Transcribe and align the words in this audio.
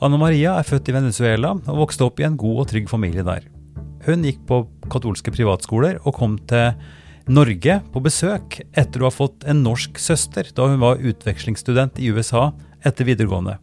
Anne 0.00 0.16
Maria 0.16 0.54
er 0.56 0.64
født 0.64 0.88
i 0.88 0.94
Venezuela 0.96 1.50
og 1.52 1.80
vokste 1.82 2.06
opp 2.06 2.20
i 2.22 2.24
en 2.24 2.38
god 2.40 2.62
og 2.62 2.68
trygg 2.70 2.86
familie 2.88 3.24
der. 3.26 3.44
Hun 4.06 4.22
gikk 4.24 4.38
på 4.48 4.62
katolske 4.88 5.32
privatskoler 5.34 5.98
og 6.08 6.14
kom 6.16 6.38
til 6.48 6.72
Norge 7.28 7.76
på 7.92 8.00
besøk 8.00 8.62
etter 8.80 9.02
å 9.02 9.10
ha 9.10 9.12
fått 9.12 9.44
en 9.44 9.60
norsk 9.60 10.00
søster 10.00 10.48
da 10.56 10.70
hun 10.70 10.80
var 10.80 11.02
utvekslingsstudent 11.04 12.00
i 12.00 12.08
USA 12.14 12.48
etter 12.80 13.04
videregående. 13.10 13.58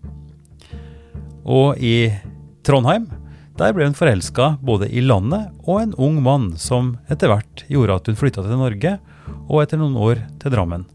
Og 1.42 1.81
i 1.81 2.12
Trondheim 2.67 3.09
der 3.58 3.73
ble 3.73 3.88
hun 3.88 3.98
forelska 3.98 4.52
både 4.62 4.92
i 4.94 5.02
landet 5.02 5.50
og 5.66 5.81
en 5.81 5.95
ung 5.98 6.20
mann, 6.22 6.52
som 6.62 7.00
etter 7.09 7.31
hvert 7.31 7.66
gjorde 7.66 7.98
at 7.98 8.12
hun 8.12 8.20
flytta 8.20 8.45
til 8.45 8.62
Norge, 8.62 8.94
og 9.50 9.64
etter 9.64 9.81
noen 9.81 9.98
år 9.98 10.22
til 10.38 10.54
Drammen. 10.54 10.86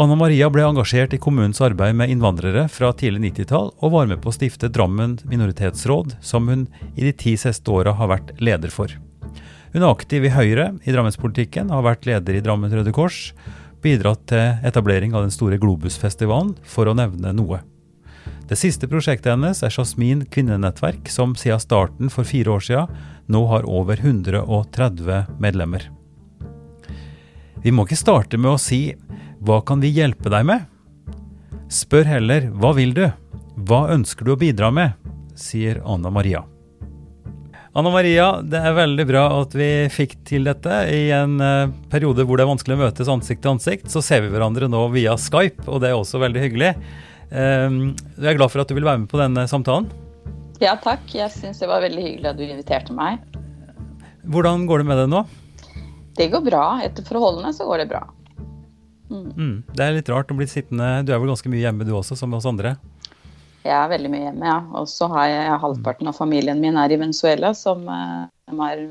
Anna 0.00 0.14
Maria 0.16 0.46
ble 0.48 0.62
engasjert 0.64 1.12
i 1.12 1.18
kommunens 1.20 1.58
arbeid 1.60 1.92
med 1.98 2.08
innvandrere 2.08 2.62
fra 2.72 2.94
tidlig 2.96 3.34
90-tall, 3.34 3.74
og 3.76 3.92
var 3.92 4.06
med 4.08 4.22
på 4.24 4.30
å 4.30 4.32
stifte 4.32 4.70
Drammen 4.72 5.18
minoritetsråd, 5.28 6.14
som 6.24 6.48
hun 6.48 6.62
i 6.96 7.04
de 7.04 7.12
ti 7.12 7.34
siste 7.36 7.68
åra 7.68 7.92
har 7.98 8.08
vært 8.08 8.32
leder 8.40 8.72
for. 8.72 8.94
Hun 9.74 9.82
er 9.82 9.90
aktiv 9.90 10.24
i 10.24 10.32
Høyre 10.32 10.70
i 10.88 10.94
Drammenspolitikken, 10.94 11.68
har 11.68 11.84
vært 11.84 12.08
leder 12.08 12.38
i 12.38 12.40
Drammen 12.40 12.72
Røde 12.72 12.94
Kors, 12.96 13.34
bidratt 13.84 14.24
til 14.32 14.64
etablering 14.64 15.12
av 15.12 15.26
den 15.26 15.34
store 15.34 15.60
Globusfestivalen, 15.60 16.54
for 16.64 16.88
å 16.88 16.96
nevne 16.96 17.34
noe. 17.36 17.60
Det 18.48 18.56
siste 18.56 18.88
prosjektet 18.88 19.34
hennes 19.34 19.60
er 19.60 19.76
Jasmin 19.76 20.24
kvinnenettverk, 20.32 21.04
som 21.12 21.36
siden 21.36 21.60
starten 21.60 22.12
for 22.12 22.24
fire 22.24 22.56
år 22.56 22.64
siden 22.64 23.02
nå 23.28 23.44
har 23.52 23.68
over 23.68 24.00
130 24.00 25.36
medlemmer. 25.36 25.90
Vi 27.62 27.70
må 27.70 27.84
ikke 27.84 28.00
starte 28.00 28.40
med 28.40 28.56
å 28.56 28.60
si 28.60 28.86
'hva 29.42 29.58
kan 29.66 29.80
vi 29.82 29.90
hjelpe 29.90 30.30
deg 30.30 30.46
med'? 30.46 30.66
Spør 31.68 32.06
heller 32.06 32.46
'hva 32.50 32.74
vil 32.74 32.94
du'? 32.94 33.12
Hva 33.58 33.90
ønsker 33.90 34.24
du 34.24 34.32
å 34.32 34.38
bidra 34.38 34.70
med? 34.70 34.94
sier 35.34 35.82
Anna 35.84 36.10
Maria. 36.10 36.44
Anna 37.74 37.90
Maria, 37.90 38.42
det 38.44 38.60
er 38.60 38.74
veldig 38.76 39.06
bra 39.08 39.22
at 39.40 39.54
vi 39.56 39.88
fikk 39.88 40.18
til 40.28 40.44
dette. 40.44 40.68
I 40.92 41.08
en 41.16 41.40
eh, 41.40 41.72
periode 41.88 42.26
hvor 42.28 42.36
det 42.36 42.44
er 42.44 42.50
vanskelig 42.50 42.76
å 42.76 42.82
møtes 42.82 43.08
ansikt 43.08 43.42
til 43.42 43.54
ansikt, 43.54 43.88
så 43.88 44.02
ser 44.04 44.20
vi 44.20 44.28
hverandre 44.28 44.68
nå 44.68 44.82
via 44.92 45.16
Skype, 45.16 45.64
og 45.66 45.80
det 45.80 45.88
er 45.88 45.96
også 45.96 46.20
veldig 46.20 46.42
hyggelig. 46.44 46.74
Um, 47.32 47.94
jeg 48.20 48.28
er 48.28 48.36
glad 48.36 48.52
for 48.52 48.60
at 48.60 48.68
du 48.68 48.76
vil 48.76 48.84
være 48.84 49.00
med 49.00 49.08
på 49.08 49.16
denne 49.16 49.46
samtalen. 49.48 49.88
Ja, 50.60 50.76
takk. 50.76 51.08
Jeg 51.16 51.32
syns 51.32 51.62
det 51.62 51.70
var 51.70 51.80
veldig 51.80 52.04
hyggelig 52.04 52.28
at 52.28 52.36
du 52.36 52.44
inviterte 52.44 52.92
meg. 52.94 53.24
Hvordan 54.28 54.68
går 54.68 54.82
det 54.82 54.90
med 54.92 55.00
deg 55.00 55.08
nå? 55.10 55.24
Det 56.20 56.28
går 56.30 56.44
bra. 56.44 56.66
Etter 56.84 57.08
forholdene 57.08 57.54
så 57.56 57.64
går 57.66 57.82
det 57.82 57.88
bra. 57.94 58.04
Mm, 59.12 59.62
det 59.76 59.84
er 59.84 59.94
litt 59.98 60.08
rart 60.08 60.30
å 60.32 60.36
bli 60.38 60.46
sittende 60.48 61.04
Du 61.04 61.12
er 61.12 61.18
vel 61.20 61.28
ganske 61.32 61.50
mye 61.52 61.60
hjemme 61.66 61.84
du 61.84 61.92
også, 61.98 62.16
som 62.16 62.32
oss 62.38 62.46
andre? 62.48 62.76
Jeg 63.62 63.76
er 63.78 63.90
veldig 63.92 64.10
mye 64.10 64.24
hjemme, 64.26 64.46
ja. 64.48 64.58
Og 64.74 64.88
så 64.90 65.06
har 65.12 65.28
jeg 65.30 65.60
halvparten 65.62 66.08
av 66.10 66.16
familien 66.18 66.58
min 66.62 66.76
er 66.80 66.90
i 66.90 66.98
Venezuela, 66.98 67.52
som 67.54 67.84
eh, 67.86 68.62
er 68.66 68.86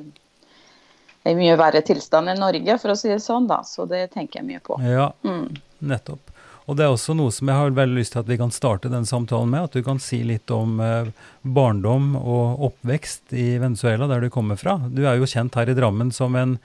i 1.27 1.33
mye 1.37 1.57
verre 1.59 1.81
tilstand 1.85 2.31
enn 2.31 2.39
Norge, 2.41 2.77
for 2.81 2.93
å 2.93 2.97
si 2.97 3.11
det 3.11 3.19
sånn, 3.21 3.49
da. 3.49 3.59
Så 3.67 3.85
det 3.89 4.07
tenker 4.15 4.39
jeg 4.39 4.47
mye 4.47 4.63
på. 4.63 4.79
Ja, 4.85 5.11
Mm. 5.27 5.57
nettopp. 5.83 6.31
Og 6.69 6.77
det 6.77 6.85
er 6.85 6.93
også 6.93 7.15
noe 7.17 7.31
som 7.33 7.49
jeg 7.49 7.57
har 7.57 7.71
veldig 7.75 7.97
lyst 7.97 8.13
til 8.13 8.21
at 8.21 8.27
vi 8.29 8.37
kan 8.37 8.51
starte 8.53 8.87
den 8.89 9.03
samtalen 9.03 9.49
med. 9.49 9.63
At 9.65 9.73
du 9.73 9.81
kan 9.83 9.99
si 9.99 10.21
litt 10.23 10.49
om 10.51 10.79
eh, 10.79 11.09
barndom 11.43 12.15
og 12.15 12.61
oppvekst 12.69 13.33
i 13.33 13.57
Venezuela, 13.59 14.07
der 14.07 14.21
du 14.21 14.29
kommer 14.29 14.55
fra. 14.55 14.77
Du 14.87 15.03
er 15.03 15.17
jo 15.17 15.25
kjent 15.27 15.57
her 15.57 15.67
i 15.67 15.75
Drammen 15.75 16.13
som 16.13 16.35
en 16.39 16.59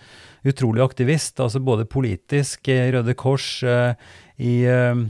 utrolig 0.47 0.84
aktivist, 0.84 1.41
altså 1.43 1.61
både 1.65 1.89
politisk, 1.91 2.69
i 2.73 2.91
Røde 2.95 3.15
Kors, 3.19 3.49
eh, 3.67 3.95
i 4.37 4.61
eh, 4.69 5.05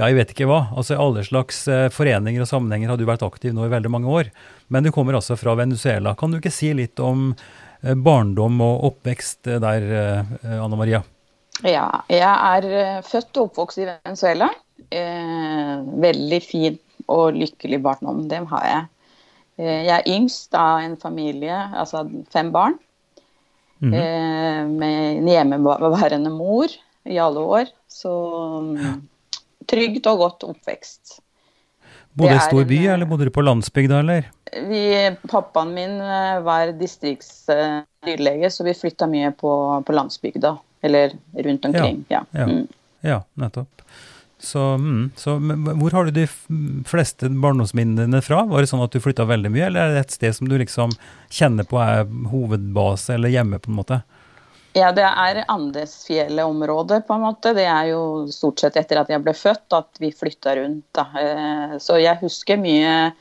ja, 0.00 0.06
jeg 0.08 0.16
vet 0.16 0.30
ikke 0.32 0.48
hva. 0.48 0.62
Altså 0.78 0.96
alle 0.96 1.24
slags 1.26 1.64
eh, 1.68 1.88
foreninger 1.92 2.40
og 2.40 2.48
sammenhenger 2.48 2.92
har 2.92 3.00
du 3.00 3.04
vært 3.08 3.24
aktiv 3.26 3.52
nå 3.52 3.66
i 3.66 3.72
veldig 3.72 3.90
mange 3.92 4.08
år. 4.08 4.30
Men 4.72 4.86
du 4.86 4.92
kommer 4.94 5.18
altså 5.18 5.36
fra 5.36 5.56
Venezuela. 5.58 6.14
Kan 6.16 6.32
du 6.32 6.38
ikke 6.38 6.54
si 6.54 6.70
litt 6.76 7.00
om 7.04 7.32
eh, 7.34 7.92
barndom 7.92 8.62
og 8.64 8.86
oppvekst 8.92 9.50
eh, 9.50 9.60
der, 9.60 9.88
eh, 10.00 10.54
Anna 10.56 10.78
Maria? 10.80 11.02
Ja, 11.66 11.88
jeg 12.08 12.24
er 12.24 12.70
eh, 12.70 13.02
født 13.04 13.36
og 13.36 13.50
oppvokst 13.50 13.82
i 13.82 13.90
Venezuela. 13.90 14.48
Eh, 14.88 15.74
veldig 16.06 16.40
fin 16.46 16.80
og 17.10 17.36
lykkelig 17.36 17.82
barndom, 17.84 18.24
det 18.30 18.40
har 18.54 18.68
jeg. 18.70 18.86
Eh, 19.60 19.80
jeg 19.84 19.96
er 19.98 20.08
yngst 20.08 20.56
av 20.56 20.80
en 20.86 20.96
familie, 21.02 21.58
altså 21.76 22.06
fem 22.32 22.54
barn. 22.54 22.78
Mhm. 23.80 23.94
eh, 23.94 24.66
med 24.68 25.16
en 25.16 25.28
hjemmeværende 25.28 26.30
mor 26.30 26.68
i 27.04 27.18
alle 27.18 27.40
år. 27.40 27.72
Så 27.88 28.12
mm, 28.60 29.00
trygt 29.68 30.06
og 30.06 30.24
godt 30.24 30.48
oppvekst. 30.50 31.18
Bodde 32.12 32.36
i 32.36 32.42
stor 32.42 32.64
by, 32.64 32.80
eh, 32.84 32.92
eller 32.92 33.08
bodde 33.08 33.28
du 33.28 33.34
på 33.34 33.44
landsbygda, 33.44 34.02
eller? 34.02 34.28
Vi, 34.68 34.82
pappaen 35.30 35.74
min 35.74 36.00
eh, 36.02 36.40
var 36.44 36.72
distriktsdyrlege, 36.78 38.50
så 38.50 38.66
vi 38.66 38.74
flytta 38.74 39.08
mye 39.10 39.30
på, 39.32 39.52
på 39.86 39.96
landsbygda. 39.96 40.56
Eller 40.82 41.12
rundt 41.34 41.64
omkring. 41.64 42.04
Ja. 42.08 42.24
ja. 42.32 42.46
Mm. 42.48 42.66
Ja, 43.00 43.22
nettopp. 43.40 43.82
Så, 44.40 44.58
mm, 44.80 45.10
så 45.20 45.34
hvor 45.76 45.92
har 45.92 46.06
du 46.08 46.10
de 46.16 46.22
fleste 46.88 47.28
barndomsminnene 47.28 48.22
fra? 48.24 48.38
Var 48.48 48.62
det 48.64 48.70
sånn 48.70 48.80
at 48.84 48.94
du 48.94 49.00
flytta 49.04 49.26
veldig 49.28 49.50
mye, 49.52 49.66
eller 49.66 49.80
er 49.90 49.94
det 49.98 50.04
et 50.06 50.14
sted 50.16 50.32
som 50.38 50.48
du 50.48 50.56
liksom 50.58 50.94
kjenner 51.28 51.66
på 51.68 51.76
er 51.84 52.06
hovedbase 52.32 53.14
eller 53.18 53.28
hjemme, 53.34 53.60
på 53.60 53.68
en 53.70 53.76
måte? 53.82 54.00
Ja, 54.72 54.92
det 54.94 55.02
er 55.04 55.42
Andesfjellet-området, 55.50 57.02
på 57.06 57.14
en 57.16 57.24
måte. 57.24 57.52
Det 57.56 57.64
er 57.66 57.88
jo 57.92 58.02
stort 58.32 58.60
sett 58.62 58.76
etter 58.80 59.00
at 59.02 59.10
jeg 59.10 59.22
ble 59.24 59.34
født 59.36 59.76
at 59.76 60.00
vi 60.00 60.12
flytta 60.14 60.54
rundt. 60.60 60.84
Da. 60.96 61.06
Eh, 61.20 61.76
Så 61.82 61.98
jeg 62.00 62.20
husker 62.22 62.56
mye 62.60 63.12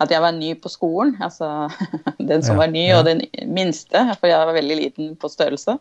at 0.00 0.10
jeg 0.14 0.20
var 0.22 0.32
ny 0.36 0.52
på 0.58 0.70
skolen. 0.70 1.16
Altså 1.22 1.68
den 2.18 2.42
som 2.42 2.56
Ja, 2.58 2.64
var 2.64 2.72
ny, 2.74 2.84
ja. 2.90 2.98
og 3.00 3.06
den 3.08 3.22
minste, 3.54 4.04
for 4.20 4.28
jeg 4.30 4.38
var 4.46 4.54
veldig 4.58 4.76
liten 4.82 5.16
på 5.16 5.30
størrelse. 5.32 5.78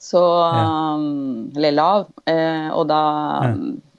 Så 0.00 0.20
Ja. 0.20 0.64
um, 0.94 1.52
Eller 1.56 1.72
lav. 1.72 2.08
Eh, 2.26 2.68
Og 2.76 2.88
da 2.88 3.02
Ja. 3.44 3.54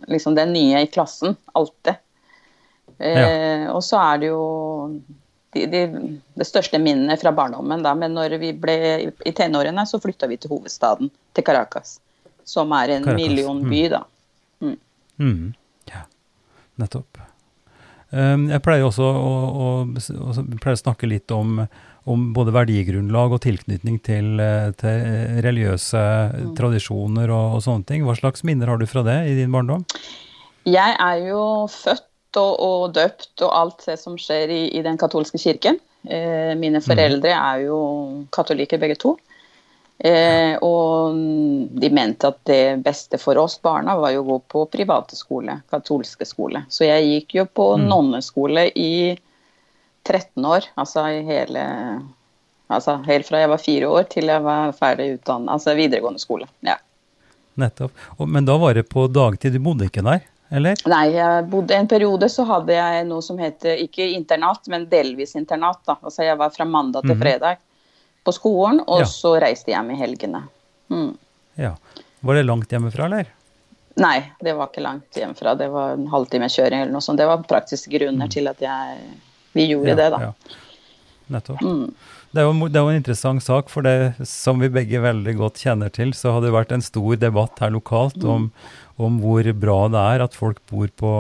Liksom 0.08 0.36
den 0.36 0.54
nye 0.56 0.82
i 0.84 0.90
klassen. 0.92 1.36
Alltid. 1.58 1.96
Eh, 2.98 3.68
Og 3.70 3.84
så 3.86 4.00
er 4.02 4.22
det 4.24 4.32
jo 4.32 4.44
de, 5.54 5.66
de, 5.70 5.82
det 6.38 6.48
største 6.48 6.80
minnet 6.82 7.22
fra 7.22 7.32
barndommen, 7.36 7.84
da. 7.86 7.94
Men 7.98 8.16
når 8.18 8.38
vi 8.42 8.52
ble 8.58 8.76
i, 9.06 9.08
i 9.30 9.34
tenårene, 9.36 9.86
så 9.88 10.00
flytta 10.02 10.30
vi 10.30 10.40
til 10.42 10.56
hovedstaden, 10.56 11.12
til 11.34 11.46
Caracas. 11.46 11.98
Som 12.48 12.74
er 12.78 12.98
en 12.98 13.08
Caracas, 13.08 13.22
millionby, 13.22 13.84
da. 13.94 14.04
Mm. 15.18 15.54
Ja, 15.90 16.04
nettopp. 16.78 17.22
Um, 18.10 18.48
jeg 18.48 18.64
pleier 18.64 18.86
også 18.88 19.04
å, 19.04 19.32
å, 19.48 19.70
å 19.84 20.34
pleier 20.62 20.78
å 20.78 20.80
snakke 20.80 21.10
litt 21.10 21.32
om, 21.36 21.66
om 22.08 22.30
både 22.36 22.54
verdigrunnlag 22.56 23.36
og 23.36 23.42
tilknytning 23.44 24.00
til, 24.06 24.40
eh, 24.40 24.72
til 24.80 25.42
religiøse 25.46 26.04
tradisjoner 26.58 27.30
og, 27.30 27.58
og 27.58 27.66
sånne 27.66 27.88
ting. 27.90 28.06
Hva 28.08 28.16
slags 28.18 28.46
minner 28.48 28.72
har 28.72 28.80
du 28.82 28.88
fra 28.90 29.04
det 29.08 29.20
i 29.32 29.36
din 29.38 29.52
barndom? 29.54 29.86
Jeg 30.68 30.96
er 31.00 31.22
jo 31.30 31.44
født 31.72 32.40
og, 32.40 32.54
og 32.60 32.94
døpt 32.96 33.44
og 33.46 33.54
alt 33.56 33.86
det 33.88 34.00
som 34.02 34.18
skjer 34.20 34.52
i, 34.52 34.62
i 34.78 34.84
den 34.86 34.98
katolske 35.00 35.40
kirken. 35.42 35.80
Eh, 36.08 36.54
mine 36.60 36.82
foreldre 36.84 37.32
er 37.36 37.64
jo 37.68 37.80
katolikker 38.36 38.80
begge 38.82 38.98
to. 39.00 39.16
Eh, 39.98 40.54
og 40.62 41.16
de 41.82 41.90
mente 41.90 42.30
at 42.30 42.38
det 42.46 42.84
beste 42.86 43.18
for 43.18 43.40
oss 43.42 43.56
barna 43.64 43.96
var 43.98 44.12
jo 44.14 44.22
å 44.22 44.28
gå 44.28 44.36
på 44.54 44.66
private 44.76 45.18
skole, 45.18 45.56
katolske 45.74 46.28
skole. 46.30 46.62
Så 46.70 46.86
jeg 46.86 47.08
gikk 47.10 47.40
jo 47.40 47.46
på 47.50 47.66
Mm. 47.80 47.88
nonneskole 47.90 48.68
i 48.76 49.18
13 50.08 50.46
år. 50.48 50.68
Altså 50.80 51.04
i 51.14 51.24
hele 51.28 51.64
Altså 52.70 52.98
helt 53.08 53.24
fra 53.30 53.40
jeg 53.40 53.48
var 53.48 53.62
fire 53.64 53.88
år 53.88 54.08
til 54.12 54.28
jeg 54.28 54.44
var 54.44 54.74
ferdig 54.76 55.06
utdannet, 55.14 55.48
altså 55.54 55.72
videregående 55.78 56.20
skole. 56.20 56.50
Ja. 56.68 56.74
Nettopp. 57.56 57.94
Men 58.28 58.44
da 58.46 58.58
var 58.60 58.74
det 58.76 58.90
på 58.92 59.06
dagtid, 59.08 59.54
du 59.56 59.62
bodde 59.64 59.88
ikke 59.88 60.04
der, 60.04 60.26
eller? 60.52 60.76
Nei, 60.92 61.06
jeg 61.16 61.46
bodde 61.48 61.78
en 61.78 61.88
periode 61.88 62.28
så 62.30 62.44
hadde 62.50 62.76
jeg 62.76 63.06
noe 63.08 63.24
som 63.24 63.40
heter 63.40 63.80
ikke 63.86 64.10
internat, 64.18 64.68
men 64.68 64.84
delvis 64.92 65.32
internat. 65.40 65.80
da. 65.88 65.96
Altså 66.04 66.24
Jeg 66.28 66.38
var 66.38 66.50
fra 66.50 66.66
mandag 66.66 67.04
til 67.08 67.16
Mhm. 67.16 67.22
fredag 67.24 67.58
på 68.26 68.34
skolen, 68.36 68.82
og 68.86 69.00
Ja. 69.00 69.06
så 69.06 69.40
reiste 69.40 69.72
jeg 69.72 69.76
hjem 69.80 69.92
i 69.92 70.00
helgene. 70.02 70.44
Mm. 70.92 71.18
Ja. 71.56 71.76
Var 72.22 72.34
det 72.36 72.46
langt 72.46 72.68
hjemmefra, 72.70 73.06
eller? 73.06 73.26
Nei, 73.96 74.30
det 74.44 74.54
var 74.58 74.68
ikke 74.68 74.84
langt 74.84 75.12
hjemmefra. 75.16 75.58
Det 75.58 75.72
var 75.72 75.94
en 75.94 76.08
halvtime 76.08 76.50
kjøring 76.52 76.82
eller 76.82 76.92
noe 76.92 77.02
sånt. 77.02 77.18
Det 77.18 77.26
var 77.26 77.38
praktiske 77.44 77.90
grunner 77.90 78.28
til 78.30 78.48
at 78.48 78.60
jeg, 78.60 78.98
vi 79.58 79.68
gjorde 79.74 79.94
Mm. 79.94 79.98
Ja, 79.98 79.98
det, 80.00 80.10
da. 80.14 80.20
ja. 80.30 80.58
nettopp. 81.36 81.62
Mm. 81.66 81.90
Det 82.36 82.44
er, 82.44 82.46
jo, 82.46 82.68
det 82.68 82.78
er 82.78 82.84
jo 82.84 82.92
en 82.92 83.00
interessant 83.00 83.44
sak, 83.44 83.70
for 83.72 83.86
det 83.88 84.28
som 84.28 84.60
vi 84.62 84.68
begge 84.70 85.00
veldig 85.02 85.34
godt 85.40 85.62
kjenner 85.64 85.90
til, 85.94 86.12
så 86.14 86.36
har 86.36 86.44
det 86.44 86.52
vært 86.54 86.74
en 86.76 86.84
stor 86.84 87.16
debatt 87.18 87.58
her 87.64 87.72
lokalt 87.74 88.20
om, 88.28 88.50
om 89.00 89.18
hvor 89.24 89.48
bra 89.58 89.78
det 89.94 90.04
er 90.18 90.24
at 90.26 90.36
folk 90.38 90.60
bor 90.70 90.92
på, 91.00 91.14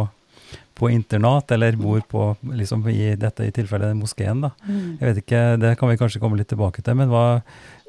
på 0.77 0.91
internat, 0.93 1.49
eller 1.55 1.79
bor 1.79 2.03
på, 2.11 2.27
liksom 2.59 2.83
i 2.91 3.15
dette 3.17 3.47
i 3.47 3.55
tilfellet 3.55 3.95
moskeen. 3.97 4.43
da. 4.45 4.51
Jeg 4.67 5.07
vet 5.07 5.23
ikke, 5.23 5.41
Det 5.63 5.73
kan 5.79 5.89
vi 5.89 5.97
kanskje 6.03 6.21
komme 6.21 6.37
litt 6.37 6.51
tilbake 6.51 6.83
til, 6.83 6.99
men 6.99 7.09
hva, 7.09 7.41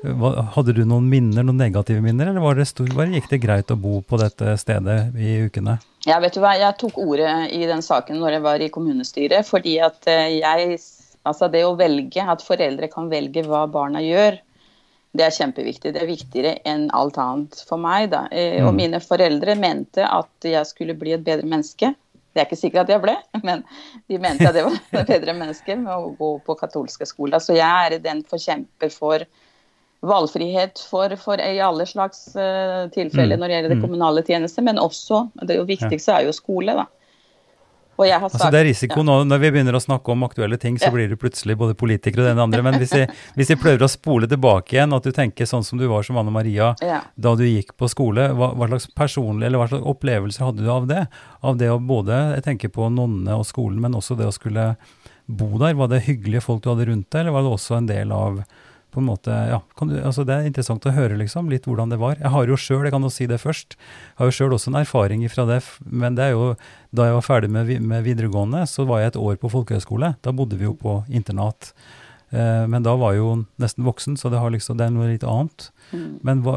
hadde 0.03 0.73
du 0.77 0.85
noen 0.87 1.09
minner, 1.11 1.43
noen 1.43 1.59
negative 1.59 2.00
minner, 2.05 2.31
eller 2.31 2.41
var 2.45 2.55
det 2.59 2.69
stor, 2.71 2.87
bare 2.95 3.11
gikk 3.17 3.29
det 3.33 3.41
greit 3.43 3.71
å 3.75 3.77
bo 3.81 4.00
på 4.06 4.19
dette 4.21 4.55
stedet 4.61 5.15
i 5.19 5.39
ukene? 5.49 5.79
Ja, 6.06 6.21
vet 6.23 6.35
du 6.37 6.41
hva, 6.41 6.53
Jeg 6.56 6.77
tok 6.79 6.99
ordet 7.03 7.50
i 7.53 7.67
den 7.67 7.83
saken 7.83 8.21
når 8.23 8.37
jeg 8.37 8.43
var 8.45 8.62
i 8.62 8.69
kommunestyret, 8.71 9.47
fordi 9.49 9.79
at 9.83 10.06
eh, 10.06 10.39
jeg 10.41 10.79
Altså 11.27 11.49
det 11.53 11.61
å 11.67 11.75
velge, 11.77 12.23
at 12.25 12.41
foreldre 12.41 12.87
kan 12.89 13.11
velge 13.11 13.43
hva 13.45 13.67
barna 13.69 14.00
gjør, 14.00 14.39
det 15.19 15.25
er 15.27 15.35
kjempeviktig. 15.35 15.91
Det 15.93 16.01
er 16.01 16.09
viktigere 16.09 16.53
enn 16.65 16.87
alt 16.97 17.19
annet 17.21 17.59
for 17.69 17.77
meg. 17.77 18.06
da. 18.15 18.29
Eh, 18.33 18.62
Og 18.65 18.73
Mm. 18.73 18.77
mine 18.77 19.01
foreldre 19.03 19.55
mente 19.59 20.06
at 20.06 20.31
jeg 20.41 20.65
skulle 20.65 20.94
bli 20.97 21.12
et 21.12 21.25
bedre 21.25 21.44
menneske. 21.44 21.94
Det 22.33 22.41
er 22.41 22.47
ikke 22.47 22.56
sikkert 22.62 22.87
at 22.87 22.89
jeg 22.94 23.03
ble, 23.03 23.17
men 23.44 23.65
de 24.09 24.17
mente 24.19 24.47
at 24.49 24.55
jeg 24.55 24.65
var 24.65 24.79
et 25.03 25.06
bedre 25.11 25.35
menneske 25.35 25.77
med 25.77 25.93
å 25.93 26.17
gå 26.17 26.31
på 26.47 26.56
katolske 26.56 27.05
skoler. 27.05 27.41
Så 27.44 27.53
jeg 27.59 27.67
er 27.93 27.99
den 27.99 28.23
forkjemper 28.23 28.91
for 28.94 29.27
valgfrihet 30.03 30.79
for, 30.91 31.15
for 31.19 31.41
i 31.43 31.59
alle 31.61 31.87
slags 31.87 32.29
uh, 32.37 32.87
tilfeller 32.95 33.37
Mm. 33.37 33.41
når 33.41 33.49
det 33.49 33.55
gjelder 33.56 33.69
det 33.75 33.79
Mm. 33.79 33.83
kommunale 33.89 34.23
tjenester, 34.23 34.62
men 34.62 34.77
også 34.79 35.31
det 35.47 35.59
viktigste 35.67 36.12
er 36.15 36.25
jo 36.27 36.33
skole. 36.33 36.75
da. 36.77 36.87
Jeg 37.99 38.15
har 38.21 38.29
Altså 38.31 38.50
Det 38.53 38.61
er 38.61 38.65
risiko 38.69 39.00
ja. 39.00 39.03
nå 39.03 39.15
når 39.27 39.41
vi 39.43 39.50
begynner 39.50 39.75
å 39.75 39.83
snakke 39.83 40.12
om 40.12 40.23
aktuelle 40.23 40.56
ting, 40.56 40.77
så 40.79 40.85
Ja. 40.87 40.91
blir 40.93 41.09
det 41.09 41.19
plutselig 41.19 41.56
både 41.59 41.75
politiker 41.75 42.21
og 42.21 42.27
den 42.31 42.39
andre. 42.39 42.62
Men 42.62 42.75
hvis 42.75 42.93
vi, 42.95 43.06
hvis 43.37 43.49
vi 43.49 43.56
prøver 43.56 43.81
å 43.83 43.91
spole 43.91 44.29
tilbake 44.29 44.71
igjen, 44.79 44.95
at 44.95 45.03
du 45.03 45.11
tenker 45.11 45.43
sånn 45.50 45.65
som 45.65 45.79
du 45.81 45.89
var 45.89 46.05
som 46.05 46.17
Anne 46.17 46.31
Maria 46.31 46.77
Ja. 46.81 47.01
da 47.19 47.35
du 47.35 47.43
gikk 47.43 47.73
på 47.77 47.89
skole, 47.91 48.29
hva, 48.39 48.55
hva 48.55 48.69
slags 48.69 48.87
personlig, 48.94 49.47
eller 49.47 49.59
hva 49.59 49.69
slags 49.69 49.83
opplevelser 49.85 50.44
hadde 50.47 50.62
du 50.62 50.71
av 50.71 50.87
det? 50.87 51.09
Av 51.43 51.59
det 51.59 51.69
å 51.71 51.85
både 51.85 52.37
jeg 52.37 52.44
tenker 52.44 52.69
på 52.69 52.89
nonne 52.89 53.35
og 53.35 53.44
skolen, 53.44 53.81
men 53.81 53.94
også 53.94 54.17
det 54.17 54.27
å 54.27 54.33
skulle 54.33 54.77
bo 55.29 55.59
der. 55.59 55.75
Var 55.75 55.89
det 55.89 56.05
hyggelige 56.06 56.43
folk 56.43 56.62
du 56.62 56.71
hadde 56.71 56.87
rundt 56.87 57.11
deg, 57.11 57.23
eller 57.27 57.33
var 57.33 57.43
det 57.43 57.51
også 57.59 57.77
en 57.79 57.87
del 57.87 58.12
av 58.12 58.44
på 58.99 59.05
en 59.05 59.11
måte, 59.12 59.35
ja, 59.53 59.61
kan 59.79 59.93
du, 59.93 59.95
altså 60.03 60.25
Det 60.27 60.35
er 60.35 60.49
interessant 60.49 60.87
å 60.91 60.95
høre 60.97 61.17
liksom, 61.21 61.47
litt 61.53 61.69
hvordan 61.71 61.95
det 61.95 62.00
var. 62.03 62.19
Jeg 62.19 62.33
har 62.35 62.50
jo 62.50 62.59
sjøl, 62.59 62.83
jeg 62.89 62.95
kan 62.97 63.06
jo 63.06 63.12
si 63.15 63.29
det 63.31 63.39
først, 63.39 63.79
jeg 63.79 64.19
har 64.19 64.33
jo 64.33 64.35
sjøl 64.35 64.56
også 64.56 64.73
en 64.73 64.81
erfaring 64.83 65.23
fra 65.31 65.47
det. 65.47 65.61
Men 65.87 66.19
det 66.19 66.27
er 66.27 66.35
jo, 66.35 66.50
da 66.91 67.06
jeg 67.06 67.17
var 67.21 67.27
ferdig 67.29 67.53
med, 67.55 67.71
med 67.79 68.05
videregående, 68.06 68.65
så 68.67 68.89
var 68.89 69.05
jeg 69.05 69.15
et 69.15 69.23
år 69.23 69.39
på 69.39 69.53
folkehøyskole. 69.55 70.17
Da 70.27 70.35
bodde 70.35 70.59
vi 70.59 70.67
jo 70.67 70.75
på 70.79 71.00
internat. 71.09 71.73
Eh, 72.31 72.65
men 72.69 72.85
da 72.85 72.95
var 73.00 73.15
jeg 73.15 73.23
jo 73.23 73.31
nesten 73.62 73.87
voksen, 73.87 74.19
så 74.21 74.33
det, 74.33 74.41
har 74.43 74.53
liksom, 74.53 74.81
det 74.81 74.89
er 74.89 74.95
noe 74.97 75.09
litt 75.12 75.27
annet. 75.27 75.69
Mm. 75.93 76.09
Men 76.27 76.43
hva, 76.44 76.56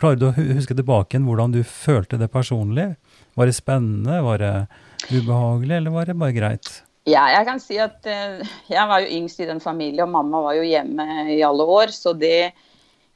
klarer 0.00 0.18
du 0.18 0.28
å 0.30 0.36
huske 0.36 0.76
tilbake 0.78 1.14
igjen 1.14 1.28
hvordan 1.28 1.54
du 1.54 1.60
følte 1.66 2.18
det 2.20 2.32
personlig? 2.32 2.94
Var 3.38 3.48
det 3.48 3.58
spennende, 3.58 4.22
var 4.24 4.42
det 4.42 4.54
ubehagelig, 5.12 5.76
eller 5.78 5.94
var 5.94 6.08
det 6.08 6.18
bare 6.18 6.36
greit? 6.36 6.72
Ja, 7.08 7.24
jeg 7.34 7.46
kan 7.48 7.58
si 7.58 7.78
at 7.82 8.04
eh, 8.06 8.42
jeg 8.70 8.86
var 8.88 9.02
jo 9.02 9.08
yngst 9.16 9.40
i 9.42 9.46
den 9.48 9.58
familien, 9.60 10.04
og 10.06 10.12
mamma 10.14 10.42
var 10.44 10.54
jo 10.54 10.62
hjemme 10.68 11.06
i 11.34 11.40
alle 11.42 11.64
år. 11.66 11.90
Så 11.90 12.12
det 12.18 12.52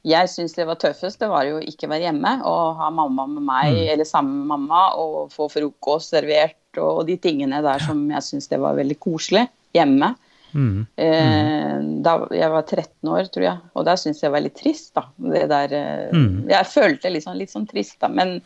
jeg 0.07 0.29
syns 0.31 0.53
det 0.55 0.65
var 0.67 0.77
tøffest, 0.79 1.19
det 1.19 1.27
var 1.31 1.43
jo 1.47 1.57
ikke 1.59 1.87
være 1.91 2.05
hjemme 2.07 2.33
og 2.47 2.77
ha 2.79 2.89
mamma 2.93 3.25
med 3.27 3.43
meg, 3.43 3.73
Mm. 3.73 3.87
eller 3.93 4.07
sammen 4.07 4.37
med 4.39 4.47
mamma, 4.53 4.81
og 4.95 5.31
få 5.33 5.49
frokost 5.51 6.13
servert 6.13 6.55
og, 6.79 7.05
de 7.07 7.17
tingene 7.17 7.59
der 7.65 7.79
som 7.83 8.05
jeg 8.11 8.23
syns 8.23 8.47
det 8.47 8.59
var 8.61 8.75
veldig 8.77 8.99
koselig 9.03 9.47
hjemme. 9.75 10.13
Mm. 10.53 10.85
Mm. 10.97 11.89
da 12.05 12.13
jeg 12.31 12.49
var 12.49 12.63
13 12.63 13.09
år, 13.11 13.27
tror 13.33 13.43
jeg, 13.43 13.57
og 13.75 13.83
da 13.85 13.95
syntes 13.99 14.23
jeg 14.23 14.31
var 14.31 14.41
litt 14.41 14.55
trist, 14.55 14.93
da. 14.95 15.03
Det 15.19 15.43
der, 15.51 15.73
eh, 15.75 16.09
Mm. 16.15 16.47
Jeg 16.49 16.65
følte 16.71 17.11
litt 17.11 17.23
sånn, 17.25 17.37
litt 17.37 17.51
sånn 17.51 17.67
trist, 17.67 17.99
da. 17.99 18.07
Men 18.07 18.41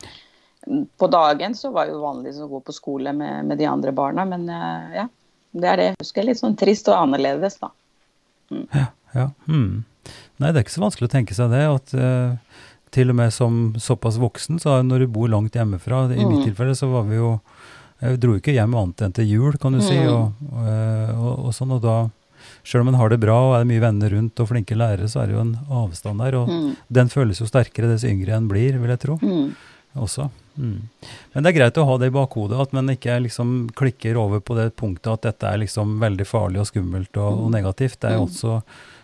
på 0.98 1.10
dagen 1.12 1.54
så 1.54 1.72
var 1.72 1.86
det 1.86 1.94
jo 1.94 2.02
vanlig 2.02 2.34
å 2.42 2.50
gå 2.50 2.60
på 2.64 2.74
skole 2.74 3.14
med, 3.14 3.46
med 3.46 3.58
de 3.58 3.66
andre 3.66 3.92
barna. 3.92 4.26
Men 4.26 4.48
ja, 4.96 5.08
det 5.54 5.68
er 5.68 5.78
det 5.78 5.86
jeg 5.90 5.96
husker. 6.02 6.24
Litt 6.28 6.40
sånn 6.40 6.58
trist 6.60 6.88
og 6.92 6.96
annerledes, 7.00 7.58
da. 7.60 7.72
Ja. 9.14 9.30
Mm. 9.48 9.84
Nei, 10.42 10.52
det 10.52 10.58
er 10.60 10.64
ikke 10.66 10.74
så 10.78 10.84
vanskelig 10.86 11.10
å 11.10 11.14
tenke 11.14 11.36
seg 11.38 11.52
det. 11.54 11.64
At 11.68 11.94
eh, 11.94 12.62
til 12.92 13.12
og 13.14 13.16
med 13.20 13.34
som 13.36 13.60
såpass 13.80 14.18
voksen, 14.20 14.60
så 14.64 14.80
når 14.84 15.06
du 15.06 15.12
bor 15.16 15.30
langt 15.32 15.56
hjemmefra 15.56 16.06
I 16.12 16.26
mitt 16.26 16.42
Mm. 16.42 16.46
tilfelle 16.50 16.76
så 16.76 16.90
var 16.92 17.04
vi 17.08 17.16
jo 17.20 17.40
Jeg 18.02 18.18
dro 18.20 18.34
ikke 18.34 18.52
hjem 18.56 18.74
annet 18.74 19.02
enn 19.06 19.14
til 19.14 19.28
jul, 19.30 19.58
kan 19.62 19.74
du 19.74 19.82
si. 19.86 19.94
Mm. 19.94 20.10
Og, 20.10 20.34
og, 20.52 20.64
eh, 20.68 21.12
og, 21.22 21.46
og 21.46 21.54
sånn, 21.54 21.72
og 21.78 21.82
da 21.84 22.10
Sjøl 22.66 22.82
om 22.82 22.88
en 22.90 22.98
har 22.98 23.10
det 23.10 23.20
bra 23.22 23.36
og 23.38 23.54
er 23.60 23.66
mye 23.70 23.80
venner 23.82 24.10
rundt 24.10 24.40
og 24.42 24.48
flinke 24.50 24.74
lærere, 24.76 25.06
så 25.10 25.22
er 25.22 25.28
det 25.30 25.36
jo 25.36 25.42
en 25.44 25.54
avstand 25.70 26.18
der. 26.24 26.36
Og 26.40 26.48
Mm. 26.50 26.76
den 26.90 27.10
føles 27.10 27.38
jo 27.40 27.46
sterkere 27.46 27.88
dess 27.92 28.04
yngre 28.04 28.34
en 28.36 28.48
blir, 28.50 28.80
vil 28.82 28.90
jeg 28.90 29.00
tro. 29.00 29.18
Mm. 29.22 29.54
Også. 29.96 30.30
Mm. 30.56 30.80
Men 31.34 31.44
det 31.44 31.50
er 31.52 31.58
greit 31.60 31.78
å 31.80 31.86
ha 31.88 31.98
det 31.98 32.12
i 32.12 32.16
bakhodet, 32.16 32.60
at 32.60 32.74
man 32.76 32.92
ikke 32.92 33.18
liksom 33.24 33.70
klikker 33.76 34.18
over 34.20 34.40
på 34.44 34.56
det 34.58 34.70
punktet 34.80 35.08
at 35.14 35.22
dette 35.30 35.48
er 35.48 35.62
liksom 35.64 36.00
veldig 36.04 36.28
farlig 36.28 36.60
og 36.64 36.68
skummelt 36.72 37.16
og, 37.18 37.46
og 37.46 37.52
negativt. 37.56 38.00
Det 38.02 38.12
er 38.12 38.18
jo 38.20 38.26
Mm. 38.26 38.32
også 38.32 38.62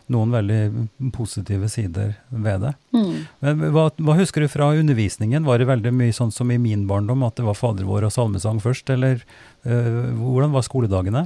noen 0.08 0.32
veldig 0.32 1.12
positive 1.12 1.68
sider 1.68 2.14
ved 2.32 2.62
det. 2.64 2.74
Mm. 2.96 3.16
Men 3.44 3.64
hva, 3.76 3.90
hva 4.00 4.16
husker 4.16 4.42
du 4.42 4.48
fra 4.48 4.70
undervisningen? 4.80 5.44
Var 5.44 5.58
det 5.60 5.68
veldig 5.68 5.92
mye 5.92 6.16
sånn 6.16 6.32
som 6.32 6.52
i 6.52 6.58
min 6.58 6.86
barndom, 6.88 7.24
at 7.28 7.36
det 7.36 7.44
var 7.48 7.58
Fader 7.60 7.84
vår 7.84 8.08
og 8.08 8.14
salmesang 8.16 8.62
først, 8.64 8.90
eller 8.96 9.20
øh, 9.66 10.14
hvordan 10.16 10.54
var 10.56 10.64
skoledagene? 10.64 11.26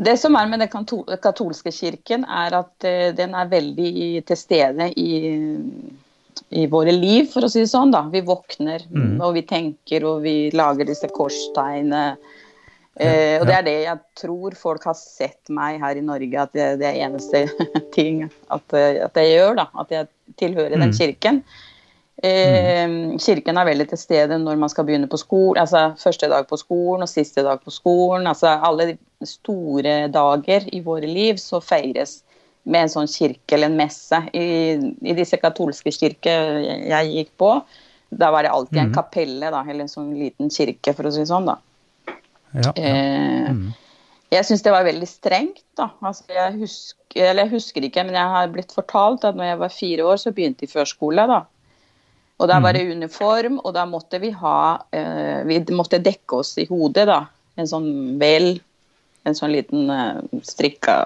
Det 0.00 0.14
som 0.16 0.32
er 0.40 0.46
med 0.48 0.62
den 0.64 0.70
katolske 1.20 1.68
kirken, 1.76 2.24
er 2.24 2.56
at 2.62 2.84
eh, 2.88 3.10
den 3.12 3.34
er 3.36 3.50
veldig 3.52 4.24
til 4.24 4.36
stede 4.40 4.86
i, 4.96 5.10
i 6.52 6.66
våre 6.66 6.90
liv, 6.92 7.28
for 7.30 7.42
å 7.46 7.50
si 7.50 7.60
det 7.60 7.68
sånn. 7.70 7.92
da. 7.92 8.02
Vi 8.10 8.20
våkner, 8.26 8.82
Mm. 8.90 9.20
og 9.22 9.34
vi 9.34 9.42
tenker, 9.42 10.04
og 10.04 10.22
vi 10.22 10.50
lager 10.50 10.84
disse 10.84 11.06
korstegnene. 11.08 12.16
Eh, 13.00 13.38
og 13.40 13.46
det 13.46 13.54
er 13.54 13.62
det 13.62 13.84
jeg 13.84 13.98
tror 14.18 14.54
folk 14.58 14.82
har 14.84 14.94
sett 14.94 15.48
meg 15.48 15.78
her 15.80 15.96
i 15.96 16.00
Norge, 16.02 16.34
at 16.42 16.52
det, 16.52 16.78
det 16.80 16.86
er 16.90 17.06
eneste 17.08 17.46
ting 17.94 18.24
at, 18.50 18.74
eh, 18.74 19.04
at 19.04 19.14
jeg 19.14 19.38
gjør. 19.38 19.56
da, 19.56 19.66
At 19.78 19.90
jeg 19.90 20.08
tilhører 20.36 20.70
den 20.78 20.90
Mm. 20.90 20.96
kirken. 20.98 21.42
Eh, 22.22 23.16
kirken 23.18 23.56
er 23.56 23.64
veldig 23.64 23.88
til 23.88 23.98
stede 23.98 24.36
når 24.42 24.58
man 24.58 24.68
skal 24.68 24.84
begynne 24.84 25.08
på 25.08 25.16
skolen. 25.18 25.62
altså 25.62 25.94
Første 25.96 26.28
dag 26.28 26.46
på 26.48 26.58
skolen 26.58 27.02
og 27.02 27.08
siste 27.08 27.42
dag 27.42 27.60
på 27.64 27.70
skolen. 27.72 28.26
altså 28.26 28.58
Alle 28.62 28.98
store 29.24 30.08
dager 30.12 30.66
i 30.72 30.80
våre 30.84 31.06
liv 31.08 31.34
så 31.40 31.60
feires 31.62 32.22
med 32.64 32.82
en 32.82 32.92
sånn 32.92 33.08
kirke 33.08 33.56
eller 33.56 33.70
en 33.70 33.76
messe. 33.78 34.18
I, 34.36 34.76
i 35.02 35.14
disse 35.16 35.38
katolske 35.40 35.92
kirker 35.94 36.60
jeg, 36.88 37.12
gikk 37.14 37.30
på, 37.40 37.52
da 38.10 38.30
var 38.34 38.42
det 38.44 38.50
alltid 38.50 38.78
en 38.78 38.88
Mhm. 38.90 38.94
kapelle, 38.94 39.50
da, 39.50 39.62
eller 39.62 39.86
en 39.86 39.88
sånn 39.88 40.10
liten 40.18 40.50
kirke, 40.50 40.94
for 40.94 41.04
å 41.04 41.12
si 41.12 41.20
det 41.20 41.28
sånn. 41.30 41.46
da. 41.46 41.56
Ja, 42.54 42.72
ja. 42.76 43.52
Mm. 43.52 43.72
jeg 44.30 44.44
syns 44.44 44.62
det 44.62 44.72
var 44.72 44.84
veldig 44.84 45.08
strengt. 45.08 45.62
da. 45.76 45.90
Altså, 46.02 46.24
jeg, 46.28 46.58
husker, 46.60 47.22
eller 47.30 47.44
jeg 47.44 47.52
husker 47.52 47.80
ikke, 47.82 48.04
men 48.04 48.14
jeg 48.14 48.28
har 48.34 48.48
blitt 48.48 48.72
fortalt 48.74 49.24
at 49.24 49.34
når 49.36 49.44
jeg 49.44 49.58
var 49.58 49.68
fire 49.68 50.02
år, 50.02 50.16
så 50.18 50.32
begynte 50.34 50.62
jeg 50.66 50.70
i 50.70 50.78
førskole. 50.78 51.26
da. 51.26 51.44
Og 52.40 52.48
da 52.48 52.58
var 52.60 52.72
det 52.72 52.90
uniform, 52.90 53.60
og 53.64 53.74
da 53.74 53.84
måtte 53.86 54.18
vi 54.20 54.30
ha 54.30 54.82
eh, 54.92 55.44
Vi 55.44 55.60
måtte 55.76 55.98
dekke 56.02 56.38
oss 56.38 56.56
i 56.58 56.64
hodet, 56.66 57.06
da. 57.06 57.26
En 57.56 57.66
sånn 57.66 58.18
vel 58.18 58.60
En 59.28 59.36
sånn 59.36 59.52
liten 59.52 59.90
eh, 59.92 60.20
strikka 60.46 60.96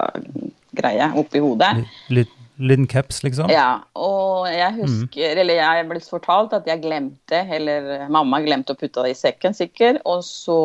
greie 0.74 1.10
oppi 1.18 1.42
hodet. 1.42 1.84
Litt, 2.14 2.32
liten 2.58 2.86
caps, 2.90 3.22
liksom? 3.26 3.50
Ja, 3.52 3.84
og 3.98 4.46
jeg 4.52 4.76
husker, 4.78 5.40
eller 5.42 5.58
jeg 5.58 5.82
er 5.82 5.88
blitt 5.90 6.06
fortalt 6.10 6.54
at 6.56 6.68
jeg 6.70 6.82
glemte, 6.84 7.42
eller 7.56 8.06
mamma 8.12 8.42
glemte 8.44 8.74
å 8.74 8.78
putte 8.78 9.04
det 9.06 9.14
i 9.14 9.18
sekken 9.18 9.56
sikkert, 9.56 10.02
og 10.06 10.22
så 10.26 10.58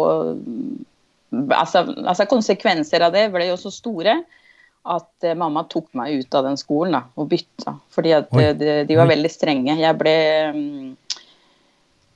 altså, 1.54 1.86
altså 2.06 2.28
konsekvenser 2.30 3.06
av 3.06 3.16
det 3.16 3.30
ble 3.34 3.50
jo 3.50 3.58
så 3.60 3.72
store 3.74 4.20
at 4.90 5.28
eh, 5.28 5.38
mamma 5.38 5.66
tok 5.70 5.90
meg 5.98 6.24
ut 6.24 6.38
av 6.38 6.48
den 6.48 6.58
skolen 6.60 6.96
da, 6.96 7.04
og 7.20 7.30
bytta, 7.32 7.76
fordi 7.94 8.16
at 8.16 8.32
eh, 8.40 8.54
de, 8.58 8.72
de 8.90 8.98
var 8.98 9.10
veldig 9.10 9.32
strenge. 9.32 9.76
Jeg 9.78 9.98
ble 10.00 10.16
mm, 10.56 10.90
eh, 10.90 11.16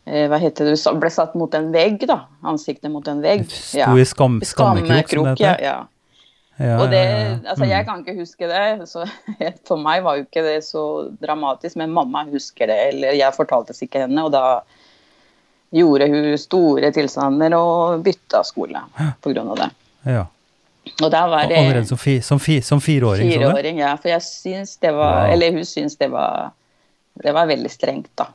hva 0.04 0.38
heter 0.42 0.68
det, 0.68 0.76
ble 1.00 1.10
satt 1.14 1.36
mot 1.40 1.54
en 1.56 1.72
vegg, 1.72 2.04
da. 2.10 2.26
Ansiktet 2.44 2.92
mot 2.92 3.08
en 3.08 3.22
vegg. 3.24 3.46
Sto 3.48 3.96
i 3.98 4.06
skam, 4.06 4.42
skammekrok, 4.44 5.10
som 5.10 5.36
det 5.36 5.44
ja, 5.46 5.54
heter? 5.56 5.66
ja. 5.66 5.80
Ja, 6.62 6.76
Og 6.84 6.92
det, 6.92 7.00
altså 7.50 7.64
Mm. 7.66 7.70
Jeg 7.70 7.86
kan 7.86 8.04
ikke 8.04 8.20
huske 8.20 8.48
det, 8.48 8.90
så 8.90 9.08
for 9.68 9.78
meg 9.82 10.04
var 10.04 10.20
jo 10.20 10.26
ikke 10.28 10.44
det 10.46 10.60
så 10.64 11.10
dramatisk. 11.22 11.76
Men 11.76 11.90
mamma 11.92 12.26
husker 12.30 12.68
det, 12.70 12.78
eller 12.94 13.18
jeg 13.18 13.34
fortalte 13.34 13.74
det 13.74 13.82
ikke 13.88 14.04
henne, 14.06 14.24
og 14.24 14.32
da 14.32 14.62
gjorde 15.74 16.08
hun 16.12 16.38
store 16.38 16.92
tilstander 16.94 17.56
og 17.58 18.04
bytta 18.06 18.44
skole 18.46 18.84
pga. 19.24 19.56
det. 19.58 19.70
ja. 20.06 20.28
Og 21.02 21.10
da 21.12 21.28
var 21.32 21.48
det 21.48 21.58
Allerede 21.58 21.88
som, 21.88 21.98
fi, 21.98 22.20
som, 22.22 22.40
fi, 22.40 22.62
som 22.62 22.82
fireåring? 22.82 23.32
fireåring, 23.32 23.80
ja. 23.80 23.96
For 23.96 24.12
jeg 24.12 24.22
syns 24.22 24.78
det 24.78 24.92
var. 24.92 25.30
Eller 25.32 25.56
hun 25.56 25.66
syns 25.66 25.96
det 25.98 26.12
var 26.12 26.52
Det 27.24 27.32
var 27.32 27.46
veldig 27.46 27.70
strengt, 27.72 28.10
da. 28.18 28.26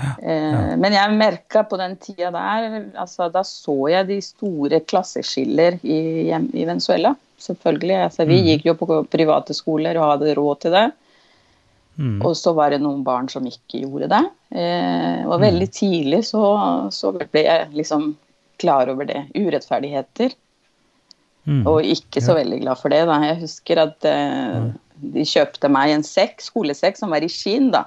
Eh, 0.00 0.76
Men 0.80 0.96
jeg 0.96 1.16
merka 1.18 1.64
på 1.68 1.78
den 1.80 1.96
tida 2.00 2.30
der 2.34 2.78
altså 2.98 3.28
Da 3.32 3.42
så 3.46 3.76
jeg 3.92 4.08
de 4.08 4.20
store 4.24 4.80
klasseskiller 4.80 5.78
i, 5.82 6.30
i 6.30 6.64
Venezuela. 6.64 7.16
selvfølgelig. 7.40 7.96
Altså, 8.04 8.26
vi 8.28 8.40
gikk 8.44 8.66
jo 8.68 8.74
på 8.76 8.98
private 9.08 9.54
skoler 9.56 9.96
og 9.96 10.10
hadde 10.12 10.34
råd 10.36 10.58
til 10.60 10.74
det. 10.76 10.90
Mm. 12.00 12.18
Og 12.24 12.36
så 12.36 12.52
var 12.56 12.72
det 12.72 12.80
noen 12.82 13.00
barn 13.04 13.28
som 13.32 13.46
ikke 13.48 13.80
gjorde 13.82 14.10
det. 14.12 14.22
Eh, 14.56 15.24
og 15.26 15.40
veldig 15.40 15.68
tidlig 15.72 16.22
så, 16.28 16.42
så 16.92 17.12
ble 17.16 17.44
jeg 17.44 17.70
liksom 17.76 18.14
klar 18.60 18.92
over 18.92 19.08
det. 19.08 19.24
Urettferdigheter. 19.36 20.36
Mm. 21.48 21.64
Og 21.66 21.84
ikke 21.88 22.20
så 22.22 22.36
veldig 22.36 22.60
glad 22.62 22.80
for 22.80 22.92
det. 22.92 23.02
da. 23.08 23.16
Jeg 23.24 23.40
husker 23.40 23.80
at 23.86 24.08
eh, 24.08 24.68
de 25.16 25.24
kjøpte 25.24 25.72
meg 25.72 25.94
en 25.94 26.04
sekk, 26.06 26.44
skolesekk 26.44 27.00
som 27.00 27.12
var 27.12 27.24
i 27.24 27.32
skinn. 27.32 27.70
da. 27.72 27.86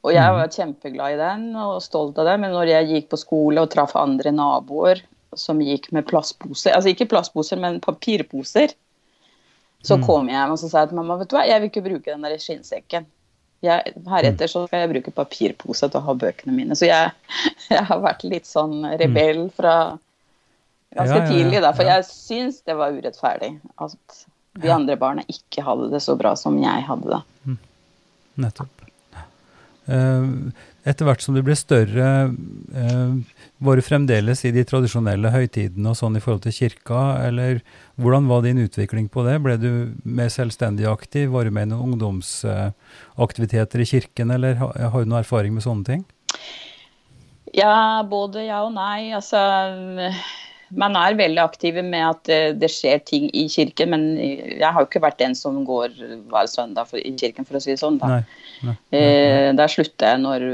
Og 0.00 0.14
jeg 0.14 0.32
var 0.32 0.48
kjempeglad 0.48 1.14
i 1.14 1.20
den 1.20 1.48
og 1.60 1.80
stolt 1.84 2.18
av 2.20 2.28
det, 2.30 2.36
men 2.40 2.54
når 2.56 2.72
jeg 2.72 2.88
gikk 2.88 3.10
på 3.12 3.18
skole 3.20 3.60
og 3.60 3.72
traff 3.72 3.92
andre 4.00 4.32
naboer 4.32 5.02
som 5.36 5.60
gikk 5.62 5.90
med 5.94 6.06
plastposer, 6.08 6.72
altså 6.74 6.90
ikke 6.94 7.08
plastposer, 7.10 7.60
men 7.60 7.82
papirposer, 7.84 8.72
så 9.84 9.96
kom 10.00 10.28
jeg 10.28 10.36
hjem 10.36 10.54
og 10.54 10.60
så 10.60 10.68
sa 10.68 10.82
jeg 10.82 10.90
til 10.90 11.00
mamma 11.00 11.16
vet 11.20 11.30
du 11.30 11.36
hva, 11.36 11.46
jeg 11.48 11.60
vil 11.60 11.70
ikke 11.70 11.84
bruke 11.84 12.08
den 12.10 12.24
der 12.26 12.40
skinnsekken. 12.40 13.06
Jeg, 13.64 13.92
heretter 14.08 14.48
så 14.48 14.64
skal 14.64 14.84
jeg 14.84 14.90
bruke 14.94 15.12
papirpose 15.12 15.88
til 15.88 16.00
å 16.00 16.04
ha 16.06 16.16
bøkene 16.16 16.56
mine. 16.56 16.76
Så 16.76 16.88
jeg, 16.88 17.12
jeg 17.74 17.84
har 17.88 18.00
vært 18.00 18.24
litt 18.28 18.48
sånn 18.48 18.82
rebell 19.00 19.46
fra 19.56 19.74
ganske 20.96 21.16
Ja, 21.16 21.20
ja, 21.20 21.22
ja, 21.22 21.28
tidlig, 21.28 21.62
da. 21.64 21.72
For 21.76 21.88
jeg 21.88 22.08
syns 22.08 22.62
det 22.64 22.76
var 22.80 22.96
urettferdig 22.96 23.54
at 23.84 24.20
de 24.60 24.72
andre 24.72 24.96
barna 25.00 25.24
ikke 25.30 25.64
hadde 25.64 25.92
det 25.92 26.00
så 26.04 26.16
bra 26.18 26.32
som 26.40 26.56
jeg 26.60 26.88
hadde 26.88 27.12
det. 27.12 27.56
Nettopp. 28.40 28.79
Eh, 29.88 30.26
Etter 30.88 31.04
hvert 31.04 31.20
som 31.20 31.34
du 31.36 31.42
ble 31.44 31.52
større, 31.58 32.32
eh, 32.72 33.10
var 33.60 33.76
du 33.76 33.82
fremdeles 33.84 34.40
i 34.48 34.52
de 34.54 34.62
tradisjonelle 34.64 35.28
høytidene 35.28 35.92
og 35.92 35.98
sånn 35.98 36.16
i 36.16 36.22
forhold 36.24 36.40
til 36.46 36.54
kirka, 36.56 37.00
eller 37.26 37.60
hvordan 38.00 38.28
var 38.30 38.46
din 38.46 38.62
utvikling 38.64 39.10
på 39.12 39.26
det? 39.26 39.36
Ble 39.44 39.58
du 39.60 39.70
mer 40.08 40.32
selvstendig 40.32 40.88
aktiv? 40.88 41.28
Var 41.34 41.44
du 41.44 41.50
med 41.52 41.68
i 41.68 41.70
noen 41.74 41.92
ungdomsaktiviteter 41.92 43.84
i 43.84 43.88
kirken, 43.92 44.32
eller 44.32 44.56
har, 44.56 44.72
du 45.04 45.10
noe 45.12 45.20
erfaring 45.20 45.52
med 45.52 45.66
sånne 45.68 45.84
ting? 45.84 46.06
Ja, 47.52 48.00
både 48.08 48.46
ja 48.46 48.62
og 48.64 48.72
nei. 48.72 49.12
Altså, 49.12 49.36
man 50.70 50.96
er 50.98 51.18
veldig 51.18 51.40
aktive 51.42 51.82
med 51.86 52.04
at 52.06 52.22
det, 52.28 52.40
det 52.62 52.70
skjer 52.72 53.00
ting 53.06 53.26
i 53.36 53.46
kirken, 53.50 53.90
men 53.94 54.04
jeg 54.18 54.66
har 54.66 54.78
jo 54.82 54.88
ikke 54.88 55.02
vært 55.02 55.18
den 55.22 55.34
som 55.38 55.62
går 55.66 55.96
hver 56.30 56.50
søndag 56.50 56.90
for, 56.90 57.00
i 57.02 57.14
kirken, 57.18 57.46
for 57.48 57.58
å 57.58 57.62
si 57.62 57.72
det 57.72 57.80
sånn. 57.82 57.98
da. 58.02 58.18
Nei. 58.18 58.68
nei. 58.68 58.76
Eh, 58.94 59.50
der 59.58 59.72
slutta 59.72 60.12
jeg 60.12 60.22
når, 60.22 60.46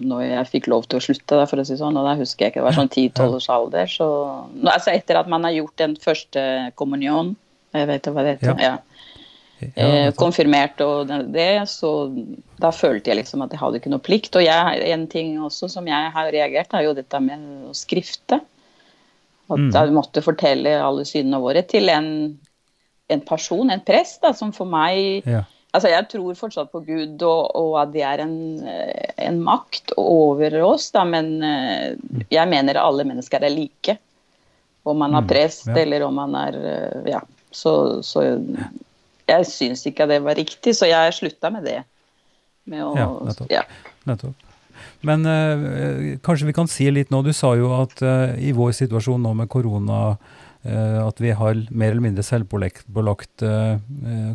når 0.00 0.24
jeg 0.24 0.50
fikk 0.54 0.70
lov 0.72 0.88
til 0.88 1.00
å 1.00 1.04
slutte, 1.04 1.36
da, 1.36 1.46
for 1.50 1.60
å 1.60 1.66
si 1.66 1.74
det 1.76 1.82
sånn. 1.82 1.98
Og 2.00 2.08
da 2.08 2.16
husker 2.20 2.46
jeg 2.46 2.54
ikke, 2.54 2.62
det 2.62 2.68
var 2.70 2.78
sånn 2.78 2.92
10-12 2.92 3.36
års 3.40 3.50
alder. 3.56 3.90
Så, 3.92 4.10
altså 4.64 4.94
etter 4.94 5.20
at 5.20 5.32
man 5.32 5.44
har 5.48 5.56
gjort 5.58 5.76
den 5.82 5.98
første 6.00 6.46
kommunion, 6.80 7.34
jeg 7.76 7.90
vet 7.90 8.08
hva 8.10 8.24
det 8.24 8.38
heter, 8.38 8.54
Ja. 8.56 8.72
ja. 8.72 8.78
Ja, 9.76 9.84
eh, 9.84 10.06
konfirmert 10.16 10.80
og 10.80 11.10
det, 11.10 11.18
det, 11.34 11.68
så 11.68 11.90
da 12.62 12.70
følte 12.72 13.10
jeg 13.10 13.18
liksom 13.18 13.42
at 13.44 13.52
jeg 13.52 13.60
hadde 13.60 13.76
ikke 13.76 13.92
noe 13.92 14.00
plikt. 14.00 14.38
Og 14.38 14.44
jeg, 14.46 14.78
en 14.94 15.04
ting 15.12 15.34
også 15.36 15.68
som 15.68 15.84
jeg 15.84 16.12
har 16.14 16.30
reagert, 16.32 16.72
er 16.72 16.86
jo 16.86 16.94
dette 16.96 17.20
med 17.20 17.44
å 17.68 17.74
skrifte. 17.76 18.40
At 19.50 19.58
Mm. 19.58 19.70
jeg 19.74 19.92
måtte 19.96 20.22
fortelle 20.22 20.76
alle 20.82 21.04
syndene 21.04 21.40
våre 21.42 21.62
til 21.66 21.88
en, 21.90 22.38
en 23.10 23.20
person, 23.26 23.70
en 23.70 23.80
prest, 23.82 24.20
da, 24.22 24.32
som 24.32 24.52
for 24.52 24.66
meg 24.70 25.26
ja. 25.26 25.44
Altså, 25.72 25.86
jeg 25.86 26.08
tror 26.10 26.34
fortsatt 26.34 26.72
på 26.72 26.80
Gud, 26.82 27.22
og, 27.22 27.50
og 27.54 27.76
at 27.78 27.92
det 27.94 28.02
er 28.02 28.18
en, 28.24 28.32
eh, 28.66 29.12
en 29.22 29.36
makt 29.46 29.92
over 30.02 30.56
oss, 30.66 30.88
da, 30.90 31.04
men 31.06 31.28
eh, 31.46 31.94
jeg 32.26 32.48
mener 32.50 32.74
alle 32.74 33.04
mennesker 33.06 33.38
er 33.46 33.52
like. 33.54 33.94
Om 34.82 34.98
man 34.98 35.14
er 35.14 35.22
Mm, 35.22 35.28
prest, 35.30 35.66
ja. 35.68 35.76
eller 35.78 36.02
om 36.08 36.14
man 36.18 36.34
er 36.34 36.58
eh, 36.58 37.10
Ja. 37.12 37.20
Så, 37.52 38.02
så 38.02 38.24
jeg 39.28 39.46
syns 39.46 39.86
ikke 39.86 40.02
at 40.02 40.08
det 40.08 40.20
var 40.24 40.34
riktig, 40.34 40.74
så 40.74 40.86
jeg 40.90 41.14
slutta 41.14 41.52
med 41.54 41.62
det. 41.64 41.84
Med 42.66 42.82
å, 42.82 42.90
Ja, 42.98 43.06
nettopp. 43.30 43.50
ja. 43.54 43.62
Nettopp. 44.10 44.34
Men 45.06 45.24
eh, 45.26 46.18
kanskje 46.24 46.50
vi 46.50 46.56
kan 46.56 46.68
si 46.68 46.90
litt 46.92 47.12
nå, 47.12 47.22
du 47.24 47.32
sa 47.36 47.54
jo 47.58 47.72
at 47.78 48.02
eh, 48.04 48.36
i 48.50 48.52
vår 48.56 48.74
situasjon 48.76 49.22
nå 49.24 49.32
med 49.38 49.50
korona, 49.52 50.16
eh, 50.62 50.98
at 51.00 51.20
vi 51.22 51.32
har 51.36 51.62
mer 51.70 51.94
eller 51.94 52.04
mindre 52.04 52.24
selvpålagt 52.26 53.44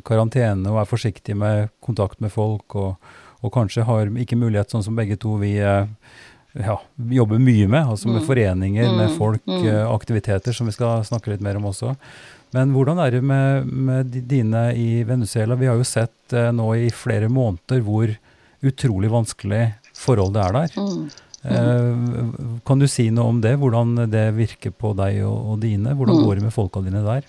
karantene 0.06 0.72
og 0.72 0.82
er 0.82 0.90
forsiktige 0.90 1.38
med 1.38 1.70
kontakt 1.86 2.22
med 2.24 2.34
folk, 2.34 2.75
og, 2.75 3.12
og 3.46 3.54
kanskje 3.54 3.86
har 3.86 4.10
ikke 4.10 4.40
mulighet, 4.40 4.74
sånn 4.74 4.86
som 4.86 4.98
begge 4.98 5.20
to 5.22 5.36
vi 5.42 5.58
ja, 5.60 6.78
jobber 6.96 7.42
mye 7.42 7.68
med, 7.68 7.84
altså 7.84 8.10
med 8.10 8.24
Mm. 8.24 8.28
foreninger, 8.30 8.92
med 8.96 9.10
Mm, 9.12 9.18
folk, 9.18 9.44
mm. 9.46 9.92
aktiviteter, 9.92 10.54
som 10.56 10.66
vi 10.66 10.74
skal 10.74 11.04
snakke 11.04 11.30
litt 11.34 11.44
mer 11.44 11.58
om 11.60 11.68
også. 11.68 11.96
Men 12.56 12.72
hvordan 12.72 12.98
er 13.04 13.12
det 13.12 13.24
med, 13.24 13.68
med 13.68 14.06
dine 14.30 14.72
i 14.74 15.04
Venezuela? 15.04 15.58
Vi 15.60 15.68
har 15.68 15.75
jo 15.75 15.84
sett 15.84 16.32
nå 16.32 16.70
i 16.80 16.90
flere 16.90 17.28
måneder 17.28 17.84
hvor 17.84 18.08
utrolig 18.64 19.12
vanskelig 19.12 19.74
forhold 19.96 20.34
det 20.36 20.44
er 20.44 20.58
der. 20.60 20.75
Mm. 20.80 21.06
Eh, 21.46 22.60
kan 22.66 22.80
du 22.82 22.88
si 22.90 23.10
noe 23.14 23.30
om 23.30 23.40
det, 23.44 23.54
hvordan 23.62 23.96
det 24.10 24.25
virker 24.38 24.74
på 24.74 24.96
deg 24.98 25.22
og, 25.28 25.54
og 25.54 25.60
dine? 25.62 25.94
Hvordan 25.96 26.18
Mm. 26.20 26.25
går 26.25 26.36
det 26.40 26.44
med 26.48 26.54
folka 26.56 26.82
dine 26.82 27.04
der? 27.06 27.28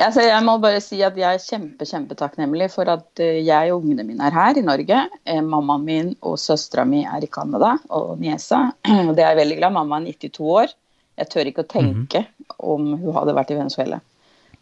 Altså, 0.00 0.22
jeg 0.24 0.42
må 0.46 0.54
bare 0.62 0.80
si 0.80 1.02
at 1.04 1.16
jeg 1.18 1.36
er 1.36 1.42
kjempe, 1.42 1.84
kjempetakknemlig 1.84 2.70
for 2.72 2.88
at 2.88 3.20
eh, 3.20 3.42
jeg 3.44 3.72
og 3.72 3.82
ungene 3.82 4.04
mine 4.06 4.24
er 4.26 4.32
her 4.32 4.56
i 4.56 4.62
Norge. 4.64 5.00
Eh, 5.26 5.40
mammaen 5.44 5.84
min 5.84 6.12
og 6.22 6.38
søstera 6.40 6.86
mi 6.88 7.02
er 7.04 7.22
i 7.22 7.28
Canada 7.28 7.74
og 7.90 8.18
niesa. 8.22 8.72
Og 9.08 9.14
det 9.16 9.24
er 9.24 9.34
jeg 9.34 9.40
veldig 9.42 9.58
glad. 9.58 9.72
Mamma 9.76 9.98
er 10.00 10.06
92 10.08 10.40
år. 10.40 10.72
Jeg 11.20 11.28
tør 11.34 11.50
ikke 11.50 11.66
å 11.66 11.68
tenke 11.68 12.24
om 12.64 12.94
hun 12.96 13.12
hadde 13.14 13.34
vært 13.36 13.50
i 13.52 13.58
Venezuela. 13.58 14.00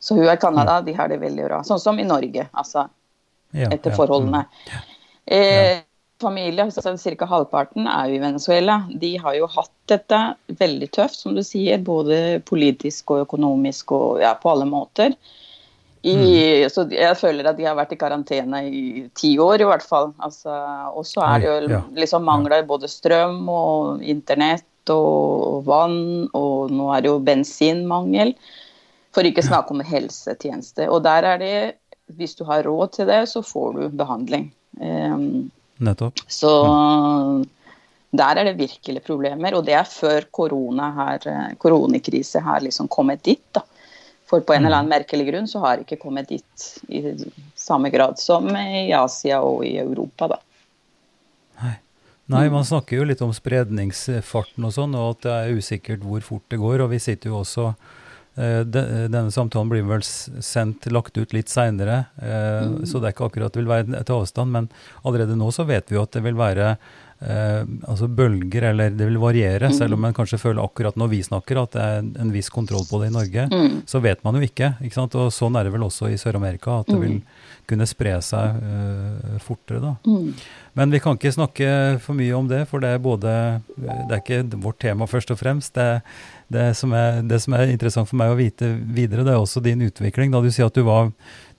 Så 0.01 0.17
hun 0.19 0.27
er 0.27 0.35
i 0.37 0.43
Canada, 0.43 0.81
de 0.83 0.93
har 0.97 1.09
det 1.09 1.21
veldig 1.23 1.45
bra. 1.47 1.61
Sånn 1.67 1.79
som 1.83 1.99
i 1.99 2.07
Norge, 2.09 2.49
altså 2.53 2.89
Ja, 3.55 3.69
etter 3.71 3.91
ja, 3.93 3.97
forholdene. 3.97 4.43
Eh, 5.25 5.81
familie, 6.21 6.65
altså 6.65 6.97
Ca. 6.99 7.27
halvparten 7.27 7.87
er 7.87 8.09
jo 8.11 8.19
i 8.19 8.23
Venezuela. 8.23 8.81
De 8.91 9.17
har 9.23 9.37
jo 9.39 9.49
hatt 9.51 9.75
dette 9.91 10.21
veldig 10.61 10.89
tøft, 10.95 11.21
som 11.23 11.37
du 11.37 11.43
sier, 11.47 11.79
både 11.79 12.41
politisk 12.49 13.15
og 13.15 13.27
økonomisk 13.27 13.93
og 13.97 14.23
ja, 14.23 14.35
på 14.39 14.51
alle 14.53 14.67
måter. 14.69 15.15
I, 16.07 16.69
Så 16.71 16.87
jeg 16.95 17.17
føler 17.19 17.49
at 17.51 17.59
de 17.59 17.67
har 17.67 17.77
vært 17.77 17.93
i 17.93 17.99
karantene 17.99 18.63
i 18.71 18.83
ti 19.19 19.33
år, 19.43 19.61
i 19.61 19.67
hvert 19.69 19.85
fall. 19.85 20.13
Altså, 20.23 20.55
og 20.95 21.07
så 21.07 21.25
er 21.27 21.43
det 21.43 21.49
jo 21.49 21.57
ja. 21.75 21.83
liksom 21.99 22.25
mangler 22.27 22.67
både 22.69 22.91
strøm 22.91 23.43
og 23.51 24.05
internett 24.07 24.93
og 24.95 25.67
vann, 25.67 26.29
og 26.39 26.73
nå 26.73 26.89
er 26.95 27.05
det 27.05 27.11
jo 27.11 27.19
bensinmangel. 27.25 28.33
For 29.17 29.27
ikke 29.27 29.43
snakke 29.43 29.75
om 29.75 29.83
helsetjeneste. 29.85 30.87
Og 30.93 31.03
der 31.05 31.27
er 31.27 31.43
det, 31.43 31.59
hvis 32.17 32.37
du 32.39 32.45
har 32.49 32.63
råd 32.67 32.95
til 32.95 33.09
det, 33.11 33.25
så 33.33 33.43
får 33.43 33.73
du 33.75 33.97
behandling. 33.99 34.51
Ehm, 34.81 35.49
Nettopp. 35.79 36.21
så 36.27 36.53
der 38.11 38.41
er 38.41 38.49
det 38.49 38.59
virkelig 38.59 39.03
problemer, 39.05 39.55
og 39.55 39.67
det 39.67 39.75
er 39.77 39.89
før 39.89 40.25
korona 40.33 40.89
her, 40.97 41.27
eh, 41.29 41.57
koronakrise 41.61 42.41
har 42.41 42.63
liksom 42.65 42.89
kommet 42.89 43.23
dit. 43.23 43.43
da. 43.53 43.63
For 44.29 44.41
på 44.41 44.53
en 44.53 44.67
eller 44.67 44.81
annen 44.81 44.93
merkelig 44.93 45.27
grunn 45.31 45.49
så 45.49 45.61
har 45.61 45.77
det 45.77 45.87
ikke 45.87 46.03
kommet 46.03 46.29
dit 46.29 46.65
i 46.89 47.15
samme 47.57 47.89
grad 47.91 48.19
som 48.21 48.49
i 48.57 48.93
Asia 48.93 49.41
og 49.41 49.65
i 49.65 49.77
Europa. 49.79 50.29
da. 50.29 50.39
Nei, 51.63 51.77
Nei, 52.27 52.49
man 52.53 52.65
snakker 52.65 52.99
jo 52.99 53.05
litt 53.09 53.23
om 53.25 53.33
spredningsfarten 53.33 54.65
og 54.65 54.73
sånn, 54.73 54.95
og 54.95 55.17
at 55.17 55.23
det 55.23 55.33
er 55.33 55.57
usikkert 55.57 56.05
hvor 56.05 56.21
fort 56.21 56.45
det 56.49 56.61
går. 56.61 56.85
Og 56.85 56.91
vi 56.91 56.99
sitter 56.99 57.31
jo 57.31 57.41
også 57.41 57.75
Denne 58.39 59.33
samtalen 59.35 59.69
blir 59.73 59.83
vel 59.89 60.05
sendt, 60.07 60.87
lagt 60.95 61.19
ut 61.19 61.33
litt 61.35 61.49
seinere, 61.51 62.05
eh, 62.23 62.67
Mm. 62.69 62.85
så 62.87 63.01
det 63.01 63.09
er 63.09 63.13
ikke 63.17 63.27
akkurat 63.31 63.53
det 63.53 63.61
vil 63.65 63.71
være 63.71 64.05
til 64.05 64.15
avstand. 64.21 64.51
Men 64.55 64.69
allerede 65.05 65.35
nå 65.37 65.51
så 65.53 65.67
vet 65.67 65.89
vi 65.91 65.97
jo 65.97 66.03
at 66.03 66.13
det 66.13 66.23
vil 66.23 66.35
være 66.39 66.77
eh, 67.21 67.65
altså 67.89 68.07
bølger, 68.07 68.63
eller 68.71 68.91
det 68.95 69.07
vil 69.09 69.19
variere. 69.19 69.73
Selv 69.75 69.95
om 69.97 70.01
man 70.05 70.15
kanskje 70.15 70.39
føler 70.39 70.63
akkurat 70.63 70.95
når 70.95 71.09
vi 71.11 71.19
snakker 71.27 71.59
at 71.65 71.73
det 71.75 71.83
er 71.83 71.99
en, 71.99 72.13
en 72.21 72.31
viss 72.31 72.49
kontroll 72.49 72.85
på 72.87 73.01
det 73.03 73.09
i 73.11 73.15
Norge, 73.17 73.49
Mm. 73.51 73.83
så 73.91 74.01
vet 74.01 74.23
man 74.23 74.35
jo 74.39 74.41
ikke. 74.47 74.77
ikke 74.81 74.95
sant? 74.95 75.15
Og 75.19 75.33
sånn 75.35 75.59
er 75.59 75.65
det 75.67 75.73
vel 75.73 75.83
også 75.83 76.07
i 76.13 76.15
Sør-Amerika, 76.21 76.81
at 76.81 76.87
det 76.87 77.01
vil 77.01 77.23
kunne 77.67 77.87
spre 77.91 78.15
seg 78.23 78.63
eh, 78.63 79.39
fortere. 79.43 79.81
da. 79.83 79.97
Mm. 80.07 80.33
Men 80.79 80.91
vi 80.95 81.01
kan 81.01 81.19
ikke 81.19 81.35
snakke 81.35 82.01
for 82.01 82.15
mye 82.15 82.37
om 82.39 82.47
det, 82.47 82.69
for 82.69 82.79
det 82.81 82.95
er 82.95 82.99
både 83.03 83.63
Det 83.77 84.13
er 84.15 84.23
ikke 84.23 84.61
vårt 84.63 84.79
tema 84.79 85.07
først 85.07 85.31
og 85.35 85.39
fremst. 85.39 85.75
Det, 85.75 86.03
det, 86.49 86.69
som 86.79 86.93
er, 86.97 87.23
det 87.29 87.41
som 87.45 87.57
er 87.57 87.73
interessant 87.73 88.09
for 88.09 88.19
meg 88.21 88.33
å 88.33 88.39
vite 88.39 88.71
videre, 88.95 89.25
det 89.27 89.35
er 89.35 89.43
også 89.43 89.63
din 89.65 89.83
utvikling. 89.85 90.33
Da 90.33 90.41
du 90.45 90.49
sier 90.53 90.71
at 90.71 90.77
du 90.77 90.85
var 90.87 91.11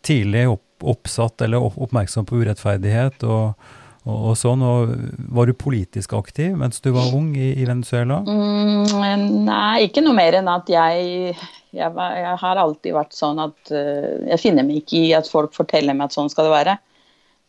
tidlig 0.06 0.48
opp, 0.50 0.66
oppsatt 0.82 1.44
eller 1.46 1.62
opp, 1.62 1.78
oppmerksom 1.78 2.26
på 2.26 2.40
urettferdighet 2.42 3.26
og, 3.28 3.54
og, 4.08 4.18
og 4.32 4.36
sånn. 4.40 4.64
og 4.66 4.94
Var 5.36 5.50
du 5.50 5.56
politisk 5.60 6.16
aktiv 6.18 6.56
mens 6.58 6.82
du 6.82 6.92
var 6.96 7.14
ung 7.16 7.34
i, 7.38 7.52
i 7.60 7.68
Venezuela? 7.68 8.22
Mm, 8.26 9.46
nei, 9.46 9.88
ikke 9.90 10.04
noe 10.06 10.18
mer 10.18 10.40
enn 10.40 10.52
at 10.52 10.72
jeg 10.72 11.34
jeg, 11.70 11.92
var, 11.94 12.16
jeg 12.18 12.38
har 12.42 12.58
alltid 12.58 12.96
vært 12.96 13.14
sånn 13.14 13.42
at 13.44 13.70
uh, 13.70 14.16
jeg 14.32 14.42
finner 14.42 14.66
meg 14.66 14.82
ikke 14.82 15.04
i 15.04 15.12
at 15.14 15.28
folk 15.30 15.54
forteller 15.54 15.94
meg 15.94 16.10
at 16.10 16.16
sånn 16.18 16.32
skal 16.34 16.48
det 16.48 16.56
være. 16.56 16.74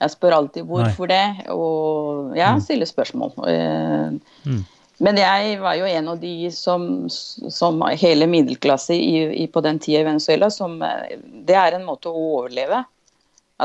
Jeg 0.01 0.13
spør 0.15 0.37
alltid 0.37 0.69
hvorfor 0.69 1.09
det, 1.09 1.25
og 1.53 2.37
jeg 2.37 2.61
stiller 2.67 2.89
spørsmål. 2.89 3.33
Uh, 3.41 4.21
Mm. 4.45 4.63
Men 5.01 5.17
jeg 5.17 5.57
var 5.63 5.79
jo 5.79 5.89
en 5.89 6.09
av 6.13 6.19
de 6.21 6.51
som, 6.53 6.83
som 7.09 7.81
hele 7.97 8.27
middelklasse 8.29 8.95
i, 8.95 9.23
i, 9.43 9.47
på 9.49 9.63
den 9.65 9.79
tida 9.81 10.03
i 10.03 10.09
Venezuela 10.11 10.51
som 10.53 10.77
eh, 10.85 11.15
Det 11.21 11.57
er 11.57 11.79
en 11.79 11.87
måte 11.89 12.13
å 12.13 12.25
overleve. 12.37 12.83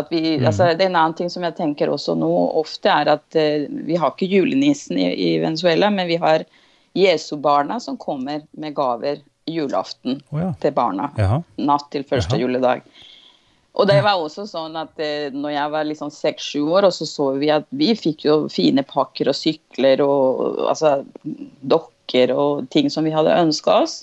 Vi, 0.10 0.22
altså, 0.46 0.72
det 0.76 0.84
er 0.84 0.90
En 0.90 0.96
annen 1.00 1.16
ting 1.16 1.32
som 1.32 1.44
jeg 1.44 1.56
tenker 1.58 1.92
også 1.92 2.16
nå 2.20 2.32
ofte, 2.60 2.92
er 2.92 3.12
at 3.18 3.40
eh, 3.40 3.68
vi 3.68 4.00
har 4.00 4.16
ikke 4.16 4.32
julenissen 4.32 5.00
i, 5.00 5.10
i 5.12 5.30
Venezuela, 5.44 5.92
men 5.92 6.08
vi 6.08 6.20
har 6.24 6.48
Jesu-barna 6.96 7.82
som 7.84 8.00
kommer 8.00 8.46
med 8.56 8.76
gaver 8.76 9.20
julaften 9.46 10.22
oh, 10.32 10.40
ja. 10.40 10.54
til 10.62 10.72
barna. 10.76 11.12
Jaha. 11.20 11.42
Natt 11.68 11.90
til 11.92 12.08
første 12.08 12.36
Jaha. 12.38 12.46
juledag. 12.46 12.88
Og 13.76 13.88
det 13.90 13.98
var 14.06 14.16
også 14.16 14.46
sånn 14.48 14.76
at 14.80 15.02
eh, 15.04 15.34
når 15.36 15.52
jeg 15.52 15.72
var 15.74 15.88
liksom 15.90 16.12
seks-sju 16.14 16.62
år, 16.72 16.88
og 16.88 16.94
så 16.96 17.08
så 17.10 17.26
vi 17.40 17.50
at 17.52 17.66
vi 17.76 17.90
fikk 18.00 18.24
jo 18.24 18.36
fine 18.52 18.86
pakker 18.88 19.28
og 19.28 19.36
sykler 19.36 20.00
og 20.06 20.62
altså 20.70 21.02
dokker 21.68 22.32
og 22.32 22.70
ting 22.72 22.88
som 22.94 23.04
vi 23.04 23.12
hadde 23.12 23.36
ønska 23.36 23.82
oss. 23.84 23.98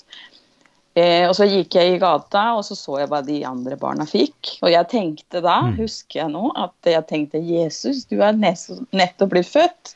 Eh, 0.93 1.25
og 1.25 1.33
så 1.33 1.47
gikk 1.49 1.73
jeg 1.73 1.95
i 1.95 1.97
gata, 1.97 2.51
og 2.53 2.61
så 2.67 2.77
så 2.77 2.99
jeg 3.01 3.09
hva 3.09 3.23
de 3.25 3.39
andre 3.49 3.77
barna 3.81 4.05
fikk. 4.05 4.59
Og 4.61 4.69
jeg 4.69 4.89
tenkte 4.91 5.41
da, 5.41 5.55
Mm. 5.63 5.77
husker 5.79 6.19
jeg 6.21 6.29
nå, 6.35 6.51
at 6.55 6.73
jeg 6.85 7.07
tenkte 7.09 7.41
Jesus, 7.41 8.05
du 8.05 8.21
er 8.21 8.33
nettopp 8.37 9.29
blitt 9.33 9.49
født, 9.49 9.95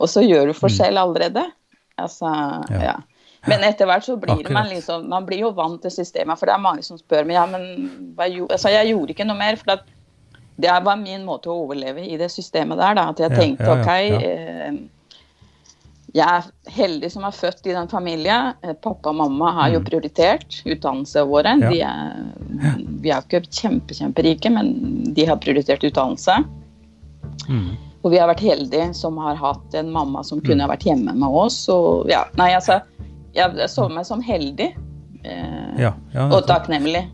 og 0.00 0.08
så 0.10 0.24
gjør 0.26 0.50
du 0.50 0.58
forskjell 0.58 0.98
allerede. 0.98 1.46
Altså, 1.96 2.26
Ja. 2.70 2.82
ja. 2.82 2.96
Men 3.50 3.64
etter 3.66 3.88
hvert 3.90 4.04
så 4.06 4.14
blir 4.22 4.46
man 4.54 4.68
liksom 4.70 5.08
Man 5.10 5.24
blir 5.26 5.40
jo 5.42 5.50
vant 5.56 5.80
til 5.82 5.90
systemet, 5.90 6.38
for 6.38 6.46
det 6.46 6.54
er 6.54 6.62
mange 6.62 6.82
som 6.86 6.98
spør 7.00 7.24
meg 7.26 7.34
ja, 7.40 7.46
men 7.50 8.14
altså, 8.20 8.70
jeg 8.70 8.92
gjorde 8.92 9.10
ikke 9.16 9.26
noe 9.26 9.38
mer. 9.40 9.56
for 9.58 9.72
at 9.74 9.88
det 10.62 10.70
var 10.84 10.96
min 11.00 11.24
måte 11.26 11.48
å 11.50 11.62
overleve 11.64 12.04
i 12.06 12.16
det 12.20 12.28
systemet 12.30 12.78
der. 12.78 12.94
da, 12.94 13.08
At 13.10 13.18
jeg 13.24 13.32
tenkte 13.34 13.64
ja, 13.66 13.74
ja, 13.74 13.80
ok 13.80 13.88
ja. 13.88 14.20
eh, 14.20 14.74
Jeg 16.14 16.28
er 16.28 16.50
heldig 16.76 17.08
som 17.10 17.24
er 17.24 17.32
født 17.34 17.66
i 17.66 17.72
den 17.74 17.88
familien. 17.88 18.52
Eh, 18.62 18.74
Pappa 18.74 19.08
og 19.10 19.16
mamma 19.16 19.50
har 19.56 19.70
jo 19.72 19.80
prioritert 19.80 20.58
utdannelse 20.68 21.24
våre. 21.26 21.54
Mm. 21.56 21.64
De 21.72 21.80
er, 21.80 22.82
vi 23.02 23.10
er 23.10 23.24
ikke 23.24 23.40
kjempe, 23.48 23.96
kjemperike, 23.96 24.52
men 24.52 24.74
de 25.16 25.24
har 25.26 25.40
prioritert 25.40 25.82
utdannelse. 25.88 26.36
Mm. 27.48 27.72
Og 28.04 28.10
vi 28.12 28.18
har 28.20 28.28
vært 28.28 28.44
heldige 28.44 28.90
som 28.98 29.16
har 29.24 29.40
hatt 29.40 29.74
en 29.78 29.90
mamma 29.94 30.22
som 30.26 30.38
Mm. 30.38 30.44
kunne 30.50 30.62
ha 30.66 30.68
vært 30.76 30.84
hjemme 30.84 31.14
med 31.16 31.28
oss. 31.42 31.62
Og 31.72 32.10
ja, 32.12 32.26
nei, 32.36 32.52
altså, 32.54 32.82
jeg 33.34 33.68
så 33.70 33.88
meg 33.92 34.06
som 34.08 34.22
heldig. 34.24 34.72
Eh, 35.24 35.80
Ja, 35.80 35.94
ja, 36.14 36.28
og 36.28 36.46
takknemlig. 36.48 37.06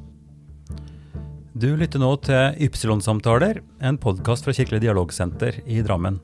Du 1.58 1.72
lytter 1.76 1.98
nå 1.98 2.12
til 2.22 2.54
Ypsilon-samtaler, 2.68 3.60
en 3.82 3.98
podkast 3.98 4.46
fra 4.46 4.54
Kirkelig 4.54 4.80
dialogsenter 4.84 5.58
i 5.66 5.80
Drammen. 5.82 6.20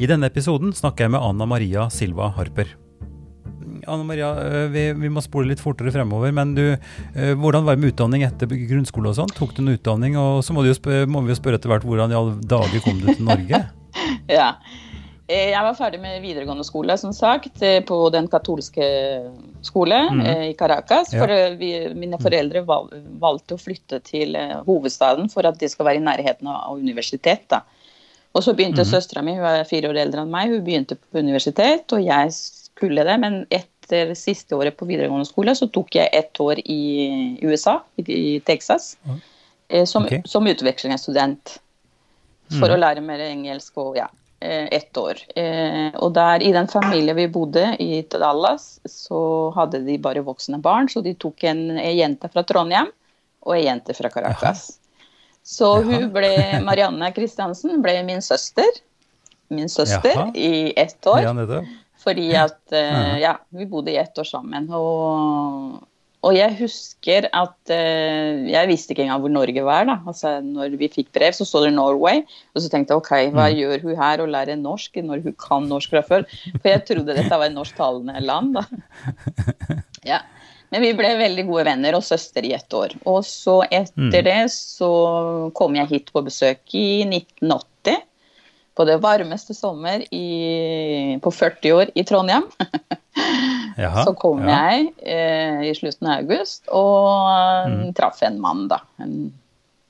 I 0.00 0.08
denne 0.08 0.26
episoden 0.30 0.72
snakker 0.74 1.04
jeg 1.04 1.12
med 1.14 1.22
Anna 1.22 1.46
Maria 1.46 1.88
Silva 1.92 2.30
Harper. 2.34 2.70
Anna 3.86 4.04
Maria, 4.08 4.30
øh, 4.40 4.70
vi, 4.72 4.86
vi 4.96 5.10
må 5.12 5.20
spole 5.20 5.50
litt 5.50 5.60
fortere 5.60 5.92
fremover, 5.92 6.32
men 6.32 6.54
du, 6.56 6.62
øh, 6.72 7.34
hvordan 7.36 7.66
var 7.66 7.76
det 7.76 7.82
med 7.84 7.92
utdanning 7.92 8.24
etter 8.24 8.48
grunnskole 8.48 9.12
og 9.12 9.18
sånn? 9.18 9.34
Tok 9.36 9.52
du 9.54 9.60
en 9.62 9.74
utdanning, 9.74 10.16
og 10.16 10.40
så 10.46 10.56
må, 10.56 10.64
jo 10.64 10.74
må 11.12 11.22
vi 11.26 11.34
jo 11.34 11.38
spørre 11.38 11.60
etter 11.60 11.68
hvert 11.72 11.84
hvordan 11.84 12.14
i 12.14 12.18
alle 12.18 12.38
dager 12.40 12.80
kom 12.86 13.00
du 13.02 13.10
til 13.12 13.24
Norge? 13.28 13.64
Ja. 14.28 14.54
Eh, 15.26 15.50
Jeg 15.54 15.62
var 15.64 15.76
ferdig 15.78 16.00
med 16.02 16.20
videregående 16.20 16.64
skole, 16.66 16.96
som 17.00 17.12
sagt, 17.16 17.62
eh, 17.62 17.80
på 17.84 17.96
den 18.12 18.26
katolske 18.28 18.86
skole 19.64 20.00
mm. 20.12 20.24
i 20.50 20.54
Caracas. 20.58 21.14
For 21.14 21.30
eh, 21.32 21.56
vi, 21.56 21.70
mine 21.96 22.18
foreldre 22.20 22.64
valg, 22.68 22.92
valgte 23.20 23.56
å 23.56 23.60
flytte 23.60 24.02
til 24.04 24.36
eh, 24.36 24.58
hovedstaden 24.66 25.30
for 25.32 25.48
at 25.48 25.56
de 25.60 25.70
skal 25.72 25.88
være 25.88 26.02
i 26.02 26.04
nærheten 26.04 26.50
av 26.52 26.76
universitet. 26.76 27.46
da. 27.48 27.62
Og 28.34 28.44
så 28.44 28.52
begynte 28.52 28.84
mm. 28.84 28.90
søstera 28.90 29.22
mi, 29.24 29.36
hun 29.38 29.48
er 29.48 29.64
fire 29.68 29.88
år 29.88 30.02
eldre 30.02 30.24
enn 30.24 30.34
meg, 30.34 30.52
hun 30.52 30.66
begynte 30.66 30.98
på 31.00 31.22
universitet, 31.22 31.86
og 31.96 32.04
jeg 32.04 32.34
skulle 32.36 33.06
det. 33.08 33.16
Men 33.22 33.44
etter 33.48 34.12
siste 34.18 34.58
året 34.58 34.76
på 34.76 34.88
videregående 34.90 35.28
skole 35.28 35.54
så 35.56 35.70
tok 35.72 35.96
jeg 35.96 36.12
ett 36.12 36.40
år 36.42 36.60
i 36.60 37.38
USA, 37.46 37.78
i, 37.96 38.42
Texas, 38.44 38.98
mm. 39.06 39.22
som, 39.88 40.04
okay. 40.04 40.20
som 40.28 40.52
utvekslingsstudent. 40.52 41.60
For 42.58 42.68
å 42.68 42.76
lære 42.76 43.00
mer 43.00 43.22
engelsk 43.24 43.78
og 43.80 43.96
ja, 43.96 44.10
eh, 44.10 44.23
ett 44.44 44.96
år. 44.96 45.20
Eh, 45.36 45.94
og 45.94 46.14
der, 46.16 46.42
i 46.42 46.52
den 46.54 46.68
familien 46.70 47.16
vi 47.16 47.28
bodde 47.32 47.64
i 47.82 48.02
Dallas, 48.10 48.78
så 48.84 49.50
hadde 49.56 49.82
de 49.86 49.98
bare 50.02 50.24
voksne 50.26 50.60
barn, 50.62 50.88
så 50.88 51.02
de 51.04 51.14
tok 51.14 51.46
en, 51.48 51.66
en 51.78 51.96
jente 51.96 52.30
fra 52.32 52.44
Trondheim 52.46 52.90
og 53.44 53.56
en 53.56 53.64
jente 53.64 53.96
fra 53.96 54.10
Caracas. 54.12 54.66
Så 55.44 55.70
hun 55.84 56.08
ble, 56.12 56.32
Marianne 56.64 57.10
Kristiansen 57.12 57.82
ble 57.84 57.98
min 58.06 58.22
søster. 58.24 58.80
Min 59.52 59.68
søster 59.68 60.14
Jaha. 60.14 60.30
i 60.34 60.72
ett 60.80 61.06
år. 61.06 61.20
Ja. 61.26 61.64
Fordi 62.04 62.30
at 62.36 62.72
eh, 62.72 63.18
Ja, 63.20 63.38
vi 63.48 63.66
bodde 63.66 63.92
i 63.92 63.98
ett 64.00 64.18
år 64.18 64.24
sammen. 64.28 64.70
Og, 64.72 65.82
og 66.24 66.32
jeg 66.36 66.56
husker 66.56 67.26
at 67.36 67.72
eh, 67.72 68.44
Jeg 68.48 68.68
visste 68.70 68.94
ikke 68.94 69.04
engang 69.04 69.20
hvor 69.24 69.32
Norge 69.32 69.64
var. 69.66 69.84
da. 69.88 69.98
Altså, 70.08 70.38
når 70.40 70.76
vi 70.80 70.88
fikk 70.92 71.10
brev, 71.12 71.34
så 71.36 71.46
sto 71.48 71.60
det 71.64 71.74
Norway. 71.76 72.22
Og 72.54 72.64
så 72.64 72.70
tenkte 72.72 72.94
jeg 72.94 73.02
OK, 73.02 73.12
hva 73.34 73.50
gjør 73.52 73.84
hun 73.84 73.98
her 74.00 74.22
og 74.24 74.30
lærer 74.32 74.60
norsk 74.60 74.96
når 75.04 75.24
hun 75.26 75.36
kan 75.40 75.68
norsk 75.68 75.92
fra 75.92 76.04
før? 76.06 76.24
For 76.56 76.70
jeg 76.70 76.84
trodde 76.88 77.18
dette 77.18 77.28
var 77.32 77.50
et 77.50 77.56
norsktalende 77.56 78.24
land. 78.24 78.56
da. 78.60 78.64
Ja. 80.04 80.18
Men 80.74 80.82
vi 80.82 80.90
ble 80.98 81.12
veldig 81.16 81.44
gode 81.48 81.62
venner 81.68 81.94
og 81.96 82.02
søster 82.04 82.44
i 82.44 82.50
ett 82.56 82.72
år. 82.74 82.96
Og 83.08 83.22
så 83.24 83.60
etter 83.70 84.24
det 84.26 84.40
så 84.52 84.90
kom 85.56 85.76
jeg 85.78 85.90
hit 85.92 86.10
på 86.12 86.24
besøk 86.26 86.74
i 86.74 87.04
1980. 87.06 88.02
På 88.74 88.82
det 88.88 88.96
varmeste 88.98 89.54
sommer 89.54 90.02
i, 90.10 91.18
på 91.22 91.30
40 91.30 91.76
år 91.78 91.92
i 91.94 92.02
Trondheim. 92.08 92.48
Jaha, 93.76 94.04
så 94.06 94.12
kom 94.14 94.44
ja. 94.46 94.58
jeg 94.68 94.92
eh, 95.02 95.64
i 95.70 95.72
slutten 95.74 96.10
av 96.10 96.20
august 96.22 96.68
og 96.70 97.70
mm. 97.72 97.80
traff 97.98 98.22
en 98.22 98.38
mann, 98.42 98.68
da. 98.70 98.80
En, 99.02 99.32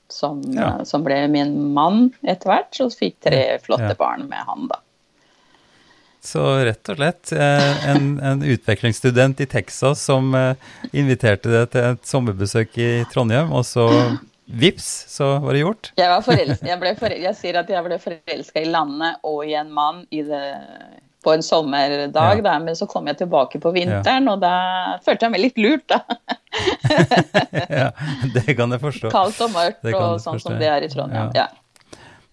som, 0.09 0.41
Ja. 0.53 0.79
eh, 0.79 0.83
som 0.89 1.03
ble 1.05 1.19
min 1.29 1.53
mann 1.73 2.09
etter 2.23 2.49
hvert, 2.51 2.73
Så 2.73 2.89
fikk 2.93 3.19
tre 3.25 3.59
flotte 3.61 3.93
Ja. 3.93 3.99
barn 3.99 4.27
med 4.29 4.41
han, 4.47 4.67
da. 4.71 4.81
Så 6.25 6.41
rett 6.65 6.89
og 6.89 6.97
slett 6.97 7.31
eh, 7.37 7.89
en, 7.91 8.15
en 8.17 8.41
utvekslingsstudent 8.41 9.43
i 9.45 9.45
Texas 9.45 10.01
som 10.01 10.33
eh, 10.33 10.55
inviterte 10.91 11.51
deg 11.53 11.69
til 11.69 11.91
et 11.91 12.07
sommerbesøk 12.09 12.79
i 12.81 12.89
Trondheim, 13.13 13.53
og 13.53 13.61
så 13.69 13.85
vips, 14.45 14.87
så 15.09 15.35
var 15.43 15.53
det 15.53 15.61
gjort. 15.61 15.91
Jeg, 15.97 16.09
var 16.09 16.25
forelsket, 16.25 16.67
jeg, 16.69 17.21
jeg 17.21 17.37
sier 17.37 17.59
at 17.61 17.69
jeg 17.69 17.85
ble 17.85 17.99
forelska 18.01 18.61
i 18.61 18.69
landet 18.73 19.21
og 19.25 19.45
i 19.45 19.53
en 19.57 19.69
mann 19.73 20.03
i 20.13 20.21
det, 20.25 20.41
på 21.25 21.33
en 21.33 21.43
sommerdag, 21.45 22.13
Ja. 22.13 22.41
da, 22.45 22.55
men 22.61 22.77
så 22.77 22.87
kom 22.89 23.09
jeg 23.09 23.17
tilbake 23.23 23.59
på 23.63 23.73
vinteren, 23.75 24.29
og 24.31 24.39
da 24.45 24.53
følte 25.05 25.25
jeg 25.27 25.35
meg 25.35 25.45
litt 25.47 25.57
lurt, 25.59 25.85
da. 25.89 26.01
ja, 27.81 27.91
det 28.37 28.55
kan 28.55 28.71
jeg 28.71 28.81
forstå. 28.85 29.11
Kaldt 29.13 29.41
og 29.45 29.53
mørkt 29.55 29.85
og 29.93 30.19
sånn 30.23 30.39
som 30.41 30.57
det 30.61 30.69
er 30.71 30.85
i 30.85 30.91
Trondheim. 30.91 31.31
Ja. 31.35 31.45
Ja. 31.45 31.51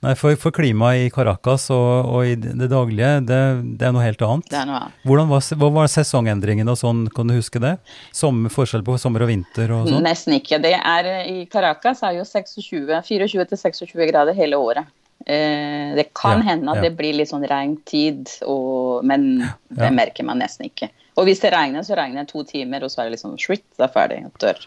Nei, 0.03 0.17
for, 0.19 0.35
for 0.35 0.51
klimaet 0.51 1.05
i 1.05 1.11
Caracas 1.15 1.69
og, 1.71 2.09
og 2.11 2.27
i 2.27 2.33
det 2.35 2.67
daglige, 2.73 3.11
det, 3.23 3.37
det 3.79 3.87
er 3.87 3.93
noe 3.95 4.03
helt 4.03 4.23
annet. 4.27 4.49
Det 4.51 4.57
er 4.59 4.65
noe 4.67 4.81
annet. 4.81 4.97
Hvordan 5.07 5.29
var, 5.31 5.45
hva 5.61 5.69
var 5.77 5.93
sesongendringene 5.93 6.75
og 6.75 6.81
sånn, 6.81 7.05
kan 7.15 7.31
du 7.31 7.37
huske 7.37 7.63
det? 7.63 7.77
Sommer, 8.11 8.51
forskjell 8.51 8.83
på 8.83 8.97
sommer 8.99 9.23
og 9.23 9.31
vinter 9.31 9.71
og 9.77 9.87
sånn? 9.87 10.03
Nesten 10.03 10.35
ikke. 10.41 10.59
Det 10.65 10.75
er, 10.75 11.11
I 11.31 11.45
Caracas 11.53 12.03
er 12.03 12.17
jo 12.19 12.27
26, 12.27 12.91
24-26 13.13 13.95
grader 14.11 14.35
hele 14.35 14.59
året. 14.59 14.91
Eh, 15.27 15.95
det 15.99 16.09
kan 16.15 16.41
Ja, 16.43 16.53
hende 16.53 16.71
at 16.73 16.77
ja. 16.83 16.89
det 16.89 16.97
blir 16.99 17.15
litt 17.15 17.31
sånn 17.31 17.47
regntid, 17.49 18.29
og, 18.47 19.05
men 19.05 19.39
det 19.71 19.89
Ja. 19.89 19.91
merker 19.91 20.25
man 20.25 20.39
nesten 20.41 20.67
ikke. 20.67 20.91
Og 21.17 21.27
hvis 21.29 21.41
det 21.41 21.53
regner, 21.53 21.83
så 21.85 21.97
regner 21.97 22.25
det 22.25 22.29
to 22.33 22.43
timer, 22.45 22.83
og 22.85 22.91
så 22.91 23.03
er 23.03 23.11
det 23.11 23.19
liksom 23.19 23.37
shit, 23.39 23.65
det 23.77 23.85
er 23.85 23.93
ferdig. 23.93 24.23
Dør. 24.41 24.67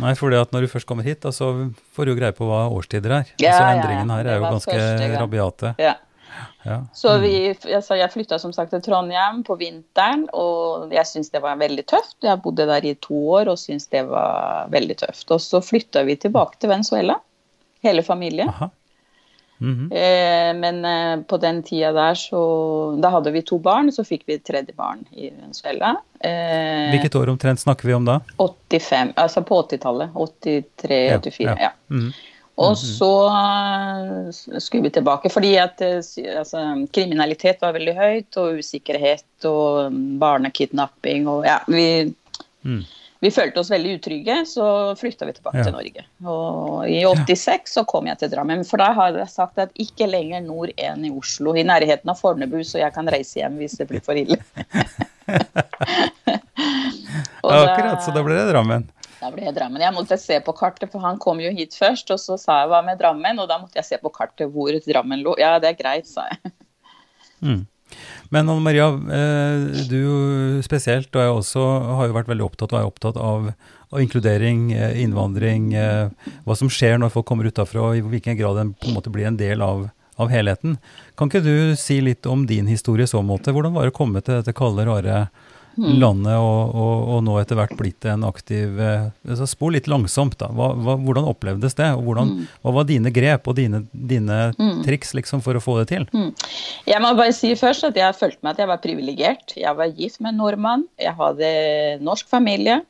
Nei, 0.00 0.14
for 0.14 0.30
det 0.30 0.52
når 0.52 0.60
du 0.60 0.68
først 0.68 0.86
kommer 0.86 1.02
hit, 1.02 1.20
da, 1.20 1.30
så 1.34 1.72
får 1.96 2.04
du 2.06 2.12
jo 2.14 2.18
greie 2.20 2.32
på 2.36 2.46
hva 2.46 2.68
årstider 2.70 3.10
er. 3.10 3.26
Ja, 3.40 3.52
altså. 3.56 3.64
Endringene 3.80 4.16
her 4.16 4.24
Det 4.24 4.32
er 4.32 4.38
jo 4.38 4.52
ganske 4.54 5.18
rabiate. 5.18 5.74
Ja. 5.78 5.94
Ja. 6.64 6.76
Så 6.94 7.18
vi, 7.20 7.48
altså 7.74 7.96
jeg 7.98 8.12
flytta 8.12 8.38
som 8.38 8.52
sagt 8.52 8.70
til 8.70 8.82
Trondheim 8.84 9.42
på 9.44 9.56
vinteren, 9.58 10.26
og 10.36 10.92
jeg 10.92 11.08
syns 11.08 11.30
det 11.32 11.40
var 11.42 11.56
veldig 11.60 11.84
tøft. 11.88 12.16
Jeg 12.22 12.40
bodde 12.44 12.66
der 12.68 12.84
i 12.86 12.94
to 13.00 13.16
år 13.34 13.48
og 13.48 13.58
syntes 13.58 13.88
det 13.92 14.04
var 14.08 14.68
veldig 14.72 14.96
tøft. 15.02 15.26
Og 15.34 15.40
så 15.42 15.60
flytta 15.64 16.04
vi 16.06 16.16
tilbake 16.20 16.60
til 16.60 16.70
Venezuela, 16.70 17.16
hele 17.82 18.04
familien. 18.06 18.48
Aha. 18.52 18.70
Mhm. 19.60 19.90
Eh, 19.92 20.50
men 20.56 20.84
eh, 20.88 21.22
på 21.28 21.36
den 21.36 21.62
tida 21.62 21.92
der 21.92 22.14
så 22.16 22.40
Da 23.00 23.10
hadde 23.12 23.32
vi 23.34 23.42
to 23.44 23.58
barn, 23.60 23.92
så 23.92 24.04
fikk 24.08 24.22
vi 24.26 24.38
et 24.38 24.44
tredje 24.44 24.72
barn 24.76 25.04
i 25.12 25.28
Venezuela. 25.28 25.94
Eh, 26.20 26.88
Hvilket 26.94 27.18
år 27.20 27.28
omtrent 27.34 27.60
snakker 27.60 27.88
vi 27.88 27.94
om 27.94 28.08
da? 28.08 28.20
85, 28.38 29.12
altså 29.16 29.44
på 29.44 29.62
80-tallet. 29.62 30.16
83-84. 30.16 31.44
Ja, 31.44 31.56
ja. 31.56 31.56
ja. 31.68 31.72
-hmm. 31.90 32.12
Og 32.60 32.76
så 32.78 33.26
eh, 33.28 34.58
skulle 34.58 34.82
vi 34.82 34.90
tilbake, 34.90 35.30
fordi 35.32 35.54
at 35.56 35.80
eh, 35.80 36.00
altså, 36.38 36.86
kriminalitet 36.92 37.62
var 37.62 37.72
veldig 37.72 37.94
høyt, 37.96 38.36
og 38.36 38.60
usikkerhet 38.60 39.48
og 39.48 39.92
mm, 39.92 40.18
barnekidnapping 40.20 41.28
og 41.28 41.46
ja, 41.48 41.60
vi, 41.66 42.14
Mm. 42.62 42.82
Vi 43.20 43.30
følte 43.30 43.60
oss 43.60 43.68
veldig 43.70 43.98
utrygge, 43.98 44.36
så 44.48 44.66
flytta 44.96 45.26
vi 45.28 45.34
tilbake 45.36 45.60
Ja. 45.60 45.64
til 45.66 45.74
Norge. 45.76 46.04
Og 46.24 46.86
i 46.88 47.02
86 47.04 47.74
så 47.76 47.84
kom 47.86 48.06
jeg 48.08 48.18
til 48.22 48.30
Drammen, 48.32 48.64
for 48.64 48.80
da 48.80 48.92
har 48.96 49.12
jeg 49.18 49.28
sagt 49.28 49.58
at 49.60 49.74
ikke 49.76 50.08
lenger 50.08 50.40
nord 50.46 50.72
enn 50.80 51.04
i 51.04 51.10
Oslo, 51.12 51.52
i 51.54 51.62
nærheten 51.68 52.08
av 52.08 52.16
Fornebu, 52.20 52.62
så 52.64 52.80
jeg 52.80 52.94
kan 52.96 53.06
reise 53.12 53.40
hjem 53.42 53.58
hvis 53.60 53.76
det 53.80 53.88
blir 53.90 54.00
for 54.04 54.14
ille. 54.16 54.38
Og 57.42 57.52
Ja, 57.52 57.60
akkurat, 57.72 58.02
så 58.04 58.12
da 58.14 58.22
ble 58.24 58.36
det 58.36 58.48
Drammen. 58.52 58.84
Da 59.20 59.30
ble 59.32 59.44
det 59.48 59.54
Drammen. 59.56 59.80
Jeg 59.82 59.92
måtte 59.96 60.16
se 60.20 60.38
på 60.44 60.52
kartet, 60.56 60.90
for 60.92 61.00
han 61.04 61.18
kom 61.20 61.40
jo 61.42 61.50
hit 61.52 61.74
først. 61.76 62.10
Og 62.14 62.20
så 62.20 62.36
sa 62.40 62.60
jeg 62.62 62.70
hva 62.72 62.80
med 62.84 62.98
Drammen, 63.00 63.40
og 63.42 63.48
da 63.50 63.58
måtte 63.60 63.80
jeg 63.80 63.88
se 63.88 63.98
på 64.00 64.12
kartet 64.12 64.52
hvor 64.52 64.72
Drammen 64.86 65.22
lå. 65.24 65.34
Ja, 65.40 65.58
det 65.62 65.72
er 65.74 65.78
greit, 65.80 66.08
sa 66.08 66.26
jeg. 66.30 66.52
Mm. 67.40 67.62
Men 68.30 68.48
Anne 68.48 68.62
Maria, 68.62 68.86
eh, 68.86 69.86
du 69.90 70.60
spesielt 70.62 71.10
og 71.16 71.22
jeg 71.22 71.34
også 71.34 71.62
har 71.98 72.06
jo 72.06 72.14
vært 72.14 72.30
veldig 72.30 72.46
opptatt 72.46 72.74
og 72.74 72.78
er 72.78 72.86
opptatt 72.86 73.16
av, 73.18 73.48
av 73.90 74.02
inkludering, 74.02 74.68
eh, 74.72 75.00
innvandring, 75.02 75.72
eh, 75.74 76.30
hva 76.46 76.56
som 76.58 76.70
skjer 76.70 77.00
når 77.02 77.10
folk 77.10 77.26
kommer 77.26 77.50
utafra, 77.50 77.88
i 77.98 78.04
hvilken 78.06 78.38
grad 78.38 78.60
den 78.60 78.74
på 78.78 78.86
en 78.86 78.94
måte 78.94 79.10
blir 79.10 79.26
en 79.26 79.40
del 79.40 79.64
av, 79.66 79.88
av 80.14 80.30
helheten. 80.30 80.78
Kan 81.18 81.30
ikke 81.30 81.42
du 81.42 81.74
si 81.74 81.98
litt 82.06 82.28
om 82.30 82.46
din 82.46 82.70
historie 82.70 83.08
i 83.08 83.10
så 83.10 83.18
måte? 83.26 83.50
Hvordan 83.50 83.74
var 83.74 83.88
det 83.88 83.96
å 83.96 83.98
komme 83.98 84.22
til 84.22 84.38
dette 84.38 84.54
kalde, 84.54 84.86
rare 84.86 85.24
og, 85.78 86.74
og, 86.74 87.08
og 87.14 87.22
nå 87.24 87.36
etter 87.40 87.56
hvert 87.56 87.76
blitt 87.78 88.04
en 88.10 88.24
aktiv 88.24 88.78
eh, 88.80 89.06
altså 89.28 89.46
Spor 89.48 89.70
litt 89.72 89.86
langsomt, 89.88 90.36
da. 90.38 90.48
Hva, 90.52 90.72
hva, 90.74 90.96
hvordan 90.98 91.24
opplevdes 91.30 91.74
det? 91.78 91.86
og 91.96 92.02
hvordan, 92.08 92.46
Hva 92.62 92.72
var 92.74 92.84
dine 92.84 93.10
grep 93.14 93.46
og 93.48 93.56
dine, 93.56 93.84
dine 93.92 94.52
triks 94.84 95.14
liksom 95.14 95.40
for 95.42 95.54
å 95.54 95.62
få 95.62 95.78
det 95.80 95.88
til? 95.92 96.06
Jeg 96.86 97.00
må 97.00 97.14
bare 97.16 97.32
si 97.32 97.54
først 97.54 97.84
at 97.88 97.96
jeg 97.96 98.14
følte 98.18 98.38
meg 98.42 98.52
at 98.52 98.58
jeg 98.64 98.68
var 98.68 98.82
privilegert. 98.84 99.56
Jeg 99.56 99.76
var 99.76 99.86
gift 99.96 100.20
med 100.20 100.34
en 100.34 100.40
nordmann. 100.42 100.84
Jeg 100.98 101.14
hadde 101.16 101.52
norsk 102.02 102.28
familie. 102.28 102.80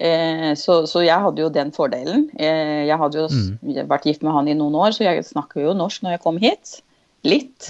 Eh, 0.00 0.54
så, 0.56 0.86
så 0.88 1.02
jeg 1.04 1.20
hadde 1.20 1.42
jo 1.44 1.50
den 1.52 1.70
fordelen. 1.76 2.28
Eh, 2.40 2.86
jeg 2.88 2.96
hadde 2.98 3.18
jo 3.20 3.26
s- 3.28 3.50
vært 3.88 4.06
gift 4.08 4.22
med 4.24 4.32
han 4.32 4.48
i 4.48 4.54
noen 4.56 4.74
år, 4.80 4.94
så 4.96 5.04
jeg 5.04 5.24
snakker 5.28 5.66
jo 5.66 5.74
norsk 5.76 6.02
når 6.06 6.16
jeg 6.16 6.22
kom 6.24 6.38
hit. 6.40 6.78
Litt. 7.24 7.68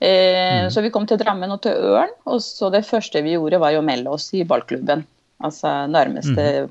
Eh, 0.00 0.68
Så 0.68 0.82
vi 0.82 0.90
kom 0.90 1.06
til 1.06 1.18
Drammen 1.20 1.50
og 1.54 1.62
til 1.62 1.72
Ørn, 1.72 2.10
og 2.26 2.40
så 2.42 2.70
det 2.72 2.84
første 2.86 3.22
vi 3.22 3.36
gjorde 3.36 3.60
var 3.62 3.76
å 3.78 3.84
melde 3.84 4.10
oss 4.10 4.32
i 4.34 4.44
ballklubben. 4.44 5.04
Altså 5.44 5.86
nærmeste 5.90 6.66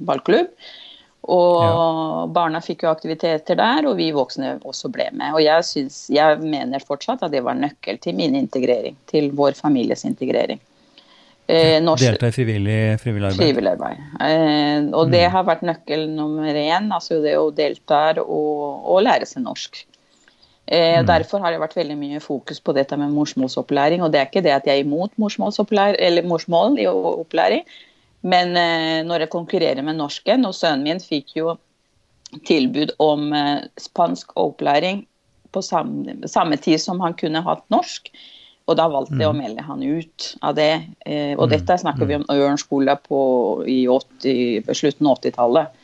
ballklubb. 0.00 0.48
Og 1.24 2.28
barna 2.36 2.60
fikk 2.60 2.82
jo 2.84 2.90
aktiviteter 2.90 3.56
der, 3.56 3.86
og 3.88 3.96
vi 3.96 4.10
voksne 4.12 4.58
også 4.60 4.90
ble 4.92 5.06
med. 5.12 5.32
Og 5.32 5.40
jeg, 5.40 5.64
synes, 5.64 6.02
jeg 6.12 6.38
mener 6.42 6.84
fortsatt 6.84 7.22
at 7.24 7.32
det 7.32 7.40
var 7.46 7.56
nøkkel 7.56 7.98
til 8.02 8.14
min 8.18 8.34
integrering, 8.36 8.96
til 9.08 9.30
vår 9.32 9.56
families 9.56 10.04
integrering. 10.04 10.60
Eh, 11.48 11.80
norsk- 11.80 12.04
Delta 12.04 12.28
i 12.28 12.32
frivillig, 12.32 12.98
frivillig 13.00 13.30
arbeid? 13.30 13.40
Frivillig 13.40 13.72
arbeid. 13.72 14.04
Eh, 14.20 14.90
og 14.96 15.10
det 15.12 15.24
har 15.30 15.44
vært 15.44 15.64
nøkkel 15.64 16.06
nummer 16.12 16.52
én, 16.56 16.92
altså 16.92 17.22
det 17.24 17.34
å 17.36 17.50
delta 17.54 18.14
og, 18.20 18.84
og 18.84 19.02
lære 19.04 19.26
seg 19.28 19.44
norsk. 19.44 19.84
Eh, 20.66 21.02
Derfor 21.04 21.42
har 21.44 21.52
det 21.52 21.60
vært 21.60 21.76
veldig 21.76 21.96
mye 22.00 22.20
fokus 22.24 22.60
på 22.64 22.72
dette 22.76 22.96
med 22.96 23.12
morsmålsopplæring. 23.12 24.02
Og 24.02 24.12
det 24.12 24.20
er 24.20 24.28
ikke 24.30 24.44
det 24.44 24.54
at 24.54 24.68
jeg 24.68 24.80
er 24.80 24.86
imot 24.86 25.12
eller 25.18 26.24
morsmål 26.24 26.78
i 26.80 26.86
opplæring, 26.88 27.64
men 28.22 28.56
eh, 28.56 29.04
når 29.04 29.26
jeg 29.26 29.30
konkurrerer 29.30 29.82
med 29.82 29.96
norsken, 29.96 30.46
og 30.46 30.54
sønnen 30.54 30.84
min 30.84 31.00
fikk 31.00 31.36
jo 31.36 31.58
tilbud 32.46 32.94
om 32.98 33.32
eh, 33.32 33.68
spansk 33.78 34.32
opplæring 34.36 35.06
på 35.52 35.60
samme, 35.62 36.16
samme 36.26 36.56
tid 36.56 36.78
som 36.78 37.00
han 37.00 37.14
kunne 37.14 37.44
hatt 37.44 37.64
norsk. 37.70 38.08
Og 38.64 38.78
da 38.78 38.88
valgte 38.88 39.20
jeg 39.20 39.28
å 39.28 39.36
melde 39.36 39.60
han 39.60 39.82
ut 39.84 40.30
av 40.40 40.54
det. 40.56 40.80
Og 41.36 41.50
dette 41.52 41.76
snakker 41.76 42.08
vi 42.08 42.14
om 42.16 42.24
Ørn 42.32 42.56
skole 42.56 42.94
på 42.96 43.18
i 43.68 43.82
80, 43.84 44.64
på 44.64 44.76
slutten 44.78 45.10
av 45.10 45.18
80-tallet. 45.20 45.83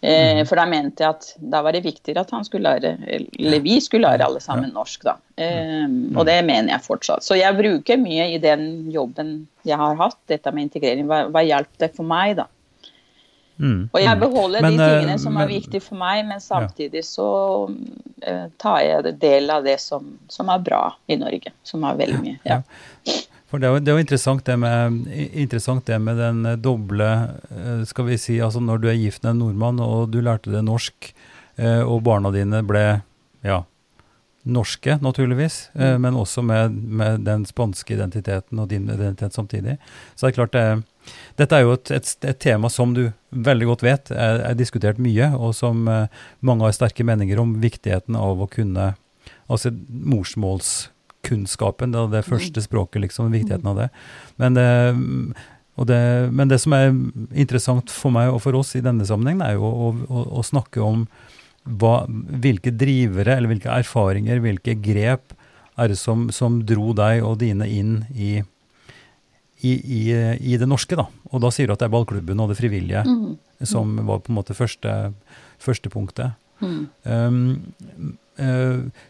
Eh, 0.00 0.40
For 0.48 0.56
da 0.56 0.64
mente 0.64 1.04
jeg 1.04 1.12
at 1.12 1.26
da 1.52 1.60
var 1.64 1.76
det 1.76 1.82
viktigere 1.84 2.22
at 2.24 2.30
han 2.32 2.46
skulle 2.46 2.70
lære, 2.72 2.94
eller 3.04 3.60
vi 3.60 3.76
skulle 3.84 4.08
lære 4.08 4.24
alle 4.24 4.40
sammen 4.40 4.72
norsk, 4.72 5.04
da. 5.04 5.18
Eh, 5.36 5.84
og 6.14 6.24
det 6.28 6.38
mener 6.48 6.72
jeg 6.72 6.86
fortsatt. 6.86 7.26
Så 7.26 7.36
jeg 7.36 7.58
bruker 7.58 8.00
mye 8.00 8.30
i 8.32 8.38
den 8.40 8.64
jobben 8.92 9.34
jeg 9.68 9.76
har 9.76 9.98
hatt, 10.00 10.16
dette 10.30 10.54
med 10.56 10.70
integrering. 10.70 11.04
Hva, 11.10 11.26
hva 11.28 11.44
hjalp 11.44 11.70
det 11.82 11.92
for 11.98 12.08
meg, 12.08 12.38
da? 12.40 12.48
Mm. 13.60 13.90
Og 13.92 13.98
jeg 14.00 14.20
beholder 14.22 14.64
Men, 14.64 14.72
de 14.72 14.80
eh, 14.80 14.94
tingene 14.94 15.18
som 15.20 15.36
er 15.36 15.50
viktige 15.50 15.84
for 15.84 16.00
meg, 16.00 16.22
men 16.30 16.40
samtidig 16.40 17.02
så 17.04 17.28
eh, 18.24 18.46
tar 18.56 18.78
jeg 18.86 19.18
del 19.20 19.52
av 19.52 19.66
det 19.68 19.76
som, 19.84 20.14
som 20.32 20.48
er 20.48 20.62
bra 20.64 20.86
i 21.12 21.18
Norge, 21.20 21.52
som 21.62 21.84
er 21.84 22.00
veldig 22.00 22.22
mye. 22.24 22.38
Ja. 22.48 22.62
For 23.50 23.58
det 23.58 23.66
er, 23.66 23.74
jo, 23.74 23.82
det 23.82 23.90
er 23.90 23.98
jo 23.98 24.04
interessant 24.04 24.44
det 24.46 24.56
med, 24.62 25.00
interessant 25.10 25.88
det 25.88 25.98
med 26.02 26.20
den 26.20 26.44
eh, 26.46 26.60
doble 26.60 27.08
eh, 27.50 27.82
Skal 27.88 28.06
vi 28.06 28.18
si, 28.20 28.38
altså 28.42 28.62
når 28.62 28.82
du 28.82 28.86
er 28.92 29.00
gift 29.00 29.24
med 29.24 29.34
en 29.34 29.42
nordmann 29.44 29.82
og 29.82 30.12
du 30.14 30.20
lærte 30.22 30.52
det 30.52 30.62
norsk, 30.66 31.10
eh, 31.58 31.82
og 31.82 32.04
barna 32.06 32.30
dine 32.34 32.62
ble 32.66 32.84
ja, 33.42 33.58
norske, 34.50 34.96
naturligvis, 35.02 35.56
mm. 35.74 35.98
men 36.04 36.16
også 36.16 36.44
med, 36.44 36.76
med 37.00 37.24
den 37.26 37.42
spanske 37.48 37.94
identiteten 37.96 38.60
og 38.60 38.70
din 38.70 38.86
identitet 38.86 39.36
samtidig. 39.36 39.76
Så 40.14 40.26
det 40.26 40.30
er 40.30 40.38
klart 40.38 40.56
det 40.56 40.64
Dette 41.40 41.56
er 41.56 41.64
jo 41.64 41.72
et, 41.74 41.90
et, 41.96 42.10
et 42.28 42.38
tema 42.38 42.68
som 42.70 42.92
du 42.94 43.06
veldig 43.32 43.70
godt 43.72 43.82
vet 43.82 44.12
er, 44.12 44.42
er 44.50 44.58
diskutert 44.58 45.00
mye, 45.00 45.30
og 45.34 45.54
som 45.56 45.88
mange 45.88 46.66
har 46.66 46.76
sterke 46.76 47.06
meninger 47.08 47.40
om 47.40 47.56
viktigheten 47.62 48.18
av 48.20 48.44
å 48.44 48.50
kunne 48.52 48.92
Altså 49.50 49.72
morsmålskunnskapen, 51.20 51.92
det, 51.92 52.10
det 52.10 52.24
første 52.24 52.62
språket, 52.62 53.02
liksom, 53.02 53.32
viktigheten 53.32 53.66
av 53.66 53.76
det. 53.76 53.88
Men 54.36 54.54
det, 54.54 55.34
det, 55.86 56.30
men 56.32 56.48
det 56.48 56.58
som 56.58 56.72
er 56.72 56.90
interessant 57.34 57.90
for 57.90 58.10
meg 58.10 58.30
og 58.30 58.42
for 58.42 58.54
oss 58.54 58.74
i 58.76 58.80
denne 58.80 59.04
sammenhengen, 59.04 59.42
er 59.42 59.54
jo 59.54 59.64
å, 59.64 59.90
å, 60.08 60.38
å 60.40 60.42
snakke 60.42 60.80
om 60.80 61.06
hva, 61.64 62.06
hvilke 62.08 62.70
drivere 62.72 63.36
eller 63.36 63.48
hvilke 63.48 63.70
erfaringer, 63.70 64.40
hvilke 64.40 64.74
grep 64.80 65.34
er 65.76 65.88
det 65.88 65.98
som, 65.98 66.30
som 66.30 66.62
dro 66.66 66.92
deg 66.92 67.22
og 67.22 67.38
dine 67.40 67.66
inn 67.68 68.04
i, 68.14 68.42
i, 69.62 69.72
i, 69.72 70.02
i 70.40 70.56
det 70.58 70.68
norske. 70.68 70.96
da. 70.96 71.06
Og 71.30 71.40
da 71.40 71.50
sier 71.52 71.68
du 71.68 71.74
at 71.74 71.80
det 71.80 71.88
er 71.88 71.94
ballklubben 71.94 72.40
og 72.40 72.50
det 72.50 72.58
frivillige 72.58 73.04
som 73.62 73.96
var 74.08 74.22
på 74.24 74.32
en 74.32 74.38
måte 74.40 74.56
første, 74.56 75.12
første 75.60 75.92
punktet. 75.92 76.36
Um, 76.60 76.88
eh, 77.04 78.10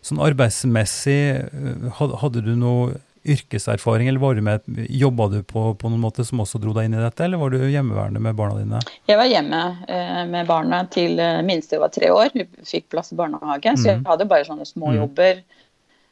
sånn 0.07 0.25
arbeidsmessig, 0.25 1.21
eh, 1.47 2.03
hadde 2.21 2.43
du 2.47 2.53
noe 2.59 2.99
yrkeserfaring, 3.21 4.09
eller 4.09 4.21
var 4.21 4.35
du 4.35 4.41
med, 4.41 4.65
jobba 4.89 5.27
du 5.29 5.43
på, 5.45 5.75
på 5.77 5.91
noen 5.93 6.01
måte 6.01 6.25
som 6.25 6.41
også 6.41 6.61
dro 6.63 6.73
deg 6.77 6.89
inn 6.89 6.97
i 6.97 7.03
dette, 7.03 7.27
eller 7.27 7.41
var 7.41 7.53
du 7.53 7.59
hjemmeværende 7.61 8.23
med 8.25 8.37
barna 8.39 8.57
dine? 8.57 8.81
Jeg 9.11 9.21
var 9.21 9.29
hjemme 9.29 9.61
eh, 9.93 10.23
med 10.31 10.49
barna 10.49 10.83
til 10.93 11.21
eh, 11.21 11.43
minste 11.45 11.81
var 11.83 11.93
tre 11.93 12.09
år. 12.15 12.33
Vi 12.33 12.47
fikk 12.65 12.89
plass 12.95 13.13
i 13.13 13.19
barnehage, 13.21 13.77
så 13.77 13.93
jeg 13.93 14.05
hadde 14.09 14.29
bare 14.31 14.49
sånne 14.49 14.69
små 14.69 14.95
jobber 14.97 15.43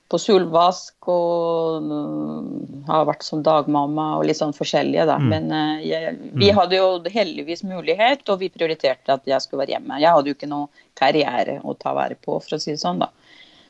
på 0.08 0.18
solvask 0.20 1.08
og 1.12 1.84
mm, 1.84 2.84
har 2.88 3.04
vært 3.08 3.26
som 3.26 3.42
dagmamma 3.44 4.14
og 4.16 4.24
litt 4.28 4.38
sånn 4.38 4.54
forskjellige, 4.56 5.04
da. 5.10 5.18
Men 5.20 5.50
eh, 5.52 5.84
jeg, 5.84 6.14
vi 6.40 6.48
hadde 6.56 6.78
jo 6.80 6.88
heldigvis 7.12 7.64
mulighet, 7.68 8.24
og 8.32 8.40
vi 8.40 8.48
prioriterte 8.52 9.18
at 9.18 9.28
jeg 9.28 9.44
skulle 9.44 9.66
være 9.66 9.76
hjemme. 9.76 10.00
Jeg 10.00 10.14
hadde 10.16 10.32
jo 10.32 10.38
ikke 10.38 10.50
noe 10.50 10.86
karriere 10.98 11.58
å 11.60 11.76
ta 11.76 11.92
vare 11.96 12.16
på, 12.16 12.38
for 12.40 12.56
å 12.56 12.60
si 12.62 12.72
det 12.72 12.80
sånn, 12.80 13.04
da. 13.04 13.12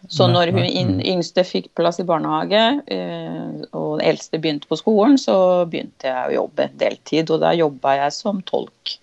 Så 0.06 0.28
når 0.30 0.52
hun 0.54 0.62
nei, 0.62 1.08
yngste 1.10 1.42
fikk 1.42 1.72
plass 1.76 1.98
i 1.98 2.06
barnehage, 2.06 2.62
eh, 2.94 3.66
og 3.74 3.98
den 3.98 4.06
eldste 4.12 4.38
begynte 4.38 4.70
på 4.70 4.78
skolen, 4.78 5.18
så 5.18 5.66
begynte 5.66 6.06
jeg 6.06 6.30
å 6.30 6.36
jobbe 6.36 6.68
deltid, 6.78 7.34
og 7.34 7.42
da 7.42 7.50
jobba 7.58 7.96
jeg 8.04 8.14
som 8.14 8.38
tolk. 8.46 8.94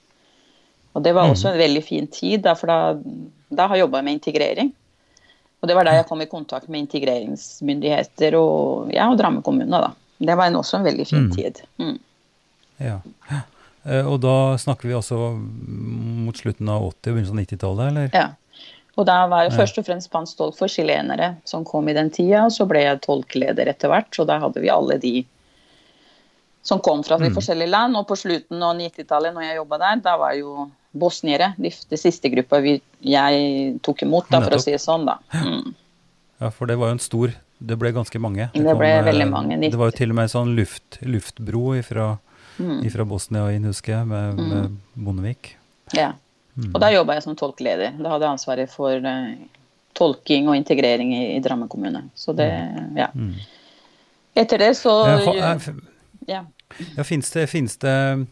Og 0.95 1.03
det 1.03 1.11
var 1.17 1.27
også 1.27 1.51
en 1.51 1.59
veldig 1.59 1.83
fin 1.83 2.07
tid, 2.07 2.45
da, 2.47 2.55
for 2.55 2.71
da, 2.71 2.95
da 3.51 3.67
har 3.67 3.75
jeg 3.75 3.83
jobba 3.83 4.05
med 4.07 4.21
integrering. 4.21 4.71
Og 5.65 5.69
det 5.71 5.73
var 5.73 5.87
da 5.89 5.95
jeg 5.97 6.05
kom 6.05 6.21
i 6.21 6.27
kontakt 6.29 6.69
med 6.69 6.83
integreringsmyndigheter 6.85 8.35
og, 8.37 8.91
ja, 8.93 9.07
og 9.09 9.17
Drammen 9.17 9.41
kommune. 9.41 9.81
da. 9.81 9.89
Det 10.21 10.35
var 10.37 10.51
en, 10.51 10.59
også 10.61 10.77
en 10.77 10.85
veldig 10.85 11.05
fin 11.09 11.25
tid. 11.33 11.63
Mm. 11.81 11.95
Ja. 12.85 12.99
Eh, 13.83 14.05
Og 14.05 14.19
da 14.21 14.53
snakker 14.61 14.85
vi 14.91 14.93
altså 14.93 15.17
mot 15.33 16.37
slutten 16.37 16.69
av 16.69 16.85
80- 16.85 16.85
og 16.85 17.15
begynnelsen 17.15 17.39
av 17.39 17.45
90-tallet, 17.47 17.87
eller? 17.89 18.09
Ja. 18.13 18.27
Og 18.95 19.09
da 19.09 19.17
var 19.27 19.43
jeg 19.43 19.57
først 19.57 19.81
og 19.81 19.87
fremst 19.89 20.07
spansk 20.07 20.37
tolk 20.39 20.55
for 20.55 20.71
chilenere 20.71 21.33
som 21.49 21.65
kom 21.67 21.89
i 21.89 21.97
den 21.97 22.13
tida, 22.13 22.45
så 22.53 22.63
ble 22.69 22.85
jeg 22.85 23.01
tolkleder 23.03 23.67
etter 23.73 23.91
hvert, 23.91 24.07
så 24.15 24.23
da 24.29 24.37
hadde 24.39 24.61
vi 24.63 24.69
alle 24.71 24.95
de 25.01 25.17
som 26.65 26.79
kom 26.79 27.03
fra 27.05 27.17
de 27.21 27.27
forskjellige 27.33 27.69
land. 27.73 27.97
Og 27.99 28.07
på 28.07 28.15
slutten 28.17 28.63
av 28.63 28.77
90-tallet, 28.79 29.33
når 29.35 29.49
jeg 29.49 29.59
jobba 29.59 29.81
der, 29.83 29.99
da 30.05 30.15
var 30.21 30.37
jo 30.37 30.69
bosniere 30.95 31.51
de, 31.59 31.69
de 31.91 31.97
siste 31.99 32.29
gruppa 32.31 32.61
vi, 32.63 32.77
jeg 33.05 33.79
tok 33.85 34.05
imot, 34.07 34.29
da, 34.31 34.39
for 34.45 34.55
å 34.57 34.61
si 34.63 34.71
det 34.73 34.79
sånn. 34.83 35.05
da. 35.09 35.17
Mm. 35.35 35.73
Ja, 36.41 36.49
for 36.51 36.67
det 36.71 36.75
var 36.79 36.89
jo 36.91 36.97
en 36.97 37.03
stor 37.03 37.31
Det 37.65 37.77
ble 37.79 37.93
ganske 37.95 38.19
mange. 38.19 38.49
Det 38.51 38.63
ble 38.75 38.89
kom, 38.91 39.05
veldig 39.07 39.27
mange, 39.31 39.57
Det 39.63 39.77
var 39.79 39.87
jo 39.91 39.95
til 39.95 40.11
og 40.11 40.17
med 40.17 40.27
en 40.27 40.33
sånn 40.33 40.49
luft, 40.57 40.97
luftbro 41.07 41.61
ifra, 41.79 42.09
ifra 42.83 43.05
Bosnia 43.07 43.45
inn, 43.55 43.63
husker 43.69 43.93
jeg, 43.99 44.07
med, 44.09 44.41
med 44.41 44.73
Bondevik. 44.95 45.53
Ja. 45.95 46.09
Og 46.73 46.75
da 46.83 46.89
jobba 46.91 47.15
jeg 47.15 47.23
som 47.23 47.35
tolkleder. 47.39 47.95
Da 47.99 48.11
hadde 48.11 48.27
jeg 48.27 48.35
ansvaret 48.35 48.71
for 48.71 48.91
uh, 49.07 49.31
tolking 49.95 50.49
og 50.51 50.55
integrering 50.59 51.13
i, 51.15 51.23
i 51.37 51.39
Drammen 51.43 51.71
kommune. 51.71 52.05
Så 52.15 52.35
det, 52.35 52.49
ja. 52.99 53.07
Etter 54.35 54.57
det 54.59 54.73
så 54.77 54.93
Eh, 55.07 55.25
ha- 55.25 55.53
eh, 55.55 55.71
ja. 56.27 56.43
Ja, 56.97 57.03
det, 57.03 57.05
finnes 57.07 57.77
det, 57.79 58.27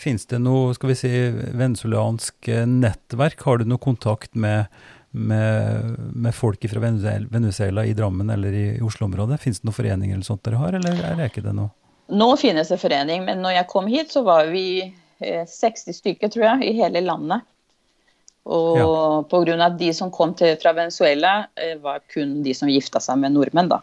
finnes 0.00 0.26
det 0.30 0.38
noe 0.42 0.72
skal 0.76 0.90
vi 0.92 0.96
si, 0.98 1.10
venezuelansk 1.60 2.48
eh, 2.48 2.64
nettverk? 2.66 3.42
Har 3.46 3.60
du 3.60 3.64
noe 3.68 3.78
kontakt 3.82 4.34
med, 4.34 4.66
med, 5.12 5.94
med 6.14 6.34
folk 6.34 6.64
fra 6.70 6.80
Venezuela, 6.82 7.26
Venezuela 7.30 7.84
i 7.86 7.92
Drammen 7.98 8.30
eller 8.34 8.52
i, 8.56 8.64
i 8.78 8.82
Oslo-området? 8.86 9.40
Fins 9.42 9.60
det 9.60 9.68
noen 9.68 9.76
foreninger 9.76 10.16
eller 10.16 10.26
sånt 10.26 10.42
dere 10.46 10.60
har, 10.62 10.72
eller 10.80 10.98
er 11.10 11.16
det 11.20 11.30
ikke 11.32 11.44
det 11.46 11.54
noe? 11.58 11.70
Nå 12.10 12.32
finnes 12.40 12.68
det 12.72 12.80
forening, 12.82 13.22
men 13.28 13.38
når 13.44 13.54
jeg 13.60 13.68
kom 13.70 13.86
hit, 13.86 14.10
så 14.10 14.24
var 14.26 14.48
vi 14.50 14.64
eh, 15.22 15.44
60 15.46 15.94
stykker, 16.00 16.32
tror 16.34 16.46
jeg, 16.48 16.72
i 16.72 16.78
hele 16.80 17.04
landet. 17.06 17.44
Og 18.50 18.78
Ja. 18.80 18.86
på 19.30 19.42
grunn 19.44 19.60
av 19.62 19.76
de 19.78 19.92
som 19.94 20.10
kom 20.10 20.32
til, 20.34 20.56
fra 20.58 20.72
Venezuela, 20.74 21.46
eh, 21.60 21.76
var 21.78 22.00
kun 22.10 22.40
de 22.42 22.54
som 22.56 22.68
gifta 22.72 22.98
seg 23.04 23.20
med 23.22 23.36
nordmenn, 23.36 23.68
da. 23.70 23.78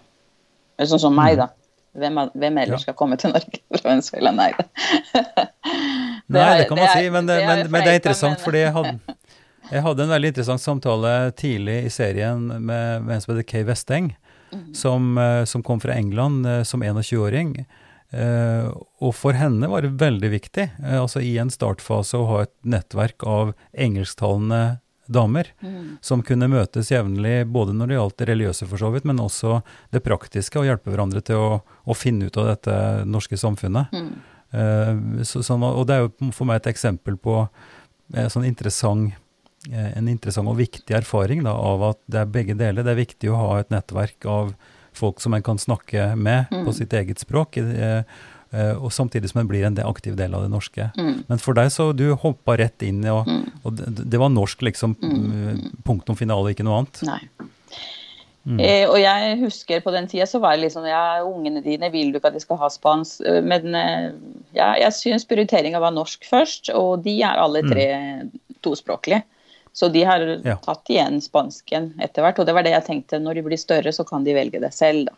Sånn 0.82 0.99
som 0.99 1.15
meg, 1.15 1.38
da. 1.39 1.47
Hvem, 1.97 2.17
hvem 2.36 2.58
ellers 2.62 2.67
Mm. 2.67 2.73
Ja. 2.75 2.84
skal 2.84 2.93
komme 2.99 3.15
til 3.17 3.32
Norge 3.34 3.62
fra 3.80 3.89
Venezuela? 3.93 4.32
Nei 4.36 4.51
da. 4.58 4.65
Nei, 6.28 6.48
det 6.60 6.68
kan 6.70 6.80
man 6.80 6.92
si, 6.92 7.10
men 7.13 7.30
det, 7.30 7.40
er 7.42 7.48
men, 7.48 7.72
men 7.72 7.86
det 7.86 7.94
er 7.94 8.00
interessant, 8.02 8.42
fordi 8.44 8.66
jeg 8.66 8.74
hadde, 8.76 9.18
jeg 9.72 9.84
hadde 9.86 10.04
en 10.04 10.12
veldig 10.12 10.32
interessant 10.34 10.63
samtale 10.63 11.13
tidlig 11.40 11.78
i 11.88 11.92
serien 11.94 12.48
med, 12.58 13.06
med 13.06 13.16
en 13.16 13.24
som 13.24 13.34
heter 13.34 13.48
Kay 13.48 13.68
Westeng, 13.68 14.12
Mhm. 14.52 14.74
som, 14.74 15.18
eh, 15.18 15.44
som 15.44 15.63
kom 15.63 15.80
fra 15.80 15.94
England 15.94 16.46
eh, 16.46 16.63
som 16.63 16.84
21-åring. 16.84 17.66
Eh, 18.10 18.72
og 19.00 19.16
for 19.16 19.34
henne 19.36 19.68
var 19.68 19.82
det 19.84 19.98
veldig 20.00 20.30
viktig, 20.32 20.70
altså 20.80 21.20
i 21.22 21.38
en 21.38 21.52
startfase, 21.52 22.16
å 22.16 22.28
ha 22.30 22.42
et 22.46 22.54
nettverk 22.63 23.24
av 23.28 23.54
engelsktalende 23.76 24.80
damer 25.08 25.52
mm. 25.63 25.98
som 26.02 26.24
kunne 26.24 26.48
møtes 26.52 26.92
jevnlig, 26.92 27.46
både 27.52 27.76
når 27.76 27.88
det 27.88 27.98
gjaldt 27.98 28.18
det 28.20 28.30
religiøse 28.30 28.68
for 28.68 28.80
så 28.80 28.92
vidt, 28.92 29.06
men 29.08 29.20
også 29.24 29.62
det 29.92 30.04
praktiske, 30.04 30.60
og 30.60 30.68
hjelpe 30.68 30.92
hverandre 30.92 31.22
til 31.24 31.40
å, 31.40 31.62
å 31.63 31.96
finne 31.96 32.28
ut 32.28 32.40
av 32.40 32.48
dette 32.54 32.80
norske 33.08 33.40
samfunnet. 33.40 33.92
Mm. 33.92 34.10
Eh, 34.55 35.23
så, 35.27 35.43
sånn, 35.43 35.65
og 35.65 35.83
det 35.89 35.97
er 35.97 36.05
jo 36.05 36.31
for 36.36 36.47
meg 36.47 36.62
et 36.62 36.71
eksempel 36.71 37.17
på 37.19 37.41
eh, 38.13 38.29
sånn 38.31 38.47
interessant, 38.47 39.17
eh, 39.69 39.91
en 39.97 40.07
interessant 40.12 40.47
og 40.47 40.60
viktig 40.62 40.95
erfaring 40.95 41.43
da, 41.47 41.55
av 41.55 41.83
at 41.91 42.01
det 42.07 42.23
er 42.23 42.33
begge 42.38 42.55
deler. 42.60 42.86
Det 42.86 42.93
er 42.93 43.01
viktig 43.03 43.31
å 43.31 43.41
ha 43.41 43.51
et 43.60 43.73
nettverk 43.73 44.27
av 44.31 44.55
folk 44.97 45.21
som 45.21 45.36
en 45.38 45.45
kan 45.45 45.60
snakke 45.62 46.15
med 46.17 46.49
på 46.49 46.71
sitt 46.73 46.93
eget 46.97 47.19
språk, 47.21 47.60
og 47.62 48.88
samtidig 48.89 49.29
som 49.29 49.43
en 49.43 49.49
blir 49.51 49.67
en 49.67 49.75
del- 49.77 49.86
aktiv 49.86 50.15
del 50.17 50.33
av 50.33 50.41
det 50.41 50.49
norske. 50.49 50.88
Mm. 50.97 51.19
Men 51.27 51.38
for 51.43 51.53
deg 51.53 51.69
så 51.69 51.91
du 51.93 52.07
hoppa 52.17 52.55
rett 52.57 52.81
inn, 52.81 53.03
i, 53.05 53.12
og, 53.13 53.29
og 53.62 53.75
det, 53.77 54.07
det 54.10 54.17
var 54.17 54.31
norsk 54.33 54.65
liksom, 54.65 54.95
mm. 54.97 55.83
punktum 55.86 56.17
finale, 56.17 56.55
ikke 56.55 56.65
noe 56.65 56.79
annet. 56.79 57.03
Nei. 57.05 57.19
Mm. 58.47 58.60
Eh, 58.63 58.86
og 58.88 58.95
jeg 59.01 59.39
husker 59.41 59.81
på 59.83 59.91
den 59.91 60.05
tida 60.07 60.23
så 60.29 60.39
var 60.39 60.55
det 60.55 60.62
liksom 60.69 60.86
ja, 60.88 61.19
ungene 61.27 61.60
dine 61.65 61.89
vil 61.91 62.13
du 62.13 62.19
ikke 62.21 62.29
at 62.31 62.38
de 62.38 62.39
skal 62.39 62.57
ha 62.62 62.69
spansk. 62.71 63.19
Eh, 63.27 63.41
Men 63.43 63.75
eh, 63.75 64.12
ja, 64.55 64.69
jeg 64.79 64.93
syns 64.95 65.25
prioriteringa 65.27 65.81
var 65.83 65.91
norsk 65.91 66.23
først, 66.29 66.69
og 66.73 67.03
de 67.03 67.17
er 67.27 67.41
alle 67.43 67.62
tre 67.67 67.88
tospråklige. 68.63 69.23
Så 69.77 69.91
de 69.93 70.01
har 70.07 70.19
Mm. 70.19 70.45
Ja. 70.45 70.55
tatt 70.63 70.88
igjen 70.89 71.19
spansken 71.21 71.93
etter 72.01 72.23
hvert. 72.23 72.39
Og 72.39 72.45
det 72.47 72.53
var 72.55 72.63
det 72.63 72.71
jeg 72.71 72.86
tenkte, 72.88 73.19
når 73.21 73.36
de 73.36 73.41
blir 73.43 73.57
større, 73.62 73.91
så 73.93 74.03
kan 74.07 74.23
de 74.23 74.33
velge 74.33 74.60
det 74.63 74.73
selv, 74.73 75.05
da. 75.12 75.13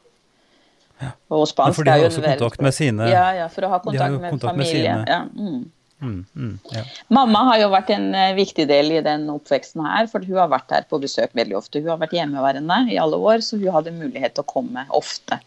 Og 1.32 1.46
Ja, 1.46 1.46
spansk 1.54 1.76
for 1.78 1.84
de 1.86 1.90
er 1.90 1.94
har 1.94 2.00
jo 2.02 2.10
også 2.10 2.22
kontakt 2.26 2.62
med 2.62 2.74
sine 2.74 3.08
Ja, 3.08 3.32
ja, 3.34 3.48
for 3.48 3.62
å 3.62 3.70
ha 3.70 3.80
kontakt 3.80 4.20
med 4.20 4.32
kontakt 4.34 4.58
med 4.58 4.66
familie. 4.68 4.92
sine. 4.92 5.06
Ja, 5.08 5.22
mm. 5.32 5.72
Mm, 6.02 6.26
mm, 6.36 6.56
ja. 6.74 6.84
Mamma 7.14 7.44
har 7.52 7.62
jo 7.64 7.70
vært 7.74 7.94
en 7.96 8.10
eh, 8.16 8.34
viktig 8.38 8.66
del 8.70 8.92
i 8.96 9.04
den 9.06 9.28
oppveksten 9.34 9.86
her, 9.86 10.10
for 10.12 10.26
hun 10.26 10.42
har 10.42 10.52
vært 10.52 10.76
her 10.76 10.90
på 10.90 11.02
besøk 11.02 11.36
veldig 11.38 11.58
ofte. 11.60 11.84
Hun 11.84 11.94
har 11.94 12.02
vært 12.02 12.18
hjemmeværende 12.18 12.82
i 12.94 13.00
alle 13.02 13.20
år, 13.20 13.44
så 13.46 13.60
hun 13.60 13.74
hadde 13.76 13.96
mulighet 13.96 14.38
til 14.38 14.46
å 14.46 14.52
komme 14.58 14.86
ofte. 14.96 15.40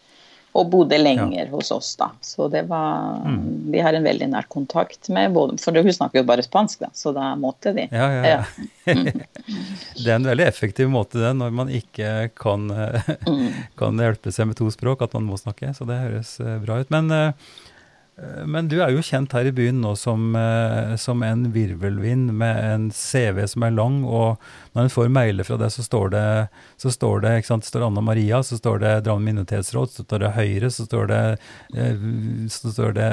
Og 0.53 0.67
bodde 0.69 0.99
lenger 0.99 1.47
hos 1.49 1.71
oss, 1.73 1.95
da. 1.97 2.11
Så 2.21 2.45
det 2.53 2.67
var 2.69 3.23
Mm. 3.23 3.71
Vi 3.71 3.79
har 3.81 3.93
en 3.93 4.03
veldig 4.03 4.27
nær 4.29 4.45
kontakt 4.51 5.09
med 5.09 5.31
både 5.33 5.57
For 5.57 5.73
hun 5.73 5.93
snakker 5.93 6.19
jo 6.19 6.27
bare 6.27 6.43
spansk, 6.45 6.83
da, 6.83 6.89
så 6.93 7.13
da 7.15 7.31
måtte 7.39 7.73
de. 7.73 7.87
Ja, 7.89 8.09
ja, 8.11 8.23
ja. 8.35 8.93
det 10.03 10.05
er 10.11 10.15
en 10.19 10.27
veldig 10.27 10.45
effektiv 10.45 10.91
måte 10.93 11.17
det, 11.17 11.31
når 11.39 11.55
man 11.55 11.71
ikke 11.73 12.29
kan, 12.37 12.69
eh, 12.69 13.13
kan 13.79 13.97
hjelpe 13.97 14.33
seg 14.35 14.51
med 14.51 14.59
to 14.59 14.69
språk, 14.73 15.01
at 15.01 15.15
man 15.17 15.25
må 15.25 15.39
snakke. 15.41 15.73
Så 15.73 15.87
det 15.89 16.01
høres 16.03 16.35
eh, 16.43 16.59
bra 16.61 16.81
ut. 16.83 16.93
Men, 16.93 17.09
men 18.45 18.67
du 18.69 18.75
er 18.77 18.91
jo 18.93 19.01
kjent 19.01 19.31
her 19.33 19.47
i 19.49 19.53
byen 19.55 19.79
nå 19.81 19.95
som, 19.97 20.35
eh, 20.37 20.93
som 21.01 21.23
en 21.25 21.47
virvelvind 21.53 22.29
med 22.37 22.59
en 22.61 22.83
CV 22.93 23.41
som 23.49 23.65
er 23.65 23.73
lang, 23.73 24.03
og 24.05 24.37
når 24.77 24.83
en 24.83 24.93
får 24.93 25.09
mailer 25.09 25.47
fra 25.47 25.57
deg, 25.57 25.73
så 25.73 25.81
står 25.85 26.11
det, 26.13 26.25
så 26.77 26.91
står 26.93 27.23
det 27.23 27.31
ikke 27.39 27.49
sant, 27.49 27.65
står 27.65 27.87
Anna 27.87 28.03
Maria, 28.05 28.43
så 28.45 28.59
står 28.59 28.83
det 28.83 28.91
Drammen 29.07 29.31
minoritetsråd, 29.31 29.95
så 29.95 30.05
står 30.05 30.21
det 30.21 30.33
Høyre, 30.37 30.69
så 30.69 30.85
står 30.85 31.09
det, 31.09 31.21
eh, 31.73 32.05
så 32.53 32.73
står 32.75 32.93
det 32.99 33.09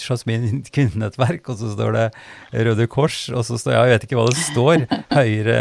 Jasmin 0.00 0.62
kvinnenettverk, 0.74 1.44
og 1.52 1.60
så 1.60 1.74
står 1.74 1.98
det 1.98 2.06
Røde 2.68 2.88
Kors, 2.88 3.26
og 3.28 3.44
så 3.44 3.60
står 3.60 3.76
Jeg 3.76 3.92
vet 3.92 4.08
ikke 4.08 4.20
hva 4.20 4.30
det 4.30 4.46
står. 4.46 4.88
Høyre 5.12 5.58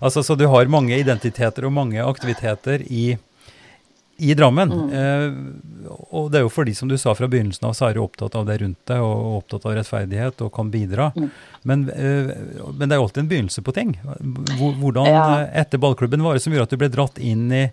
Altså, 0.00 0.22
så 0.24 0.34
du 0.38 0.46
har 0.48 0.72
mange 0.72 0.96
identiteter 0.96 1.66
og 1.68 1.74
mange 1.76 2.00
aktiviteter 2.00 2.82
i 2.88 3.12
i 4.22 4.34
Drammen. 4.38 4.72
Eh, 4.94 5.92
og 6.14 6.28
det 6.32 6.38
er 6.40 6.44
jo 6.46 6.52
fordi, 6.52 6.74
som 6.78 6.88
du 6.90 6.94
sa 7.00 7.12
fra 7.18 7.26
begynnelsen 7.30 7.66
av, 7.68 7.72
så 7.76 7.88
er 7.88 7.96
du 7.96 8.02
opptatt 8.04 8.36
av 8.38 8.46
det 8.48 8.60
rundt 8.62 8.78
deg, 8.88 9.00
og 9.02 9.40
opptatt 9.42 9.66
av 9.68 9.74
rettferdighet 9.80 10.44
og 10.46 10.52
kan 10.54 10.70
bidra. 10.72 11.10
Men, 11.66 11.82
eh, 11.90 12.30
men 12.70 12.84
det 12.86 12.94
er 12.94 13.00
jo 13.00 13.08
alltid 13.08 13.24
en 13.24 13.32
begynnelse 13.32 13.64
på 13.66 13.74
ting. 13.76 13.96
Hvordan, 14.78 15.06
Ja. 15.10 15.24
eh, 15.42 15.60
etter 15.62 15.78
ballklubben, 15.82 16.22
var 16.22 16.34
det 16.38 16.42
som 16.44 16.52
gjorde 16.54 16.68
at 16.70 16.70
du 16.70 16.80
ble 16.80 16.88
dratt 16.94 17.18
inn 17.18 17.50
i 17.52 17.64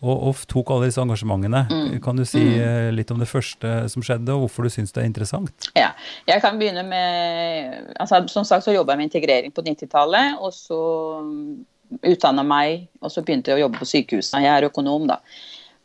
og, 0.00 0.28
og 0.30 0.36
tok 0.46 0.70
alle 0.70 0.86
disse 0.86 1.00
engasjementene? 1.02 2.00
Kan 2.04 2.16
du 2.16 2.24
si 2.24 2.38
eh, 2.58 2.90
litt 2.94 3.10
om 3.10 3.18
det 3.18 3.26
første 3.28 3.88
som 3.90 4.02
skjedde, 4.06 4.30
og 4.30 4.46
hvorfor 4.46 4.68
du 4.68 4.70
syns 4.70 4.92
det 4.94 5.02
er 5.02 5.08
interessant? 5.10 5.70
Ja, 5.74 5.90
jeg 6.28 6.40
kan 6.44 6.58
begynne 6.60 6.84
med 6.86 7.90
altså, 7.98 8.22
Som 8.30 8.44
sagt 8.46 8.64
så 8.64 8.72
jobba 8.74 8.94
jeg 8.94 8.98
med 9.02 9.10
integrering 9.10 9.52
på 9.52 9.64
90-tallet. 9.66 10.38
Og 10.40 10.52
så 10.54 10.78
utdanna 12.04 12.44
meg, 12.44 12.86
og 13.00 13.10
så 13.10 13.22
begynte 13.24 13.48
jeg 13.50 13.58
å 13.58 13.62
jobbe 13.66 13.80
på 13.80 13.88
sykehuset. 13.88 14.42
Jeg 14.44 14.52
er 14.52 14.66
økonom, 14.68 15.06
da. 15.08 15.18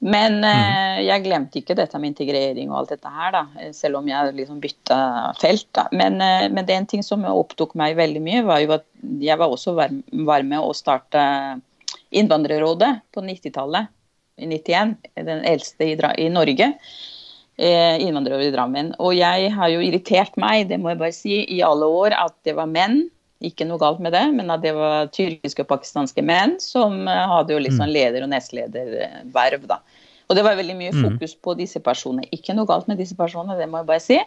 Men 0.04 0.42
eh, 0.44 1.00
jeg 1.06 1.24
glemte 1.24 1.62
ikke 1.62 1.78
dette 1.80 2.00
med 2.02 2.12
integrering 2.12 2.72
og 2.72 2.82
alt 2.82 2.94
dette 2.98 3.12
her, 3.12 3.32
da. 3.36 3.44
eh, 3.62 3.72
Selv 3.76 4.02
om 4.02 4.08
jeg 4.10 4.34
liksom 4.36 4.60
bytta 4.64 4.98
felt. 5.40 5.70
da. 5.76 5.88
Men, 5.96 6.20
eh, 6.22 6.50
men 6.52 6.68
det 6.68 6.76
er 6.76 6.82
en 6.82 6.90
ting 6.92 7.06
som 7.06 7.24
opptok 7.30 7.76
meg 7.80 7.96
veldig 8.00 8.24
mye, 8.24 8.44
var 8.48 8.64
jo 8.64 8.76
at 8.76 8.88
jeg 9.24 9.40
var 9.40 9.54
også 9.54 9.76
var, 9.78 9.96
var 10.28 10.44
med 10.48 10.60
å 10.60 10.74
starte 10.76 11.24
Innvandrerrådet 12.14 12.92
på 13.14 13.24
90-tallet. 13.26 13.90
I 14.42 14.48
91. 14.50 14.96
Den 15.30 15.44
eldste 15.46 15.86
i, 15.86 15.96
i 16.26 16.30
Norge. 16.34 16.68
Eh, 17.54 18.02
innvandrerrådet 18.02 18.50
i 18.50 18.54
Drammen. 18.56 18.94
Og 19.00 19.14
jeg 19.16 19.52
har 19.54 19.70
jo 19.70 19.82
irritert 19.86 20.38
meg, 20.42 20.68
det 20.72 20.80
må 20.82 20.90
jeg 20.92 21.02
bare 21.02 21.16
si, 21.16 21.36
i 21.54 21.62
alle 21.66 21.86
år 21.86 22.16
at 22.18 22.36
det 22.46 22.58
var 22.58 22.70
menn. 22.70 23.04
Ikke 23.44 23.68
noe 23.68 23.82
galt 23.82 24.00
med 24.04 24.14
det, 24.16 24.24
men 24.36 24.52
at 24.54 24.64
det 24.64 24.72
var 24.78 25.10
tyrkiske 25.14 25.66
og 25.66 25.72
pakistanske 25.74 26.24
menn 26.26 26.56
som 26.64 27.02
eh, 27.12 27.26
hadde 27.34 27.56
jo 27.56 27.64
liksom 27.64 27.90
leder- 27.92 28.26
og 28.26 28.32
nestlederverv. 28.32 29.68
da. 29.70 29.82
Og 30.30 30.38
det 30.38 30.46
var 30.46 30.56
veldig 30.58 30.78
mye 30.80 30.94
fokus 30.96 31.36
på 31.36 31.54
disse 31.60 31.82
personene. 31.84 32.30
Ikke 32.34 32.56
noe 32.56 32.70
galt 32.70 32.88
med 32.90 32.98
disse 33.02 33.18
personene, 33.20 33.58
det 33.60 33.68
må 33.70 33.82
jeg 33.82 33.90
bare 33.90 34.04
si. 34.04 34.20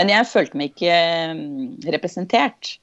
Men 0.00 0.10
jeg 0.10 0.26
følte 0.30 0.58
meg 0.58 0.72
ikke 0.72 0.96
mm, 1.36 1.68
representert. 1.94 2.78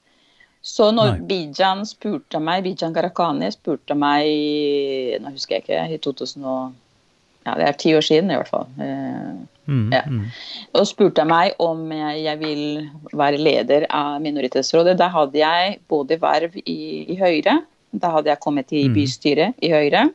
Så 0.62 0.92
når 0.94 1.16
Nei. 1.16 1.26
Bijan 1.30 1.82
spurte 1.90 2.40
meg, 2.44 2.62
Bijan 2.68 2.94
Gharahkhani 2.94 3.50
spurte 3.50 3.96
meg 3.98 5.18
Nå 5.24 5.32
husker 5.34 5.58
jeg 5.58 5.66
ikke, 5.66 5.80
i 5.90 5.98
2000 5.98 6.46
og, 6.46 6.76
Ja, 7.48 7.56
det 7.58 7.66
er 7.66 7.80
ti 7.82 7.96
år 7.98 8.06
siden 8.06 8.30
i 8.30 8.38
hvert 8.38 8.52
fall. 8.52 8.68
Eh, 8.78 9.40
Mm, 9.72 9.88
Ja. 9.94 10.02
mm. 10.06 10.26
og 10.76 10.88
spurte 10.90 11.24
meg 11.26 11.54
om 11.64 11.86
jeg, 11.96 12.24
jeg 12.26 12.40
vil 12.42 12.90
være 13.16 13.38
leder 13.40 13.86
av 13.90 14.18
minoritetsrådet. 14.22 14.98
Da 15.00 15.08
hadde 15.14 15.40
jeg 15.40 15.78
både 15.88 16.18
verv 16.20 16.58
i, 16.66 17.06
i 17.14 17.16
Høyre, 17.16 17.54
da 17.96 18.12
hadde 18.18 18.32
jeg 18.34 18.40
kommet 18.44 18.72
i 18.76 18.84
Mhm. 18.90 18.94
bystyret 18.98 19.54
i 19.64 19.70
Høyre, 19.72 20.10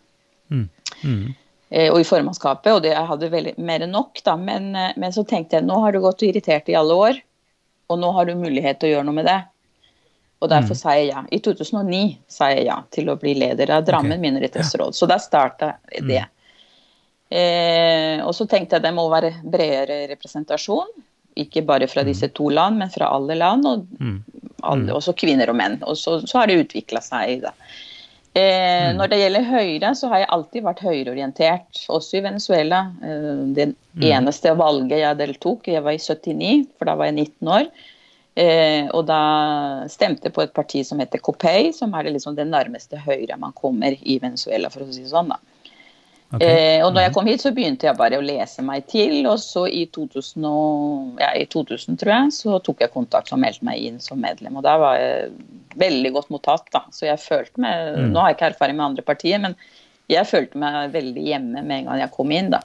Mm, 0.51 0.69
mm. 1.03 1.35
eh, 1.73 1.89
og 1.91 1.99
i 2.01 2.05
formannskapet, 2.05 2.73
og 2.73 2.83
det, 2.83 2.93
jeg 2.93 3.07
hadde 3.09 3.31
veldig, 3.33 3.55
mer 3.59 3.81
enn 3.83 3.91
nok. 3.97 4.21
Da. 4.25 4.37
Men, 4.37 4.77
eh, 4.77 4.93
men 4.97 5.11
så 5.13 5.25
tenkte 5.27 5.57
jeg 5.57 5.65
nå 5.67 5.81
har 5.83 5.93
du 5.93 6.01
gått 6.01 6.23
og 6.23 6.29
irritert 6.29 6.69
i 6.69 6.77
alle 6.79 6.95
år, 6.95 7.19
og 7.91 7.99
nå 7.99 8.13
har 8.15 8.27
du 8.27 8.35
mulighet 8.35 8.79
til 8.79 8.91
å 8.91 8.93
gjøre 8.99 9.07
noe 9.09 9.15
med 9.15 9.27
det. 9.27 9.41
Og 10.43 10.51
derfor 10.51 10.75
Mhm. 10.75 10.77
sa 10.77 10.91
jeg 10.93 11.09
ja. 11.09 11.25
I 11.33 11.39
2009 11.41 12.19
sa 12.29 12.49
jeg 12.53 12.67
ja 12.67 12.83
til 12.93 13.07
å 13.09 13.17
bli 13.19 13.35
leder 13.35 13.71
av 13.71 13.85
Drammen 13.87 14.19
okay. 14.21 14.31
minoritetsråd. 14.31 14.93
Så 14.95 15.09
da 15.09 15.17
starta 15.17 15.75
det. 16.07 16.27
Eh, 17.31 18.21
og 18.23 18.33
så 18.37 18.47
tenkte 18.49 18.77
jeg 18.79 18.85
det 18.87 18.95
må 18.95 19.09
være 19.11 19.33
bredere 19.43 20.05
representasjon. 20.13 20.93
Ikke 21.37 21.65
bare 21.67 21.89
fra 21.91 22.05
disse 22.07 22.29
to 22.33 22.49
land, 22.49 22.79
men 22.81 22.93
fra 22.93 23.11
alle 23.13 23.35
land. 23.37 23.67
Og 23.67 23.87
Mm. 24.01 24.23
alle, 24.63 24.93
også 24.95 25.13
kvinner 25.15 25.49
og 25.51 25.57
menn. 25.57 25.79
Og 25.83 25.97
så, 25.97 26.21
så 26.27 26.39
har 26.39 26.47
det 26.47 26.61
utvikla 26.67 27.01
seg. 27.03 27.43
Da. 27.43 27.53
Eh, 28.35 28.93
Når 28.97 29.09
det 29.09 29.19
gjelder 29.21 29.45
Høyre, 29.49 29.91
så 29.97 30.09
har 30.09 30.19
jeg 30.19 30.29
alltid 30.31 30.63
vært 30.65 30.81
høyreorientert, 30.85 31.87
også 31.89 32.19
i 32.19 32.21
Venezuela. 32.25 32.81
Eh, 33.03 33.45
det 33.57 33.75
eneste 34.01 34.53
valget 34.57 34.99
jeg 35.01 35.17
deltok, 35.19 35.67
jeg 35.69 35.83
var 35.83 35.93
i 35.93 35.99
79, 35.99 36.67
for 36.79 36.85
da 36.85 36.95
var 36.95 37.07
jeg 37.07 37.15
19 37.15 37.49
år. 37.49 37.69
Eh, 38.37 38.89
og 38.93 39.07
da 39.09 39.87
stemte 39.89 40.25
jeg 40.29 40.35
på 40.37 40.43
et 40.43 40.53
parti 40.53 40.85
som 40.85 40.99
heter 41.01 41.19
Copay, 41.25 41.73
som 41.73 41.95
er 41.95 42.03
det, 42.05 42.13
liksom 42.19 42.37
det 42.37 42.47
nærmeste 42.47 42.99
Høyre 43.01 43.39
man 43.39 43.53
kommer 43.57 43.97
i 44.03 44.19
Venezuela, 44.21 44.69
for 44.69 44.81
å 44.85 44.93
si 44.93 45.01
det 45.03 45.11
sånn. 45.11 45.29
da. 45.33 45.37
Ok. 46.37 46.45
Eh, 46.45 46.85
og 46.85 46.93
når 46.95 47.07
jeg 47.07 47.15
kom 47.17 47.29
hit, 47.31 47.43
så 47.43 47.53
begynte 47.57 47.89
jeg 47.89 47.99
bare 47.99 48.19
å 48.21 48.25
lese 48.25 48.65
meg 48.65 48.87
til. 48.93 49.19
Og 49.31 49.41
så 49.43 49.65
i 49.69 49.87
2000, 49.93 50.47
og, 50.49 51.23
ja, 51.23 51.33
i 51.37 51.47
2000 51.53 51.99
tror 52.01 52.15
jeg, 52.15 52.37
så 52.37 52.61
tok 52.65 52.85
jeg 52.85 52.95
kontakt 52.95 53.33
og 53.35 53.41
meldte 53.43 53.67
meg 53.67 53.83
inn 53.89 53.99
som 54.05 54.21
medlem. 54.23 54.59
Og 54.61 54.67
der 54.67 54.81
var 54.83 55.01
jeg 55.01 55.33
veldig 55.81 56.13
godt 56.19 56.33
mottatt. 56.35 56.71
da. 56.75 56.85
Så 56.93 57.09
jeg 57.09 57.23
følte 57.23 57.63
meg 57.63 57.75
Mm. 57.97 58.13
Nå 58.13 58.21
har 58.21 58.31
jeg 58.31 58.37
ikke 58.37 58.51
erfaring 58.53 58.77
med 58.77 58.87
andre 58.87 59.03
partier, 59.03 59.39
men 59.43 59.55
jeg 60.11 60.27
følte 60.27 60.59
meg 60.59 60.93
veldig 60.93 61.23
hjemme 61.23 61.63
med 61.63 61.79
en 61.79 61.87
gang 61.91 62.01
jeg 62.01 62.15
kom 62.15 62.33
inn. 62.33 62.51
da. 62.51 62.61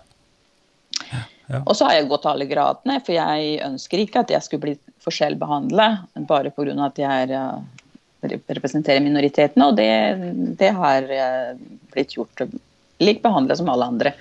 Ja. 1.51 1.61
Og 1.65 1.75
så 1.75 1.87
har 1.87 1.97
jeg 1.97 2.07
gått 2.07 2.25
alle 2.29 2.47
gradene, 2.47 2.99
for 3.03 3.15
jeg 3.15 3.59
ønsker 3.65 3.99
ikke 3.99 4.23
at 4.23 4.31
jeg 4.31 4.45
skulle 4.45 4.61
bli 4.61 4.75
forskjellbehandlet 5.03 6.25
bare 6.29 6.51
pga. 6.55 6.85
at 6.85 6.97
jeg 7.01 7.29
er, 7.31 7.63
representerer 8.21 9.01
minoritetene, 9.03 9.67
og 9.67 9.75
det, 9.75 9.89
det 10.59 10.71
har 10.77 11.09
eh, 11.09 11.55
blitt 11.91 12.15
gjort 12.15 12.45
lik 13.01 13.21
behandlet 13.23 13.59
som 13.59 13.69
alle 13.73 13.89
andre. 13.93 14.13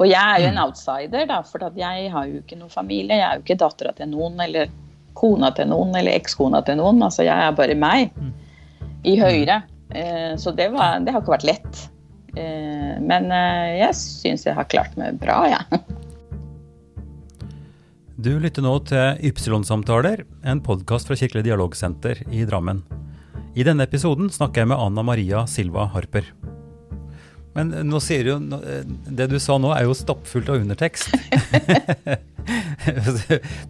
Og 0.00 0.08
jeg 0.08 0.18
er 0.18 0.42
jo 0.42 0.50
en 0.50 0.62
outsider, 0.64 1.26
da, 1.30 1.40
for 1.46 1.62
jeg 1.78 2.08
har 2.12 2.30
jo 2.30 2.40
ikke 2.40 2.58
noen 2.58 2.72
familie. 2.72 3.18
Jeg 3.20 3.26
er 3.26 3.38
jo 3.38 3.44
ikke 3.44 3.60
dattera 3.60 3.92
til 3.96 4.10
noen, 4.10 4.40
eller 4.42 4.72
kona 5.18 5.52
til 5.54 5.68
noen, 5.70 5.92
eller 5.98 6.16
ekskona 6.16 6.62
til 6.66 6.80
noen. 6.80 7.02
Altså, 7.04 7.26
jeg 7.26 7.36
er 7.36 7.56
bare 7.56 7.76
meg 7.78 8.10
i 9.06 9.18
Høyre. 9.20 9.62
Eh, 9.92 10.32
så 10.40 10.54
det, 10.56 10.70
var, 10.74 11.00
det 11.04 11.14
har 11.14 11.22
ikke 11.22 11.36
vært 11.36 11.48
lett. 11.48 11.82
Eh, 12.36 12.94
men 13.04 13.28
eh, 13.34 13.82
jeg 13.82 13.98
syns 13.98 14.46
jeg 14.48 14.56
har 14.56 14.70
klart 14.72 14.96
meg 15.00 15.20
bra, 15.22 15.42
jeg. 15.50 15.60
Ja. 15.60 15.82
Du 18.22 18.36
lytter 18.38 18.62
nå 18.62 18.76
til 18.86 19.22
Ypsilon-samtaler, 19.26 20.20
en 20.46 20.60
podkast 20.62 21.08
fra 21.08 21.16
Kirkelig 21.18 21.42
dialogsenter 21.48 22.20
i 22.30 22.44
Drammen. 22.46 22.84
I 23.58 23.66
denne 23.66 23.88
episoden 23.88 24.30
snakker 24.30 24.62
jeg 24.62 24.70
med 24.70 24.78
Anna 24.78 25.02
Maria 25.04 25.42
Silva 25.50 25.88
Harper. 25.90 26.28
Men 27.56 27.72
nå 27.84 28.00
sier 28.00 28.24
du 28.24 28.54
eh, 28.56 28.84
Det 28.86 29.26
du 29.28 29.38
sa 29.42 29.58
nå, 29.60 29.74
er 29.76 29.84
jo 29.84 29.96
stappfullt 29.96 30.48
av 30.48 30.62
undertekst. 30.62 31.12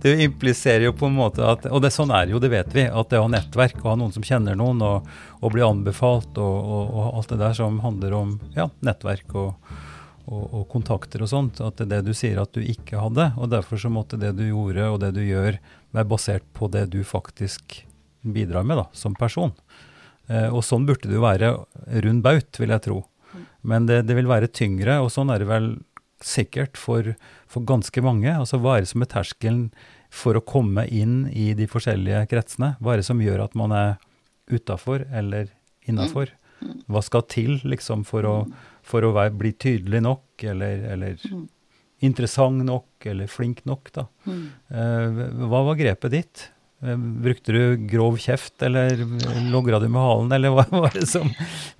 det 0.02 0.12
impliserer 0.24 0.86
jo 0.86 0.94
på 0.96 1.10
en 1.10 1.18
måte 1.18 1.44
at 1.44 1.66
Og 1.68 1.82
det, 1.84 1.90
sånn 1.92 2.12
er 2.14 2.32
jo, 2.32 2.40
det 2.42 2.52
vet 2.52 2.74
vi. 2.76 2.86
At 2.86 3.10
det 3.10 3.20
å 3.20 3.26
ha 3.26 3.32
nettverk 3.32 3.80
og 3.82 3.92
ha 3.92 3.96
noen 4.00 4.14
som 4.14 4.26
kjenner 4.26 4.58
noen, 4.58 4.82
og, 4.86 5.08
og 5.40 5.54
bli 5.54 5.64
anbefalt, 5.66 6.38
og, 6.38 6.74
og, 6.76 6.92
og 6.92 7.20
alt 7.20 7.34
det 7.34 7.40
der 7.42 7.58
som 7.58 7.80
handler 7.84 8.18
om 8.18 8.36
ja, 8.56 8.70
nettverk 8.86 9.34
og 9.38 9.74
kontakter 10.70 11.24
og 11.24 11.28
sånt, 11.28 11.58
at 11.60 11.80
det 11.80 11.88
er 11.88 11.90
det 11.96 12.04
du 12.06 12.14
sier 12.16 12.38
at 12.40 12.52
du 12.54 12.62
ikke 12.62 13.00
hadde. 13.02 13.32
Og 13.36 13.50
derfor 13.52 13.80
så 13.80 13.90
måtte 13.92 14.20
det 14.20 14.32
du 14.38 14.44
gjorde 14.46 14.90
og 14.92 15.00
det 15.02 15.12
du 15.16 15.22
gjør, 15.24 15.58
være 15.92 16.08
basert 16.08 16.46
på 16.56 16.70
det 16.72 16.86
du 16.94 17.02
faktisk 17.04 17.82
bidrar 18.22 18.64
med 18.64 18.78
da, 18.78 18.86
som 18.96 19.16
person. 19.18 19.52
Eh, 20.30 20.48
og 20.48 20.62
sånn 20.64 20.86
burde 20.86 21.10
det 21.10 21.18
jo 21.18 21.24
være 21.24 21.50
rund 22.06 22.22
baut, 22.24 22.60
vil 22.60 22.72
jeg 22.72 22.84
tro. 22.86 23.02
Men 23.62 23.86
det, 23.86 24.02
det 24.08 24.16
vil 24.18 24.30
være 24.30 24.50
tyngre, 24.50 24.98
og 25.02 25.10
sånn 25.14 25.30
er 25.32 25.42
det 25.42 25.48
vel 25.50 25.72
sikkert 26.22 26.78
for, 26.78 27.14
for 27.50 27.66
ganske 27.66 28.02
mange. 28.04 28.30
Altså 28.30 28.60
hva 28.62 28.76
er 28.76 28.84
det 28.84 28.92
som 28.92 29.02
er 29.04 29.10
terskelen 29.10 29.64
for 30.12 30.38
å 30.38 30.44
komme 30.44 30.84
inn 30.90 31.24
i 31.30 31.50
de 31.58 31.66
forskjellige 31.70 32.26
kretsene? 32.30 32.74
Hva 32.82 32.94
er 32.94 33.02
det 33.02 33.08
som 33.08 33.22
gjør 33.22 33.46
at 33.46 33.56
man 33.58 33.74
er 33.74 33.96
utafor 34.52 35.06
eller 35.10 35.50
innafor? 35.88 36.34
Hva 36.86 37.02
skal 37.02 37.24
til 37.30 37.56
liksom 37.66 38.04
for 38.06 38.26
å, 38.28 38.36
for 38.86 39.02
å 39.02 39.12
være, 39.16 39.34
bli 39.34 39.50
tydelig 39.58 40.02
nok, 40.04 40.44
eller, 40.52 40.84
eller 40.94 41.16
interessant 42.06 42.62
nok, 42.66 43.06
eller 43.10 43.30
flink 43.30 43.64
nok, 43.66 43.90
da? 43.94 44.06
Eh, 44.70 45.22
hva 45.50 45.62
var 45.66 45.78
grepet 45.80 46.14
ditt? 46.14 46.44
Eh, 46.82 46.96
Brukte 46.96 47.52
du 47.52 47.76
grov 47.76 48.16
kjeft, 48.18 48.62
eller 48.62 48.96
logra 49.52 49.78
du 49.78 49.88
med 49.88 50.02
halen, 50.02 50.32
eller 50.34 50.54
hva 50.54 50.64
var 50.70 50.94
det 50.96 51.06
som 51.10 51.30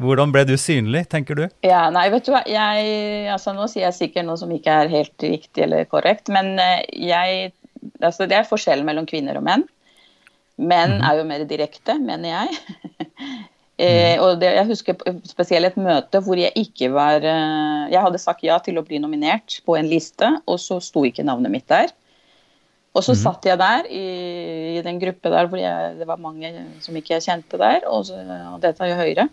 Hvordan 0.03 0.35
ble 0.35 0.45
du 0.47 0.55
synlig, 0.61 1.09
tenker 1.11 1.39
du? 1.39 1.47
Ja, 1.67 1.89
nei, 1.95 2.07
vet 2.13 2.27
du 2.27 2.33
hva. 2.35 2.45
Jeg, 2.47 3.27
altså, 3.33 3.55
nå 3.57 3.67
sier 3.71 3.89
jeg 3.89 3.99
sikkert 3.99 4.29
noe 4.29 4.39
som 4.39 4.53
ikke 4.55 4.83
er 4.85 4.93
helt 4.93 5.27
riktig 5.27 5.67
eller 5.67 5.89
korrekt, 5.91 6.31
men 6.33 6.55
eh, 6.63 6.85
jeg 7.11 7.53
altså, 8.01 8.29
Det 8.31 8.39
er 8.39 8.49
forskjellen 8.49 8.87
mellom 8.87 9.09
kvinner 9.11 9.41
og 9.41 9.47
menn. 9.47 9.67
Menn 10.63 11.01
er 11.03 11.19
jo 11.19 11.25
mer 11.27 11.43
direkte, 11.49 11.97
mener 11.99 12.29
jeg. 12.37 12.93
eh, 13.83 14.21
og 14.23 14.39
det, 14.43 14.53
jeg 14.55 14.69
husker 14.69 15.03
spesielt 15.27 15.73
et 15.73 15.81
møte 15.81 16.21
hvor 16.23 16.39
jeg 16.39 16.53
ikke 16.61 16.93
var 16.95 17.25
eh, 17.27 17.91
Jeg 17.91 18.05
hadde 18.05 18.23
sagt 18.23 18.47
ja 18.47 18.61
til 18.63 18.79
å 18.79 18.87
bli 18.87 19.03
nominert 19.03 19.59
på 19.67 19.75
en 19.81 19.91
liste, 19.91 20.31
og 20.47 20.63
så 20.63 20.79
sto 20.85 21.03
ikke 21.09 21.27
navnet 21.27 21.55
mitt 21.57 21.67
der. 21.73 21.91
Og 22.93 23.05
så 23.07 23.15
satt 23.17 23.47
jeg 23.49 23.57
der 23.57 23.87
i, 23.89 24.07
i 24.77 24.81
den 24.85 24.99
gruppe 25.01 25.31
der 25.33 25.49
jeg, 25.57 25.93
det 25.97 26.09
var 26.09 26.21
mange 26.21 26.51
som 26.85 26.97
ikke 26.99 27.15
jeg 27.15 27.25
kjente 27.25 27.61
der, 27.61 27.87
og, 27.89 28.05
så, 28.05 28.19
og 28.51 28.59
dette 28.61 28.85
er 28.85 28.93
jo 28.93 28.99
Høyre. 28.99 29.29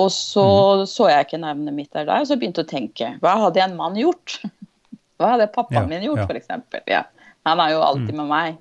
Og 0.00 0.08
så 0.14 0.46
så 0.90 1.08
jeg 1.10 1.26
ikke 1.26 1.42
navnet 1.42 1.74
mitt 1.74 1.92
der, 1.94 2.10
og 2.18 2.26
så 2.26 2.38
begynte 2.38 2.62
jeg 2.62 2.68
å 2.68 2.70
tenke 2.70 3.12
Hva 3.22 3.36
hadde 3.44 3.62
en 3.62 3.78
mann 3.78 3.98
gjort? 3.98 4.40
Hva 5.20 5.34
hadde 5.34 5.50
pappaen 5.54 5.86
Ja, 5.86 5.90
min 5.90 6.06
gjort, 6.08 6.22
ja. 6.22 6.26
for 6.30 6.38
eksempel? 6.38 6.82
Ja. 6.90 7.04
Han 7.46 7.62
er 7.62 7.74
jo 7.74 7.82
alltid 7.84 8.14
med 8.16 8.28
meg. 8.30 8.58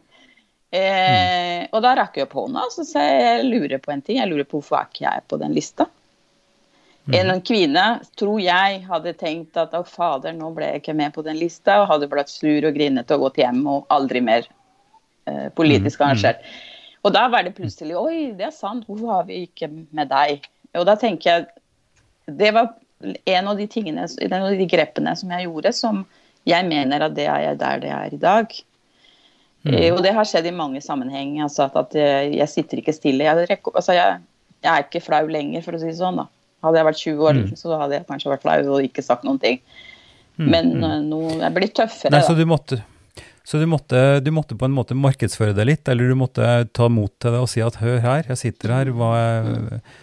Eh, 0.69 1.65
og 1.73 1.81
da 1.81 1.95
rakk 1.97 2.19
jeg 2.19 2.27
opp 2.27 2.35
hånda 2.37 2.67
og 2.67 2.73
så 2.75 2.83
sa 2.85 3.01
jeg 3.01 3.21
jeg 3.25 3.47
lurer 3.49 3.81
på 3.81 3.93
en 3.93 4.03
ting. 4.05 4.19
Jeg 4.21 4.29
lurer 4.29 4.45
på 4.45 4.59
hvorfor 4.59 4.77
er 4.81 4.91
ikke 4.91 5.05
jeg 5.07 5.25
på 5.31 5.39
den 5.41 5.55
lista? 5.57 5.89
En 7.15 7.41
kvinne, 7.41 7.85
tror 8.19 8.39
jeg, 8.41 8.81
hadde 8.85 9.13
tenkt 9.17 9.57
at 9.57 9.73
å 9.73 9.83
fader, 9.87 10.33
nå 10.33 10.51
ble 10.53 10.65
jeg 10.65 10.81
ikke 10.81 10.93
med 10.93 11.13
på 11.15 11.23
den 11.25 11.37
lista, 11.39 11.81
og 11.81 11.87
hadde 11.89 12.09
blitt 12.11 12.29
sur 12.29 12.65
og 12.67 12.75
grinete 12.75 13.15
og 13.15 13.21
gått 13.27 13.39
hjem 13.41 13.63
og 13.67 13.85
aldri 13.89 14.21
mer 14.21 14.45
eh, 15.25 15.49
politisk 15.55 16.01
engasjert. 16.01 16.43
Og 17.03 17.13
da 17.15 17.27
var 17.31 17.43
det 17.43 17.55
plutselig 17.55 17.95
Oi, 17.95 18.31
det 18.35 18.45
er 18.49 18.51
sant, 18.51 18.85
hvorfor 18.85 19.07
har 19.13 19.25
vi 19.25 19.45
ikke 19.47 19.69
med 19.71 20.09
deg? 20.11 20.45
Og 20.77 20.85
da 20.85 20.95
tenker 20.99 21.29
jeg 21.31 21.45
Det 22.37 22.51
var 22.53 22.73
en 23.25 23.47
av 23.47 23.57
de 23.57 23.65
tingene, 23.67 24.03
en 24.21 24.33
av 24.33 24.51
de 24.51 24.65
grepene 24.67 25.15
som 25.15 25.29
jeg 25.31 25.45
gjorde, 25.47 25.71
som 25.73 26.05
jeg 26.45 26.65
mener 26.67 27.01
at 27.05 27.15
det 27.15 27.27
er 27.31 27.45
jeg 27.45 27.59
der 27.59 27.79
det 27.79 27.89
er 27.95 28.13
i 28.13 28.17
dag. 28.19 28.51
Eh, 29.65 29.93
Og 29.93 30.03
det 30.03 30.13
har 30.13 30.25
skjedd 30.27 30.45
i 30.45 30.51
mange 30.51 30.81
sammenhenger. 30.81 31.43
Altså 31.43 31.63
at, 31.63 31.75
at 31.75 31.95
jeg, 31.95 32.35
jeg 32.35 32.49
sitter 32.49 32.77
ikke 32.77 32.93
stille. 32.93 33.23
Jeg, 33.23 33.61
altså 33.73 33.93
jeg, 33.95 34.19
jeg 34.63 34.71
er 34.73 34.83
ikke 34.83 35.01
flau 35.01 35.25
lenger, 35.27 35.61
for 35.63 35.75
å 35.75 35.79
si 35.79 35.87
det 35.87 35.97
sånn. 35.97 36.19
da. 36.19 36.27
Hadde 36.63 36.75
jeg 36.81 36.85
vært 36.89 37.01
20 37.05 37.25
år, 37.29 37.37
så 37.55 37.77
hadde 37.79 37.95
jeg 37.99 38.07
kanskje 38.09 38.31
vært 38.33 38.41
flau 38.43 38.57
og 38.75 38.83
ikke 38.83 39.03
sagt 39.05 39.23
noen 39.23 39.39
ting. 39.39 39.61
Men 40.39 40.73
eh, 40.83 40.97
nå 41.03 41.19
jeg 41.37 41.45
er 41.47 41.55
blitt 41.55 41.73
tøffere. 41.75 42.11
Nei, 42.15 42.21
så 42.23 42.35
du 42.35 42.45
måtte, 42.47 42.81
så 43.47 43.59
du 43.59 43.65
måtte, 43.67 44.01
du 44.23 44.29
måtte 44.35 44.55
på 44.59 44.67
en 44.67 44.75
måte 44.75 44.95
markedsføre 44.95 45.55
deg 45.57 45.67
litt, 45.73 45.87
eller 45.91 46.11
du 46.11 46.15
måtte 46.19 46.45
ta 46.75 46.87
mot 46.91 47.11
til 47.19 47.31
det 47.35 47.39
og 47.43 47.49
si 47.51 47.63
at 47.63 47.79
hør 47.81 47.99
her, 48.03 48.23
jeg 48.33 48.37
sitter 48.43 48.75
her, 48.75 48.91
hva 48.95 49.09
er, 49.23 49.49
eh, 49.79 49.97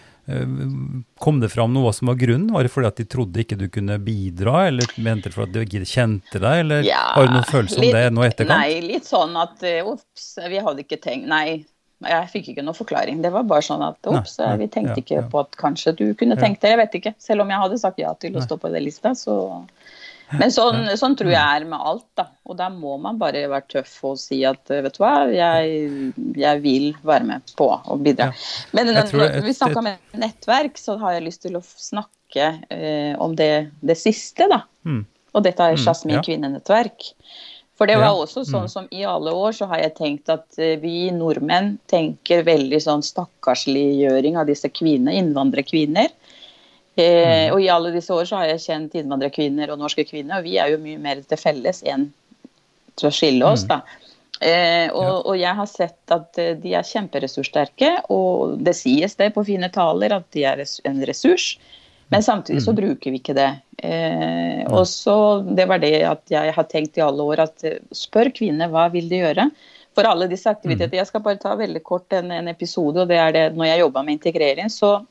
Kom 1.23 1.37
det 1.39 1.47
fram 1.53 1.71
noe 1.71 1.93
som 1.95 2.09
var 2.11 2.17
grunnen? 2.19 2.49
Var 2.51 2.65
det 2.67 2.71
fordi 2.73 2.87
at 2.89 2.97
de 2.99 3.05
trodde 3.07 3.39
ikke 3.45 3.55
du 3.57 3.69
kunne 3.71 3.95
bidra, 4.03 4.65
eller 4.67 4.89
mente 4.99 5.29
det 5.29 5.37
for 5.37 5.45
at 5.45 5.53
de 5.55 5.61
ikke 5.63 5.85
kjente 5.87 6.41
deg, 6.43 6.65
eller 6.65 6.83
Ja, 6.83 6.99
har 7.15 7.29
du 7.29 7.33
noen 7.37 7.47
følelse 7.47 7.79
om 7.79 7.85
litt- 7.85 7.95
det 7.95 8.09
nå 8.13 8.25
etterkant? 8.27 8.51
Nei, 8.59 8.81
litt 8.83 9.07
sånn 9.07 9.37
at 9.39 9.63
eh, 9.63 9.79
ops, 9.87 10.27
vi 10.51 10.59
hadde 10.59 10.83
ikke 10.83 10.99
tenkt 11.01 11.29
Nei, 11.31 11.63
jeg 12.05 12.29
fikk 12.29 12.49
ikke 12.53 12.63
noen 12.63 12.75
forklaring. 12.77 13.21
Det 13.23 13.31
var 13.33 13.43
bare 13.49 13.61
sånn 13.65 13.81
at 13.81 13.97
ops, 14.05 14.37
Nei, 14.39 14.47
nei, 14.51 14.57
vi 14.57 14.67
tenkte 14.67 15.01
ikke 15.01 15.23
på 15.31 15.39
at 15.39 15.55
kanskje 15.57 15.95
du 15.97 16.13
kunne 16.13 16.35
tenkt 16.37 16.61
det. 16.61 16.69
Jeg 16.75 16.77
vet 16.77 16.97
ikke. 16.99 17.15
Selv 17.17 17.41
om 17.41 17.49
jeg 17.49 17.57
hadde 17.63 17.79
sagt 17.81 17.97
ja 17.99 18.13
til 18.13 18.35
å 18.37 18.43
stå 18.45 18.57
på 18.61 18.69
den 18.73 18.83
lista, 18.85 19.15
så 19.17 19.65
Men 20.37 20.51
sånn, 20.51 20.81
sånn 20.99 21.13
tror 21.15 21.31
jeg 21.31 21.39
er 21.39 21.63
med 21.63 21.79
alt, 21.79 22.03
da. 22.19 22.25
Og 22.45 22.57
da 22.59 22.65
må 22.67 22.97
man 22.99 23.15
bare 23.17 23.45
være 23.47 23.63
tøff 23.71 23.93
og 24.09 24.17
si 24.19 24.41
at 24.43 24.69
eh, 24.75 24.81
vet 24.83 24.97
du 24.97 24.99
hva, 24.99 25.13
jeg, 25.31 26.11
jeg 26.35 26.59
vil 26.65 26.89
være 27.01 27.23
med 27.29 27.53
på 27.55 27.69
å 27.71 27.95
bidra. 27.95 28.25
Ja. 28.33 28.47
Men 28.75 28.87
Jeg 28.91 29.05
når 29.13 29.23
et- 29.37 29.43
vi 29.45 29.53
snakker 29.55 29.81
med 29.85 29.97
nettverk, 30.19 30.75
så 30.77 30.97
har 30.99 31.13
jeg 31.13 31.23
lyst 31.29 31.41
til 31.43 31.55
å 31.55 31.63
snakke 31.63 32.59
eh, 32.69 33.15
om 33.23 33.35
det, 33.39 33.71
det 33.81 33.95
siste, 33.97 34.49
da. 34.51 34.65
Mm. 34.83 35.05
Og 35.33 35.43
dette 35.43 35.63
er 35.63 35.77
Mm, 35.77 36.11
ja. 36.11 36.21
kvinnenettverk. 36.21 37.13
For 37.77 37.89
det 37.89 37.99
var 38.01 38.15
også 38.17 38.41
sånn 38.47 38.69
som 38.71 38.87
i 38.89 39.03
alle 39.05 39.31
år 39.37 39.53
så 39.53 39.67
har 39.69 39.83
jeg 39.83 39.93
tenkt 39.99 40.31
at 40.33 40.57
eh, 40.57 40.79
vi 40.81 41.11
nordmenn 41.13 41.75
tenker 41.91 42.41
veldig 42.47 42.79
sånn 42.81 43.05
stakkarsliggjøring 43.05 44.39
av 44.41 44.49
disse 44.49 44.71
kvinner, 44.73 45.13
innvandrerkvinner. 45.13 46.09
Eh, 46.97 47.53
og 47.53 47.61
i 47.61 47.69
alle 47.69 47.93
disse 47.93 48.13
år 48.13 48.25
så 48.25 48.39
har 48.39 48.49
jeg 48.49 48.63
kjent 48.63 48.97
innvandrerkvinner 48.97 49.69
og 49.69 49.83
norske 49.83 50.07
kvinner, 50.09 50.39
og 50.39 50.49
vi 50.49 50.57
er 50.57 50.73
jo 50.73 50.81
mye 50.81 50.97
mer 51.01 51.21
til 51.21 51.37
felles 51.37 51.83
enn 51.85 52.09
til 52.97 53.11
å 53.11 53.13
skille 53.13 53.45
oss, 53.45 53.67
da. 53.69 53.83
Eh, 54.41 54.89
og, 54.93 55.25
og 55.29 55.37
jeg 55.37 55.53
har 55.57 55.69
sett 55.69 56.13
at 56.13 56.37
eh, 56.41 56.55
de 56.61 56.73
er 56.77 56.85
kjemperessurssterke, 56.85 57.91
og 58.13 58.57
det 58.65 58.73
sies 58.77 59.17
det 59.17 59.31
på 59.33 59.45
fine 59.45 59.69
taler 59.73 60.13
at 60.17 60.25
de 60.33 60.45
er 60.49 60.61
en 60.89 61.03
ressurs. 61.09 61.55
Men 62.09 62.23
samtidig 62.23 62.63
så 62.63 62.73
bruker 62.73 63.11
vi 63.11 63.19
ikke 63.19 63.35
det. 63.35 63.49
Eh, 63.83 64.63
og 64.71 64.87
så 64.87 65.43
Det 65.55 65.67
var 65.67 65.81
det 65.83 66.01
at 66.07 66.31
jeg 66.31 66.53
har 66.55 66.67
tenkt 66.71 66.97
i 66.97 67.03
alle 67.03 67.23
år 67.23 67.43
at 67.43 67.65
eh, 67.67 67.81
spør 67.91 68.31
kvinner 68.33 68.71
hva 68.71 68.87
vil 68.93 69.09
de 69.11 69.21
gjøre. 69.21 69.49
For 69.97 70.07
alle 70.07 70.29
disse 70.29 70.49
aktiviteter, 70.49 70.97
Jeg 70.97 71.07
skal 71.09 71.23
bare 71.25 71.41
ta 71.41 71.55
veldig 71.55 71.83
kort 71.83 72.13
en, 72.13 72.31
en 72.31 72.47
episode. 72.47 73.01
og 73.01 73.07
det 73.07 73.17
er 73.17 73.31
det 73.31 73.55
Når 73.55 73.65
jeg 73.65 73.79
jobba 73.79 74.03
med 74.03 74.13
integrering, 74.13 74.69
så 74.69 75.05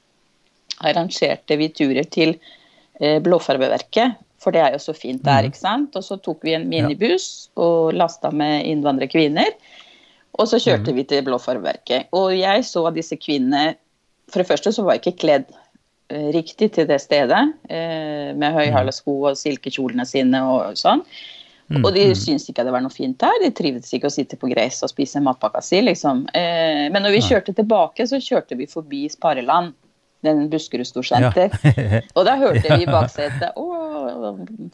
arrangerte 0.81 1.57
vi 1.57 1.69
turer 1.69 2.05
til 2.05 2.39
eh, 3.01 3.21
Blåfarbeverket. 3.21 4.17
For 4.39 4.53
det 4.53 4.61
er 4.61 4.73
jo 4.77 4.79
så 4.79 4.93
fint 4.95 5.25
der, 5.25 5.49
ikke 5.49 5.59
sant. 5.59 5.97
Og 5.97 6.05
så 6.05 6.17
tok 6.17 6.45
vi 6.45 6.55
en 6.55 6.69
minibuss 6.69 7.51
og 7.57 7.95
lasta 7.97 8.31
med 8.31 8.65
innvandrerkvinner. 8.69 9.53
Og 10.37 10.49
så 10.49 10.61
kjørte 10.61 10.93
vi 10.93 11.05
til 11.09 11.25
Blåfarbeverket. 11.25 12.09
Og 12.13 12.37
jeg 12.37 12.65
så 12.65 12.85
disse 12.95 13.17
kvinnene 13.17 13.75
For 14.27 14.43
det 14.43 14.49
første 14.49 14.73
så 14.75 14.83
var 14.83 14.97
jeg 14.97 15.05
ikke 15.05 15.21
kledd 15.23 15.53
riktig 16.09 16.73
til 16.77 16.87
det 16.89 17.01
stedet. 17.03 17.43
Eh, 17.69 18.31
med 18.39 18.55
høyhæla 18.55 18.95
sko 18.95 19.19
og 19.31 19.39
silkekjolene 19.39 20.07
sine 20.09 20.43
og 20.47 20.79
sånn. 20.79 21.03
Og 21.83 21.89
de 21.97 22.05
syntes 22.15 22.47
ikke 22.47 22.63
det 22.63 22.75
var 22.75 22.85
noe 22.85 22.95
fint 22.95 23.19
der. 23.19 23.41
De 23.43 23.51
trivdes 23.55 23.91
ikke 23.97 24.07
å 24.07 24.15
sitte 24.15 24.39
på 24.39 24.51
gress 24.53 24.85
og 24.87 24.93
spise 24.93 25.23
matpakka 25.23 25.63
si, 25.65 25.81
liksom. 25.83 26.23
Eh, 26.31 26.87
men 26.95 27.03
når 27.03 27.17
vi 27.17 27.25
kjørte 27.27 27.57
tilbake, 27.57 28.07
så 28.07 28.21
kjørte 28.23 28.59
vi 28.59 28.69
forbi 28.71 29.07
Spareland. 29.11 29.75
Den 30.25 30.47
Buskerud 30.51 30.87
Storsenter. 30.89 31.53
Og 32.17 32.23
da 32.27 32.39
hørte 32.41 32.65
vi 32.73 32.87
i 32.87 32.89
baksetet 32.89 33.53
'Å, 33.53 33.67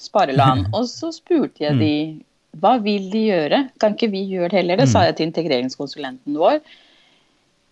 Spareland'. 0.00 0.68
Og 0.70 0.86
så 0.88 1.10
spurte 1.12 1.64
jeg 1.64 1.80
de 1.80 1.96
hva 2.62 2.76
vil 2.84 3.08
de 3.12 3.24
gjøre? 3.26 3.58
Kan 3.80 3.96
ikke 3.96 4.12
vi 4.12 4.22
gjøre 4.30 4.52
det 4.52 4.60
heller? 4.60 4.80
Det 4.80 4.88
sa 4.92 5.02
jeg 5.08 5.18
til 5.18 5.28
integreringskonsulenten 5.30 6.38
vår. 6.38 6.60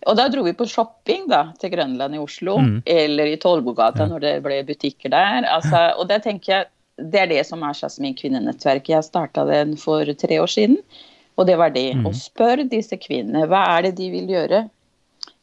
Og 0.09 0.17
da 0.17 0.27
dro 0.33 0.43
vi 0.47 0.53
på 0.57 0.65
shopping 0.65 1.27
da, 1.29 1.43
til 1.61 1.73
Grønland 1.75 2.17
i 2.17 2.21
Oslo, 2.21 2.57
eller 2.89 3.29
i 3.29 3.37
Tollbugata 3.41 4.07
når 4.09 4.23
det 4.23 4.35
ble 4.45 4.61
butikker 4.65 5.13
der. 5.13 5.45
Altså, 5.45 5.91
og 5.99 6.07
det 6.09 6.23
tenker 6.25 6.53
jeg, 6.53 6.69
det 7.11 7.19
er 7.21 7.29
det 7.29 7.45
som 7.47 7.63
er 7.63 7.77
Jasmin 7.77 8.17
kvinnenettverk. 8.17 8.89
Jeg 8.89 9.05
starta 9.05 9.45
den 9.45 9.75
for 9.77 10.05
tre 10.17 10.41
år 10.41 10.49
siden. 10.49 10.77
Og 11.37 11.47
det 11.47 11.57
var 11.57 11.73
det. 11.73 11.93
Å 12.05 12.11
spørre 12.17 12.67
disse 12.69 12.97
kvinnene 13.01 13.47
hva 13.49 13.63
er 13.77 13.87
det 13.87 13.95
de 14.01 14.09
vil 14.13 14.29
gjøre. 14.29 14.65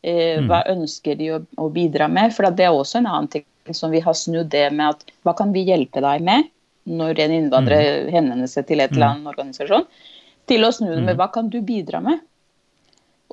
Eh, 0.02 0.38
hva 0.46 0.62
ønsker 0.70 1.16
de 1.18 1.32
å, 1.34 1.40
å 1.58 1.70
bidra 1.74 2.06
med? 2.10 2.34
For 2.34 2.46
det 2.50 2.66
er 2.66 2.74
også 2.74 3.00
en 3.00 3.08
annen 3.10 3.30
ting 3.32 3.46
som 3.74 3.90
vi 3.90 4.00
har 4.00 4.14
snudd 4.14 4.50
det 4.52 4.68
med 4.72 4.94
at 4.94 5.16
hva 5.26 5.34
kan 5.38 5.50
vi 5.52 5.66
hjelpe 5.66 6.02
deg 6.04 6.22
med 6.24 6.46
når 6.88 7.18
en 7.20 7.34
innvandrer 7.36 8.08
henvender 8.12 8.48
seg 8.48 8.68
til 8.68 8.80
et 8.80 8.94
eller 8.94 9.10
annet 9.12 9.28
organisasjon, 9.34 9.84
til 10.48 10.64
å 10.64 10.70
snu 10.72 10.88
det 10.88 11.02
med 11.04 11.18
hva 11.18 11.26
kan 11.34 11.50
du 11.52 11.58
bidra 11.60 12.00
med? 12.00 12.22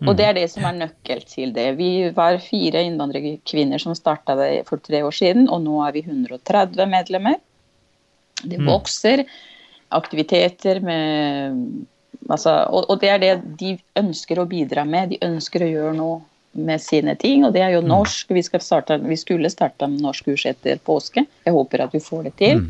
Og 0.04 0.12
det 0.20 0.26
er 0.28 0.36
det 0.36 0.50
som 0.52 0.66
er 0.68 0.76
nøkkel 0.76 1.22
til 1.24 1.54
det. 1.56 1.70
Vi 1.78 2.10
var 2.16 2.42
fire 2.44 2.82
innvandrerkvinner 2.84 3.80
som 3.80 3.96
starta 3.96 4.36
det 4.36 4.66
for 4.68 4.84
tre 4.84 5.00
år 5.08 5.16
siden, 5.16 5.48
og 5.48 5.62
nå 5.64 5.80
er 5.86 5.96
vi 5.96 6.04
130 6.04 6.90
medlemmer. 6.92 7.38
Det 8.44 8.60
vokser. 8.68 9.24
Aktiviteter 9.96 10.82
med 10.84 11.86
altså, 12.28 12.58
og, 12.68 12.90
og 12.90 13.00
det 13.00 13.12
er 13.14 13.22
det 13.24 13.34
de 13.62 13.76
ønsker 14.02 14.42
å 14.42 14.48
bidra 14.50 14.84
med. 14.84 15.14
De 15.14 15.22
ønsker 15.24 15.64
å 15.64 15.72
gjøre 15.72 15.96
noe 15.96 16.20
med 16.56 16.84
sine 16.84 17.16
ting, 17.20 17.44
og 17.48 17.54
det 17.56 17.64
er 17.64 17.76
jo 17.76 17.84
norsk. 17.86 18.32
Vi, 18.36 18.44
starte, 18.44 19.00
vi 19.04 19.18
skulle 19.20 19.52
starta 19.52 19.88
med 19.92 20.04
norskkurs 20.04 20.46
etter 20.52 20.80
påske. 20.84 21.26
Jeg 21.48 21.56
håper 21.56 21.88
at 21.88 21.96
vi 21.96 22.04
får 22.04 22.30
det 22.30 22.36
til. 22.42 22.66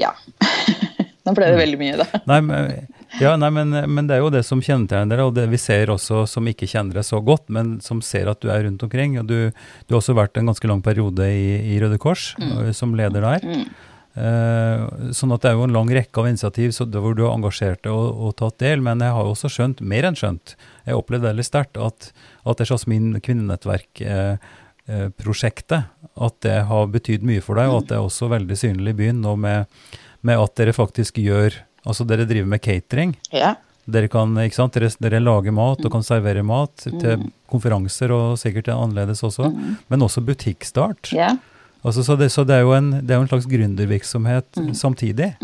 Ja. 0.00 0.12
Nå 1.24 1.32
ble 1.36 1.48
det 1.48 1.60
veldig 1.60 1.80
mye, 1.80 1.96
da. 2.00 2.24
Nei, 2.28 2.40
men, 2.44 2.88
ja, 3.20 3.34
nei, 3.38 3.50
men, 3.54 3.74
men 3.94 4.08
det 4.08 4.16
er 4.16 4.24
jo 4.24 4.32
det 4.34 4.42
som 4.46 4.62
kjennetegner 4.64 5.20
deg, 5.20 5.28
og 5.28 5.36
det 5.36 5.46
vi 5.52 5.60
ser 5.60 5.92
også 5.92 6.24
som 6.30 6.50
ikke 6.50 6.68
kjenner 6.70 6.98
deg 6.98 7.06
så 7.06 7.20
godt, 7.24 7.46
men 7.54 7.76
som 7.84 8.02
ser 8.04 8.30
at 8.30 8.42
du 8.42 8.50
er 8.52 8.64
rundt 8.66 8.82
omkring. 8.86 9.18
og 9.20 9.28
Du, 9.30 9.38
du 9.50 9.94
har 9.94 10.00
også 10.00 10.18
vært 10.18 10.40
en 10.40 10.50
ganske 10.50 10.70
lang 10.70 10.82
periode 10.84 11.28
i, 11.30 11.74
i 11.74 11.80
Røde 11.82 12.00
Kors 12.02 12.32
mm. 12.40 12.72
som 12.76 12.96
leder 12.98 13.24
der. 13.24 13.66
Eh, 14.14 15.10
sånn 15.10 15.34
at 15.34 15.42
det 15.42 15.50
er 15.50 15.58
jo 15.58 15.66
en 15.66 15.74
lang 15.74 15.90
rekke 15.90 16.14
av 16.22 16.30
initiativ 16.30 16.70
hvor 16.78 17.18
du 17.18 17.26
har 17.26 17.34
engasjert 17.34 17.82
deg 17.82 17.90
og, 17.90 18.14
og 18.14 18.38
tatt 18.38 18.62
del, 18.62 18.78
men 18.86 19.02
jeg 19.02 19.10
har 19.16 19.24
jo 19.26 19.34
også 19.34 19.50
skjønt, 19.50 19.82
mer 19.82 20.06
enn 20.06 20.14
skjønt, 20.18 20.54
jeg 20.86 20.94
opplevde 20.94 21.30
veldig 21.32 21.48
sterkt 21.48 21.74
at, 21.82 22.14
at 22.46 22.58
det 22.60 22.68
Jasmin 22.70 23.18
kvinnenettverk-prosjektet, 23.18 25.82
at 26.14 26.34
det 26.46 26.62
har 26.70 26.92
betydd 26.94 27.26
mye 27.26 27.42
for 27.42 27.58
deg, 27.58 27.66
og 27.72 27.82
at 27.82 27.88
det 27.90 27.96
er 27.98 28.06
også 28.06 28.30
veldig 28.30 28.54
synlig 28.60 28.94
i 28.94 28.98
byen 29.02 29.18
nå 29.24 29.32
med, 29.34 29.66
med 30.22 30.38
at 30.38 30.54
dere 30.62 30.70
faktisk 30.76 31.18
gjør 31.18 31.50
Altså 31.86 32.06
dere 32.08 32.24
driver 32.26 32.48
med 32.48 32.62
catering. 32.64 33.14
Ja. 33.32 33.54
Dere 33.84 34.08
kan, 34.08 34.32
ikke 34.40 34.64
dere, 34.72 34.88
dere 35.04 35.20
lager 35.20 35.52
mat 35.52 35.82
og 35.84 35.92
kan 35.92 36.02
servere 36.06 36.42
mat 36.42 36.72
til 36.86 37.26
konferanser 37.52 38.10
og 38.16 38.38
sikkert 38.40 38.68
annerledes 38.72 39.20
også, 39.22 39.50
men 39.92 40.00
også 40.06 40.22
butikkstart. 40.24 41.12
ja. 41.12 41.34
Altså, 41.84 42.00
så, 42.02 42.14
det, 42.16 42.30
så 42.32 42.46
det 42.48 42.54
er 42.56 42.62
jo 42.64 42.70
en, 42.72 42.86
det 43.04 43.12
er 43.12 43.18
jo 43.18 43.24
en 43.26 43.28
slags 43.28 43.44
gründervirksomhet 43.44 44.56
samtidig 44.72 45.34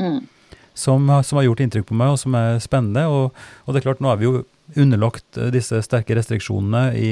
som, 0.75 1.09
har- 1.13 1.23
som 1.23 1.37
har 1.37 1.45
gjort 1.45 1.61
inntrykk 1.61 1.85
på 1.91 1.95
meg, 2.01 2.15
og 2.15 2.19
som 2.19 2.33
er 2.35 2.57
spennende. 2.65 3.03
Og, 3.13 3.35
og 3.67 3.75
det 3.75 3.83
er 3.83 3.85
klart, 3.91 4.01
nå 4.01 4.09
er 4.09 4.17
vi 4.17 4.25
jo 4.25 4.41
underlagt 4.81 5.37
eh, 5.37 5.51
disse 5.53 5.83
sterke 5.85 6.17
restriksjonene 6.17 6.95
i, 6.97 7.11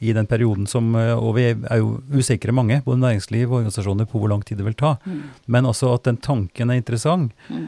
i 0.00 0.14
den 0.16 0.26
perioden 0.26 0.66
som 0.70 0.94
eh, 0.96 1.12
Og 1.12 1.34
vi 1.36 1.46
er 1.52 1.80
jo 1.80 1.98
usikre 2.16 2.54
mange, 2.56 2.80
både 2.84 3.02
næringsliv 3.02 3.50
og 3.50 3.60
organisasjoner, 3.60 4.08
på 4.08 4.20
hvor 4.20 4.32
lang 4.32 4.44
tid 4.46 4.60
det 4.60 4.66
vil 4.66 4.78
ta. 4.78 4.94
Men 5.46 5.68
også 5.68 5.94
at 5.94 6.08
den 6.08 6.20
tanken 6.24 6.70
er 6.72 6.80
interessant, 6.80 7.34
mm. 7.48 7.66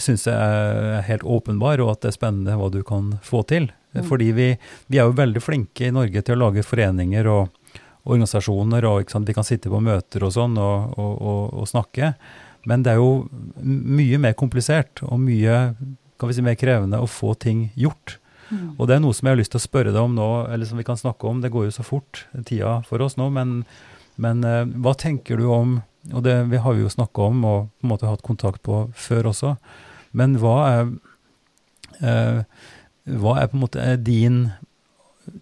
syns 0.00 0.26
jeg 0.28 0.36
er 0.36 1.04
helt 1.08 1.24
åpenbar, 1.24 1.80
og 1.84 1.92
at 1.92 2.04
det 2.04 2.12
er 2.12 2.16
spennende 2.16 2.56
hva 2.56 2.70
du 2.72 2.80
kan 2.86 3.16
få 3.24 3.42
til. 3.48 3.68
Fordi 4.06 4.30
vi, 4.36 4.48
vi 4.92 4.98
er 5.00 5.08
jo 5.08 5.16
veldig 5.16 5.42
flinke 5.42 5.88
i 5.88 5.94
Norge 5.94 6.22
til 6.24 6.36
å 6.36 6.46
lage 6.46 6.64
foreninger 6.66 7.28
og 7.30 7.76
organisasjoner, 8.06 8.86
og 8.86 9.10
sant, 9.10 9.28
vi 9.28 9.34
kan 9.36 9.46
sitte 9.46 9.72
på 9.72 9.82
møter 9.82 10.26
og 10.26 10.34
sånn 10.34 10.56
og, 10.60 10.96
og, 10.96 11.14
og, 11.16 11.42
og 11.62 11.70
snakke. 11.70 12.12
Men 12.66 12.82
det 12.86 12.94
er 12.94 13.02
jo 13.02 13.26
mye 13.62 14.20
mer 14.22 14.36
komplisert 14.38 15.02
og 15.06 15.20
mye 15.22 15.66
kan 16.16 16.30
vi 16.30 16.36
si, 16.36 16.44
mer 16.44 16.56
krevende 16.58 17.00
å 17.02 17.08
få 17.10 17.34
ting 17.38 17.68
gjort. 17.76 18.16
Og 18.52 18.86
det 18.86 18.96
er 18.96 19.02
noe 19.02 19.16
som 19.16 19.26
jeg 19.26 19.36
har 19.36 19.40
lyst 19.40 19.54
til 19.54 19.60
å 19.60 19.66
spørre 19.66 19.92
deg 19.94 20.00
om 20.00 20.14
nå, 20.16 20.28
eller 20.52 20.68
som 20.68 20.78
vi 20.80 20.86
kan 20.86 20.98
snakke 21.00 21.28
om. 21.28 21.42
Det 21.42 21.50
går 21.54 21.68
jo 21.68 21.76
så 21.78 21.86
fort, 21.86 22.26
tida 22.46 22.78
for 22.86 23.02
oss 23.02 23.18
nå, 23.18 23.28
men, 23.34 23.58
men 24.22 24.44
eh, 24.46 24.64
hva 24.82 24.94
tenker 24.98 25.40
du 25.40 25.50
om 25.50 25.80
Og 26.14 26.22
det 26.22 26.36
vi 26.52 26.60
har 26.62 26.76
vi 26.76 26.84
jo 26.84 26.90
snakka 26.92 27.24
om 27.32 27.40
og 27.44 27.62
på 27.80 27.86
en 27.86 27.90
måte 27.90 28.06
hatt 28.06 28.22
kontakt 28.22 28.60
på 28.62 28.84
før 28.94 29.32
også. 29.32 29.56
Men 30.14 30.36
hva 30.38 30.54
er, 30.68 30.92
eh, 31.98 32.38
hva 33.10 33.32
er 33.40 33.48
på 33.50 33.58
en 33.58 33.64
måte 33.64 33.82
er 33.82 33.98
din 33.98 34.52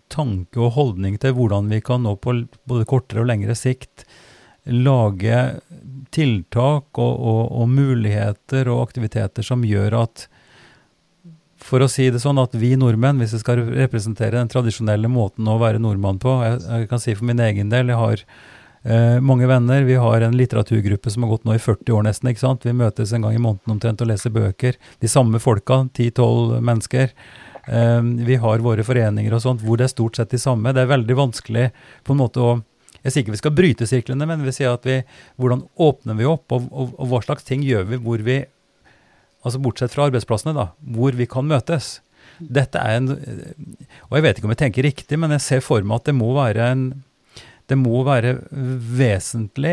tanke 0.08 0.56
og 0.56 0.72
holdning 0.78 1.18
til 1.20 1.34
hvordan 1.36 1.68
vi 1.68 1.82
kan 1.84 2.00
nå 2.06 2.14
på 2.16 2.32
både 2.64 2.88
kortere 2.88 3.20
og 3.20 3.28
lengre 3.28 3.52
sikt 3.52 4.06
lage 4.64 5.60
tiltak 6.14 6.98
og, 6.98 7.14
og, 7.20 7.42
og 7.52 7.68
muligheter 7.68 8.70
og 8.72 8.86
aktiviteter 8.86 9.44
som 9.44 9.64
gjør 9.66 9.98
at 10.04 10.26
for 11.64 11.80
å 11.80 11.88
si 11.88 12.10
det 12.12 12.20
sånn 12.20 12.40
at 12.42 12.54
vi 12.60 12.74
nordmenn, 12.76 13.20
hvis 13.22 13.34
vi 13.38 13.40
skal 13.40 13.62
representere 13.64 14.36
den 14.36 14.50
tradisjonelle 14.52 15.08
måten 15.08 15.48
å 15.48 15.56
være 15.62 15.80
nordmann 15.80 16.20
på 16.20 16.34
Jeg, 16.44 16.58
jeg 16.66 16.90
kan 16.90 17.00
si 17.00 17.14
for 17.16 17.28
min 17.30 17.40
egen 17.40 17.72
del, 17.72 17.92
jeg 17.92 18.00
har 18.00 18.24
eh, 18.24 19.16
mange 19.24 19.48
venner. 19.48 19.86
Vi 19.88 19.96
har 20.00 20.26
en 20.26 20.36
litteraturgruppe 20.36 21.12
som 21.12 21.24
har 21.24 21.32
gått 21.32 21.48
nå 21.48 21.56
i 21.56 21.62
40 21.62 21.96
år 21.96 22.04
nesten. 22.08 22.30
ikke 22.30 22.44
sant? 22.44 22.68
Vi 22.68 22.76
møtes 22.76 23.14
en 23.16 23.24
gang 23.24 23.38
i 23.38 23.40
måneden 23.40 23.76
omtrent 23.76 24.04
og 24.04 24.12
leser 24.12 24.34
bøker. 24.34 24.76
De 25.00 25.10
samme 25.10 25.40
folka, 25.40 25.86
10-12 25.96 26.60
mennesker. 26.60 27.16
Eh, 27.64 28.00
vi 28.28 28.38
har 28.44 28.68
våre 28.68 28.84
foreninger 28.84 29.32
og 29.32 29.44
sånt 29.46 29.64
hvor 29.64 29.80
det 29.80 29.88
er 29.88 29.96
stort 29.96 30.20
sett 30.20 30.36
de 30.36 30.42
samme. 30.42 30.76
Det 30.76 30.84
er 30.84 30.92
veldig 30.92 31.20
vanskelig 31.24 31.70
på 32.04 32.16
en 32.16 32.24
måte 32.26 32.44
å 32.44 32.54
jeg 33.04 33.12
sier 33.12 33.24
ikke 33.24 33.34
vi 33.34 33.40
skal 33.42 33.52
bryte 33.52 33.86
sirklene, 33.88 34.24
men 34.24 34.44
vi 34.46 34.52
sier 34.56 34.72
at 34.72 34.86
vi, 34.88 34.94
hvordan 35.36 35.66
åpner 35.84 36.16
vi 36.16 36.24
opp, 36.24 36.46
og, 36.56 36.70
og, 36.72 36.94
og 36.96 37.10
hva 37.10 37.18
slags 37.20 37.44
ting 37.44 37.60
gjør 37.60 37.84
vi 37.90 37.98
hvor 38.00 38.22
vi 38.24 38.38
altså 39.44 39.60
bortsett 39.62 39.94
fra 39.94 40.08
arbeidsplassene, 40.08 40.54
da, 40.56 40.70
hvor 40.96 41.16
vi 41.16 41.28
kan 41.30 41.46
møtes. 41.48 41.98
Dette 42.40 42.80
er 42.80 42.96
en 42.98 43.12
Og 43.12 44.16
jeg 44.16 44.24
vet 44.24 44.38
ikke 44.38 44.48
om 44.48 44.54
jeg 44.54 44.62
tenker 44.64 44.86
riktig, 44.86 45.18
men 45.20 45.34
jeg 45.36 45.44
ser 45.44 45.60
for 45.62 45.84
meg 45.86 46.00
at 46.00 46.08
det 46.08 46.16
må 46.18 46.32
være 46.36 46.70
en 46.72 46.86
det 47.64 47.78
må 47.80 48.02
være 48.04 48.34
vesentlig 48.98 49.72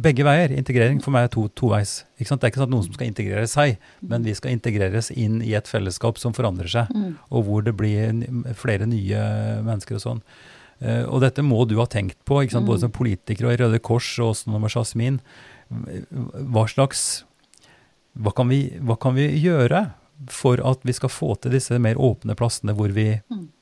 begge 0.00 0.24
veier. 0.24 0.54
Integrering 0.56 1.02
for 1.04 1.12
meg 1.12 1.26
er 1.26 1.32
to, 1.34 1.42
toveis. 1.52 1.98
Det 2.16 2.24
er 2.24 2.48
ikke 2.48 2.62
sånn 2.62 2.70
at 2.70 2.72
noen 2.72 2.86
som 2.86 2.94
skal 2.96 3.10
integrere 3.10 3.50
seg, 3.50 3.74
men 4.00 4.24
vi 4.24 4.32
skal 4.38 4.54
integreres 4.54 5.10
inn 5.12 5.42
i 5.44 5.52
et 5.58 5.68
fellesskap 5.68 6.16
som 6.20 6.32
forandrer 6.36 6.72
seg, 6.72 6.94
og 7.28 7.44
hvor 7.44 7.66
det 7.66 7.76
blir 7.76 8.24
flere 8.56 8.88
nye 8.88 9.20
mennesker 9.66 9.98
og 9.98 10.04
sånn. 10.06 10.24
Eh, 10.80 11.04
og 11.04 11.20
dette 11.20 11.44
må 11.44 11.66
du 11.68 11.76
ha 11.76 11.84
tenkt 11.84 12.16
på, 12.24 12.40
både 12.40 12.80
som 12.86 12.94
politiker 12.94 13.50
og 13.50 13.52
i 13.52 13.60
Røde 13.60 13.82
Kors 13.84 14.08
og 14.18 14.32
også 14.32 14.54
med 14.56 14.72
Jasmin. 14.72 15.20
Hva 15.68 16.64
slags 16.72 17.26
hva 18.20 18.34
kan, 18.36 18.50
vi, 18.52 18.66
hva 18.84 18.98
kan 19.00 19.16
vi 19.16 19.26
gjøre 19.40 19.86
for 20.28 20.60
at 20.66 20.82
vi 20.84 20.92
skal 20.92 21.12
få 21.12 21.32
til 21.40 21.54
disse 21.56 21.78
mer 21.80 21.98
åpne 22.00 22.36
plassene 22.36 22.74
hvor 22.76 22.92
vi 22.92 23.08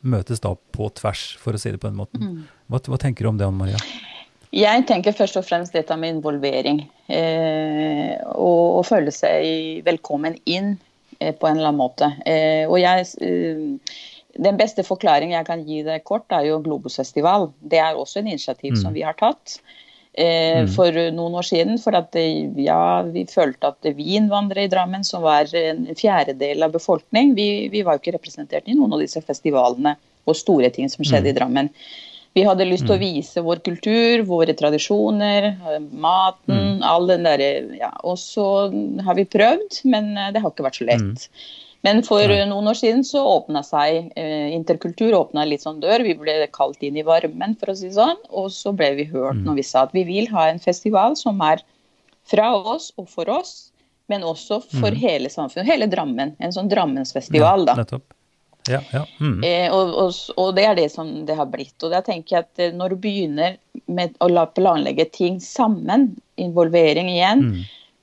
møtes 0.03 0.43
da 0.43 0.55
på 0.75 0.89
tvers, 0.99 1.31
for 1.39 1.55
å 1.55 1.61
si 1.61 1.71
det 1.71 1.81
på 1.83 1.91
den 1.91 1.99
måten? 2.01 2.45
Hva, 2.67 2.83
hva 2.91 2.99
tenker 3.01 3.25
du 3.25 3.33
om 3.33 3.39
det, 3.39 3.47
Anne 3.47 3.61
Maria? 3.61 3.79
Jeg 4.55 4.87
tenker 4.89 5.13
først 5.13 5.37
og 5.37 5.45
fremst 5.45 5.75
dette 5.77 5.97
med 6.01 6.17
involvering. 6.17 6.81
Eh, 7.07 8.17
og 8.33 8.79
og, 8.79 8.85
føle 8.89 9.13
seg 9.15 9.83
velkommen 9.87 10.39
inn 10.49 10.77
eh, 11.19 11.35
på 11.35 11.49
en 11.49 11.59
eller 11.59 11.73
annen 11.73 11.83
måte. 11.83 12.11
Eh, 12.27 12.65
og 12.69 12.79
jeg, 12.81 13.07
eh, 13.23 13.99
den 14.39 14.61
beste 14.61 14.85
forklaringen 14.87 15.37
jeg 15.37 15.49
kan 15.49 15.65
gi 15.67 15.83
deg 15.87 16.07
kort, 16.09 16.27
er 16.33 16.47
jo 16.49 16.63
Globusfestival. 16.65 17.51
Det 17.59 17.81
er 17.83 17.99
også 17.99 18.23
en 18.23 18.33
initiativ 18.33 18.79
som 18.79 18.95
vi 18.95 19.05
har 19.07 19.19
tatt. 19.19 19.59
Eh, 20.19 20.65
For 20.75 20.95
noen 21.15 21.37
år 21.39 21.47
siden, 21.47 21.77
for 21.79 21.95
at 21.95 22.17
ja, 22.19 22.83
vi 23.07 23.23
følte 23.31 23.71
at 23.71 23.89
vi 23.95 24.17
innvandrere 24.19 24.67
i 24.67 24.73
Drammen, 24.73 25.07
som 25.07 25.23
var 25.23 25.47
en 25.55 25.87
fjerdedel 25.95 26.67
av 26.67 26.75
befolkning, 26.75 27.37
vi, 27.39 27.69
vi 27.71 27.85
var 27.87 27.97
jo 27.97 28.03
ikke 28.03 28.17
representert 28.17 28.67
i 28.67 28.75
noen 28.75 28.97
av 28.97 29.05
disse 29.05 29.23
festivalene 29.23 29.95
og 30.29 30.37
store 30.37 30.73
ting 30.75 30.91
som 30.91 31.07
skjedde 31.07 31.31
i 31.31 31.37
Drammen. 31.37 31.71
Vi 32.37 32.45
hadde 32.47 32.67
lyst 32.69 32.85
til 32.87 32.95
å 32.95 33.01
vise 33.01 33.43
vår 33.43 33.63
kultur, 33.67 34.25
våre 34.29 34.55
tradisjoner, 34.59 35.49
maten, 35.91 36.83
all 36.87 37.09
den 37.11 37.25
derre 37.27 37.49
ja, 37.79 37.89
Og 38.07 38.19
så 38.21 38.45
har 39.07 39.17
vi 39.19 39.27
prøvd, 39.27 39.81
men 39.91 40.13
eh, 40.17 40.33
det 40.35 40.43
har 40.43 40.53
ikke 40.53 40.67
vært 40.67 40.83
så 40.83 40.89
lett. 40.91 41.29
Men 41.89 42.03
for 42.05 42.29
noen 42.29 42.69
år 42.69 42.77
siden 42.77 43.05
så 43.07 43.23
åpna 43.25 43.63
seg 43.65 44.11
eh, 44.19 44.51
Interkultur 44.53 45.15
åpna 45.17 45.47
litt 45.49 45.65
sånn 45.65 45.81
dør. 45.81 46.05
Vi 46.05 46.15
ble 46.21 46.35
kalt 46.53 46.83
inn 46.85 46.99
i 47.01 47.07
varmen, 47.07 47.57
for 47.57 47.73
å 47.73 47.77
si 47.79 47.89
sånn. 47.95 48.21
Og 48.29 48.51
så 48.53 48.75
ble 48.77 48.93
vi 48.99 49.09
hørt 49.09 49.41
når 49.41 49.61
vi 49.63 49.65
sa 49.65 49.87
at 49.87 49.97
vi 49.97 50.05
vil 50.09 50.29
ha 50.35 50.51
en 50.51 50.61
festival 50.61 51.17
som 51.17 51.41
er 51.45 51.65
fra 52.29 52.51
oss 52.57 52.91
og 53.01 53.09
for 53.09 53.31
oss, 53.33 53.71
men 54.13 54.25
også 54.25 54.61
for 54.69 54.93
hele 54.93 55.33
samfunnet. 55.33 55.69
Hele 55.69 55.89
Drammen. 55.89 56.35
En 56.45 56.53
sånn 56.53 56.69
Drammensfestival, 56.69 57.65
da. 57.69 57.79
Nettopp. 57.81 58.15
Ja, 58.69 58.83
ja. 58.93 59.07
Mm. 59.21 59.41
Eh, 59.45 59.73
og, 59.73 59.95
og, 59.97 60.17
og 60.37 60.53
det 60.59 60.67
er 60.69 60.77
det 60.77 60.91
som 60.93 61.11
det 61.29 61.37
har 61.39 61.49
blitt. 61.49 61.77
Og 61.81 61.93
da 61.95 62.03
tenker 62.05 62.37
jeg 62.37 62.45
at 62.45 62.63
eh, 62.67 62.75
når 62.77 62.93
du 62.95 63.03
begynner 63.07 63.57
med 63.89 64.17
å 64.21 64.29
planlegge 64.53 65.09
ting 65.15 65.39
sammen, 65.41 66.11
involvering 66.37 67.09
igjen, 67.15 67.47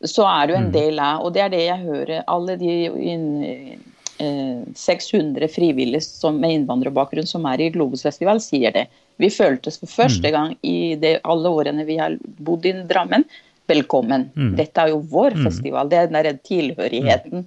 så 0.08 0.26
er 0.28 0.50
jo 0.50 0.56
en 0.56 0.68
Mm. 0.70 0.72
del 0.72 1.00
av, 1.00 1.22
og 1.26 1.34
det 1.34 1.42
er 1.42 1.50
det 1.50 1.62
jeg 1.68 1.86
hører, 1.86 2.24
alle 2.28 2.56
de 2.58 2.90
inn- 2.90 3.80
eh, 4.20 4.64
600 4.74 5.48
frivillige 5.50 6.02
som, 6.02 6.40
med 6.40 6.52
innvandrerbakgrunn 6.52 7.28
som 7.28 7.46
er 7.46 7.62
i 7.62 7.70
Globusfestival, 7.70 8.40
sier 8.40 8.72
det. 8.72 8.88
Vi 9.20 9.28
føltes 9.28 9.78
for 9.80 9.88
Mm. 9.88 9.96
første 9.96 10.32
gang 10.32 10.56
i 10.64 10.96
det, 10.96 11.22
alle 11.24 11.48
årene 11.50 11.86
vi 11.86 11.98
har 11.98 12.18
bodd 12.40 12.66
i 12.66 12.72
Drammen, 12.88 13.26
velkommen. 13.68 14.30
Mm. 14.36 14.56
Dette 14.56 14.78
er 14.78 14.90
jo 14.90 15.00
vår 15.02 15.32
Mm. 15.36 15.44
festival. 15.44 15.90
Det 15.90 15.98
er 15.98 16.08
den 16.08 16.24
der 16.24 16.34
tilhørigheten, 16.44 17.46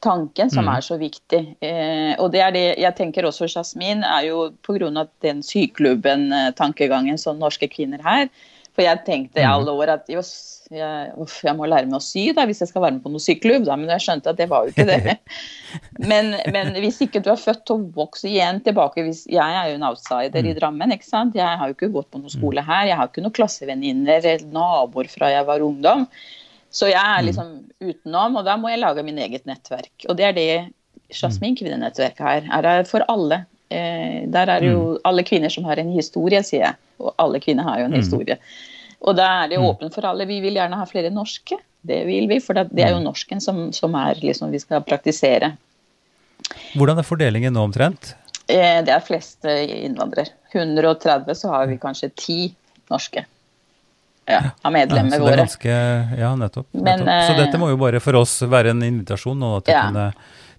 tanken, 0.00 0.50
som 0.50 0.64
Mm. 0.64 0.76
er 0.76 0.80
så 0.80 0.98
viktig. 0.98 1.56
Eh, 1.60 2.14
og 2.18 2.32
det 2.32 2.40
er 2.40 2.50
det 2.52 2.78
jeg 2.78 2.96
tenker 2.96 3.22
også 3.24 3.46
Jasmin, 3.54 4.02
er 4.02 4.22
jo 4.28 4.50
pga. 4.62 5.06
den 5.20 5.42
syklubben-tankegangen 5.42 7.18
som 7.18 7.38
norske 7.38 7.68
kvinner 7.68 8.00
har. 8.02 8.28
For 8.80 8.86
jeg 8.86 9.00
tenkte 9.04 9.42
i 9.42 9.44
Mm. 9.44 9.50
alle 9.52 9.72
år 9.76 9.90
at 9.92 10.06
jøss, 10.08 10.30
jeg, 10.72 11.10
uff, 11.20 11.40
jeg 11.44 11.52
må 11.58 11.66
lære 11.68 11.84
meg 11.90 11.98
å 11.98 12.00
sy 12.00 12.30
da, 12.32 12.46
hvis 12.48 12.62
jeg 12.62 12.70
skal 12.70 12.80
være 12.86 12.94
med 12.96 13.02
på 13.04 13.10
noe 13.12 13.20
syklubb. 13.20 13.66
Da. 13.66 13.74
Men 13.76 13.90
jeg 13.92 14.00
skjønte 14.06 14.30
at 14.32 14.38
det 14.38 14.46
var 14.48 14.64
jo 14.64 14.72
ikke 14.72 14.86
det. 14.88 15.16
men, 16.10 16.30
men 16.54 16.72
hvis 16.80 17.02
ikke 17.04 17.20
du 17.20 17.28
er 17.32 17.40
født 17.42 17.72
og 17.74 17.84
vokser 17.98 18.30
igjen 18.30 18.62
tilbake 18.64 19.04
hvis, 19.04 19.26
Jeg 19.28 19.42
er 19.60 19.68
jo 19.68 19.76
en 19.76 19.84
outsider 19.90 20.46
i 20.48 20.54
Drammen. 20.56 20.94
ikke 20.96 21.04
sant? 21.10 21.36
Jeg 21.36 21.58
har 21.60 21.68
jo 21.68 21.76
ikke 21.76 21.92
gått 21.92 22.08
på 22.14 22.22
noen 22.22 22.32
skole 22.32 22.64
her. 22.64 22.86
Jeg 22.88 22.96
har 22.96 23.10
ikke 23.10 23.26
noen 23.26 23.36
klassevenninner 23.36 24.24
eller 24.24 24.46
naboer 24.54 25.10
fra 25.12 25.28
jeg 25.34 25.44
var 25.50 25.60
ungdom. 25.66 26.06
Så 26.70 26.86
jeg 26.88 27.02
er 27.02 27.26
liksom 27.26 27.52
utenom, 27.82 28.36
og 28.38 28.44
da 28.46 28.56
må 28.56 28.70
jeg 28.70 28.78
lage 28.80 29.02
min 29.04 29.18
eget 29.18 29.44
nettverk. 29.50 30.06
Og 30.08 30.16
det 30.16 30.24
er 30.30 30.32
det 30.38 30.50
Jasmin 31.10 31.56
kvinnenettverk 31.58 32.22
her. 32.22 32.46
Er 32.48 32.84
for 32.86 33.02
alle. 33.10 33.42
Eh, 33.70 34.26
der 34.26 34.50
er 34.50 34.60
det 34.64 34.72
jo 34.72 34.98
alle 35.06 35.22
kvinner 35.22 35.48
som 35.52 35.64
har 35.68 35.78
en 35.78 35.92
historie, 35.94 36.42
sier 36.46 36.64
jeg. 36.66 36.74
Og 37.00 37.14
alle 37.22 37.40
kvinner 37.40 37.64
har 37.68 37.80
jo 37.80 37.88
en 37.90 37.94
historie. 37.96 38.36
Og 39.00 39.16
da 39.16 39.28
er 39.44 39.48
det 39.54 39.58
åpent 39.62 39.94
for 39.94 40.04
alle. 40.10 40.26
Vi 40.28 40.40
vil 40.44 40.58
gjerne 40.58 40.76
ha 40.76 40.84
flere 40.90 41.10
norske. 41.14 41.56
Det 41.80 42.02
vil 42.04 42.26
vi, 42.28 42.40
for 42.44 42.58
det 42.58 42.82
er 42.84 42.90
jo 42.92 42.98
norsken 43.00 43.40
som, 43.40 43.70
som 43.72 43.94
er 43.96 44.18
liksom 44.20 44.50
vi 44.52 44.58
skal 44.60 44.82
praktisere. 44.84 45.54
Hvordan 46.76 46.98
er 47.00 47.06
fordelingen 47.06 47.54
nå 47.56 47.62
omtrent? 47.64 48.14
Eh, 48.50 48.80
det 48.84 48.92
er 48.92 49.04
flest 49.06 49.46
eh, 49.48 49.62
innvandrere. 49.86 50.34
130 50.52 51.34
så 51.38 51.52
har 51.54 51.66
vi 51.70 51.78
kanskje 51.80 52.10
ti 52.18 52.38
norske. 52.90 53.24
Ja, 54.30 54.38
av 54.62 54.68
Ja, 54.68 54.70
medlemmene 54.74 55.16
så 55.16 55.22
er 55.22 55.24
våre. 55.24 55.36
ganske, 55.44 55.72
ja, 56.20 56.34
nettopp. 56.38 56.66
Men, 56.74 57.00
nettopp. 57.06 57.24
Så 57.26 57.32
eh, 57.32 57.38
dette 57.44 57.58
må 57.62 57.70
jo 57.72 57.78
bare 57.80 58.00
for 58.02 58.18
oss 58.20 58.36
være 58.42 58.74
en 58.74 58.82
invitasjon 58.86 59.38
nå, 59.40 59.54
at 59.62 59.70
å 59.70 59.72
Ja. 59.72 59.86
kunne 59.88 60.12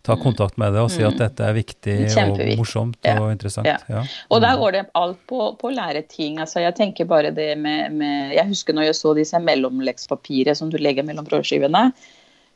ta 0.05 0.15
kontakt 0.17 0.57
med 0.61 0.73
det 0.73 0.81
og 0.81 0.89
si 0.93 1.03
at 1.05 1.17
dette 1.19 1.45
er 1.45 1.53
viktig 1.55 1.97
og 2.23 2.39
morsomt 2.59 2.97
Ja. 3.05 3.17
og 3.21 3.31
interessant. 3.31 3.69
Ja. 3.69 3.77
Ja. 3.89 4.03
Og 4.29 4.41
der 4.41 4.57
går 4.57 4.71
det 4.77 4.83
alt 4.97 5.19
på, 5.29 5.51
på 5.59 5.69
å 5.69 5.73
lære 5.73 6.01
ting. 6.09 6.39
Altså, 6.41 6.61
jeg 6.63 6.75
tenker 6.75 7.05
bare 7.09 7.31
det 7.31 7.57
med, 7.57 7.93
med 7.93 8.33
Jeg 8.35 8.47
husker 8.49 8.73
når 8.73 8.89
jeg 8.89 8.99
så 9.01 9.13
disse 9.17 9.39
mellomlekspapiret 9.39 10.57
som 10.57 10.71
du 10.73 10.77
legger 10.81 11.05
mellom 11.07 11.27
brødskivene. 11.27 11.91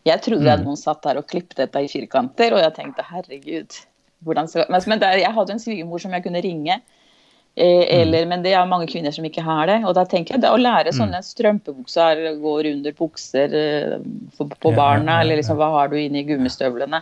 Jeg 0.06 0.22
trodde 0.22 0.52
at 0.52 0.62
noen 0.62 0.78
satt 0.78 1.02
der 1.06 1.18
og 1.18 1.26
klippet 1.30 1.58
dette 1.58 1.82
i 1.82 1.90
firkanter, 1.90 2.54
og 2.54 2.62
jeg 2.62 2.76
tenkte 2.76 3.06
herregud. 3.10 3.80
Hvordan 4.26 4.50
skal... 4.50 4.70
Men, 4.70 5.02
der, 5.02 5.18
jeg 5.18 5.34
hadde 5.34 5.56
en 5.56 5.62
svigermor 5.62 6.02
som 6.02 6.14
jeg 6.14 6.26
kunne 6.26 6.42
ringe. 6.46 6.82
Eh, 7.56 8.02
eller, 8.02 8.26
Men 8.28 8.44
det 8.44 8.52
er 8.54 8.68
mange 8.68 8.90
kvinner 8.92 9.14
som 9.16 9.26
ikke 9.26 9.44
har 9.46 9.70
det. 9.72 9.80
Og 9.88 9.96
da 9.96 10.04
tenker 10.10 10.36
jeg 10.36 10.44
det 10.44 10.52
å 10.52 10.60
lære 10.60 10.94
sånne 10.96 11.22
strømpebukser 11.24 12.22
går 12.42 12.70
under 12.74 12.98
bukser 12.98 13.56
eh, 13.56 13.96
for, 14.36 14.52
på 14.52 14.74
barna, 14.76 15.08
ja, 15.08 15.16
ja, 15.16 15.22
eller 15.24 15.42
liksom 15.42 15.58
hva 15.62 15.72
har 15.78 15.94
du 15.94 15.98
inni 16.02 16.26
gummistøvlene. 16.28 17.02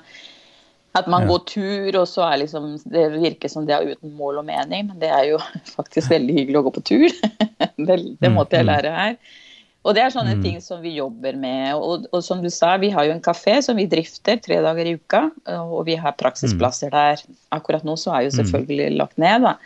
At 0.95 1.07
man 1.09 1.23
Ja. 1.23 1.27
går 1.31 1.45
tur, 1.49 1.95
og 2.01 2.07
så 2.07 2.21
er 2.31 2.37
liksom 2.43 2.77
Det 2.85 3.05
virker 3.17 3.49
som 3.49 3.65
det 3.65 3.73
er 3.73 3.95
uten 3.95 4.11
mål 4.15 4.37
og 4.43 4.45
mening, 4.45 4.87
men 4.87 4.99
det 5.01 5.09
er 5.09 5.23
jo 5.31 5.39
faktisk 5.77 6.11
veldig 6.11 6.35
hyggelig 6.37 6.59
å 6.59 6.65
gå 6.67 6.73
på 6.75 6.83
tur. 6.83 7.09
det, 7.87 7.97
det 8.19 8.29
Mm, 8.29 8.35
måtte 8.37 8.59
jeg 8.59 8.65
mm. 8.67 8.69
lære 8.69 8.91
her. 8.97 9.15
Og 9.83 9.95
det 9.95 10.03
er 10.03 10.13
sånne 10.13 10.35
Mm. 10.37 10.43
ting 10.43 10.61
som 10.61 10.81
vi 10.81 10.93
jobber 10.95 11.35
med. 11.35 11.73
Og, 11.75 12.05
og 12.13 12.21
som 12.23 12.41
du 12.41 12.49
sa, 12.49 12.77
vi 12.77 12.89
har 12.93 13.03
jo 13.05 13.11
en 13.11 13.21
kafé 13.25 13.57
som 13.61 13.75
vi 13.75 13.87
drifter 13.89 14.37
tre 14.39 14.61
dager 14.63 14.85
i 14.85 14.93
uka, 14.95 15.29
og 15.59 15.85
vi 15.85 15.95
har 15.99 16.13
praksisplasser 16.13 16.89
der. 16.93 17.19
Akkurat 17.51 17.83
nå 17.83 17.97
så 17.99 18.13
er 18.15 18.29
jo 18.29 18.37
selvfølgelig 18.37 18.97
lagt 18.97 19.17
ned, 19.17 19.41
da. 19.43 19.57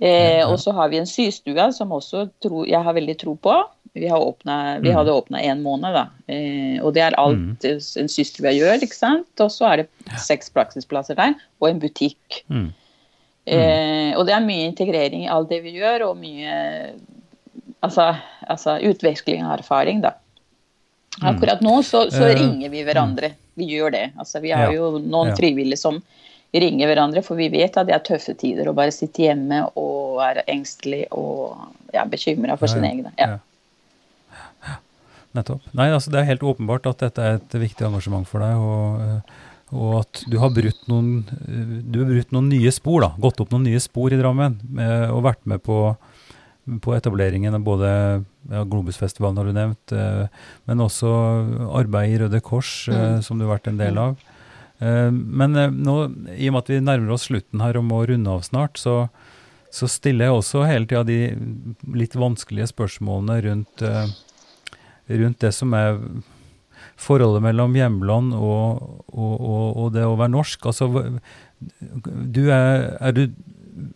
Eh, 0.00 0.44
og 0.46 0.58
så 0.60 0.72
har 0.76 0.88
vi 0.92 0.98
en 1.00 1.06
systue 1.06 1.72
som 1.72 1.90
også 1.90 2.28
tro, 2.42 2.64
jeg 2.68 2.82
har 2.84 2.92
veldig 2.94 3.16
tro 3.18 3.34
på. 3.34 3.54
Vi, 3.96 4.08
har 4.08 4.20
åpnet, 4.20 4.82
vi 4.84 4.92
hadde 4.94 5.14
åpna 5.14 5.40
en 5.40 5.62
måned, 5.64 5.94
da. 5.96 6.04
Eh, 6.30 6.76
og 6.82 6.92
det 6.96 7.02
er 7.06 7.16
alt 7.18 7.64
mm. 7.64 7.78
en 8.02 8.10
har 8.12 8.54
gjør, 8.58 8.84
ikke 8.84 8.98
sant. 8.98 9.30
Og 9.40 9.50
så 9.54 9.70
er 9.70 9.82
det 9.82 10.20
seks 10.22 10.52
praksisplasser 10.54 11.18
der, 11.18 11.34
og 11.62 11.70
en 11.70 11.80
butikk. 11.82 12.42
Mm. 12.52 12.68
Eh, 13.48 14.12
og 14.12 14.26
det 14.28 14.36
er 14.36 14.44
mye 14.44 14.68
integrering 14.68 15.24
i 15.24 15.32
alt 15.32 15.50
det 15.52 15.62
vi 15.64 15.78
gjør, 15.78 16.10
og 16.10 16.20
mye 16.20 16.54
altså, 17.80 18.12
altså 18.46 18.78
utveksling 18.90 19.46
av 19.46 19.58
erfaring, 19.58 20.02
da. 20.04 20.14
Akkurat 21.18 21.62
nå 21.64 21.80
så, 21.82 22.06
så 22.10 22.28
Eh, 22.28 22.36
ringer 22.38 22.70
vi 22.70 22.84
hverandre. 22.86 23.32
Vi 23.58 23.66
gjør 23.72 23.90
det. 23.90 24.04
Altså, 24.18 24.40
vi 24.44 24.52
har 24.54 24.70
jo 24.74 24.98
noen 25.02 25.34
frivillige 25.36 25.80
som 25.80 25.98
ringer 26.54 26.88
hverandre, 26.88 27.22
for 27.26 27.36
vi 27.36 27.50
vet 27.52 27.76
at 27.76 27.88
det 27.88 27.96
er 27.96 28.04
tøffe 28.06 28.34
tider 28.38 28.70
å 28.70 28.76
bare 28.76 28.94
sitte 28.94 29.26
hjemme 29.26 29.64
og 29.76 30.20
være 30.20 30.46
engstelig 30.48 31.04
og 31.12 31.58
ja, 31.92 32.06
bekymra 32.08 32.56
for 32.60 32.70
sine 32.70 32.88
egne. 32.92 33.12
Ja. 33.20 33.36
Nettopp. 35.38 35.66
Nei, 35.78 35.88
altså 35.94 36.10
det 36.12 36.20
er 36.20 36.32
helt 36.32 36.46
åpenbart 36.46 36.88
at 36.90 37.04
dette 37.06 37.22
er 37.22 37.38
et 37.38 37.58
viktig 37.62 37.86
engasjement 37.86 38.26
for 38.28 38.42
deg, 38.42 38.58
og, 38.58 39.34
og 39.72 39.92
at 40.02 40.22
du 40.26 40.38
har 40.42 40.50
brutt 40.54 40.88
noen, 40.90 41.20
eh, 41.46 41.74
du 41.86 42.00
har 42.02 42.10
brutt 42.10 42.34
noen 42.34 42.48
nye 42.50 42.72
spor, 42.74 43.04
da. 43.04 43.12
Gått 43.22 43.42
opp 43.44 43.52
noen 43.54 43.68
nye 43.68 43.82
spor 43.82 44.14
i 44.14 44.18
Drammen, 44.18 44.58
eh, 44.80 45.06
og 45.12 45.26
vært 45.28 45.44
med 45.48 45.62
på, 45.64 45.82
på 46.84 46.96
etableringen 46.96 47.54
av 47.56 47.62
både 47.64 47.92
ja, 48.50 48.64
Globusfestivalen 48.64 49.38
har 49.40 49.48
du 49.48 49.54
nevnt, 49.56 49.94
eh, 49.94 50.26
men 50.68 50.84
også 50.84 51.12
arbeid 51.78 52.14
i 52.14 52.18
Røde 52.24 52.42
Kors, 52.44 52.72
mm. 52.90 53.22
som 53.24 53.38
du 53.38 53.46
har 53.46 53.58
vært 53.58 53.70
en 53.72 53.80
del 53.80 54.00
av. 54.00 54.18
Eh, 54.80 55.10
Men 55.12 55.58
nå, 55.82 55.96
i 56.36 56.48
og 56.48 56.54
med 56.54 56.62
at 56.64 56.72
vi 56.72 56.80
nærmer 56.84 57.16
oss 57.16 57.28
slutten 57.28 57.62
her 57.64 57.78
og 57.80 57.86
må 57.88 58.02
runde 58.08 58.30
av 58.30 58.44
snart, 58.46 58.78
så, 58.80 59.08
så 59.74 59.88
stiller 59.90 60.28
jeg 60.28 60.38
også 60.38 60.64
hele 60.68 60.88
tida 60.88 61.04
de 61.08 61.20
litt 61.98 62.16
vanskelige 62.16 62.70
spørsmålene 62.72 63.40
rundt, 63.48 63.84
rundt 65.08 65.40
det 65.44 65.52
som 65.56 65.72
er 65.76 66.00
forholdet 66.98 67.44
mellom 67.44 67.76
hjemland 67.78 68.34
og, 68.34 68.82
og, 69.12 69.34
og, 69.36 69.64
og 69.84 69.92
det 69.94 70.04
å 70.06 70.16
være 70.18 70.34
norsk. 70.34 70.66
Altså, 70.70 70.88
du 72.38 72.42
er, 72.54 72.90
er 72.98 73.14
du 73.14 73.22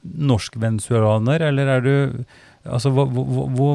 norsk-venezuelaner, 0.02 1.48
eller 1.50 1.76
er 1.76 1.86
du 1.86 1.94
Altså, 2.62 2.92
hva, 2.94 3.08
hva, 3.10 3.72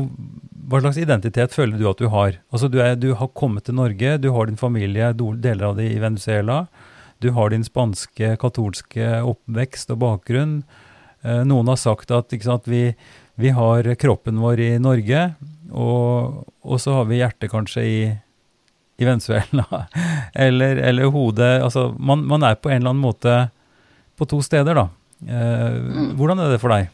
hva, 0.72 0.80
slags 0.80 1.00
identitet 1.02 1.52
føler 1.52 1.76
du 1.76 1.90
at 1.90 2.00
du 2.00 2.06
har? 2.08 2.38
Altså, 2.56 2.70
du, 2.72 2.78
er, 2.80 2.94
du 2.96 3.10
har 3.20 3.34
kommet 3.36 3.66
til 3.68 3.76
Norge, 3.76 4.14
du 4.24 4.30
har 4.32 4.48
din 4.48 4.60
familie, 4.60 5.10
deler 5.12 5.66
av 5.68 5.76
det 5.76 5.90
i 5.92 6.00
Venezuela. 6.00 6.62
Du 7.20 7.34
har 7.36 7.52
din 7.52 7.66
spanske 7.68 8.38
katolske 8.40 9.10
oppvekst 9.28 9.92
og 9.92 10.00
bakgrunn. 10.06 10.62
Eh, 11.26 11.44
noen 11.50 11.68
har 11.68 11.82
sagt 11.82 12.14
at 12.16 12.32
sant, 12.46 12.72
vi, 12.72 12.94
vi 13.36 13.52
har 13.58 13.92
kroppen 14.00 14.40
vår 14.40 14.64
i 14.64 14.72
Norge, 14.80 15.24
og, 15.72 16.44
og 16.64 16.82
så 16.82 17.00
har 17.00 17.08
vi 17.10 17.20
hjertet 17.22 17.52
kanskje 17.52 17.84
i, 17.84 18.00
i 18.98 19.08
Venezuela. 19.08 19.66
eller, 20.48 20.82
eller 20.90 21.12
hodet 21.14 21.58
Altså, 21.62 21.90
man, 21.98 22.26
man 22.28 22.46
er 22.48 22.60
på 22.60 22.72
en 22.72 22.82
eller 22.82 22.94
annen 22.94 23.04
måte 23.04 23.40
på 24.18 24.28
to 24.30 24.42
steder, 24.42 24.78
da. 24.78 24.88
Eh, 25.26 26.14
Hvordan 26.18 26.42
er 26.42 26.54
det 26.54 26.62
for 26.62 26.74
deg? 26.74 26.90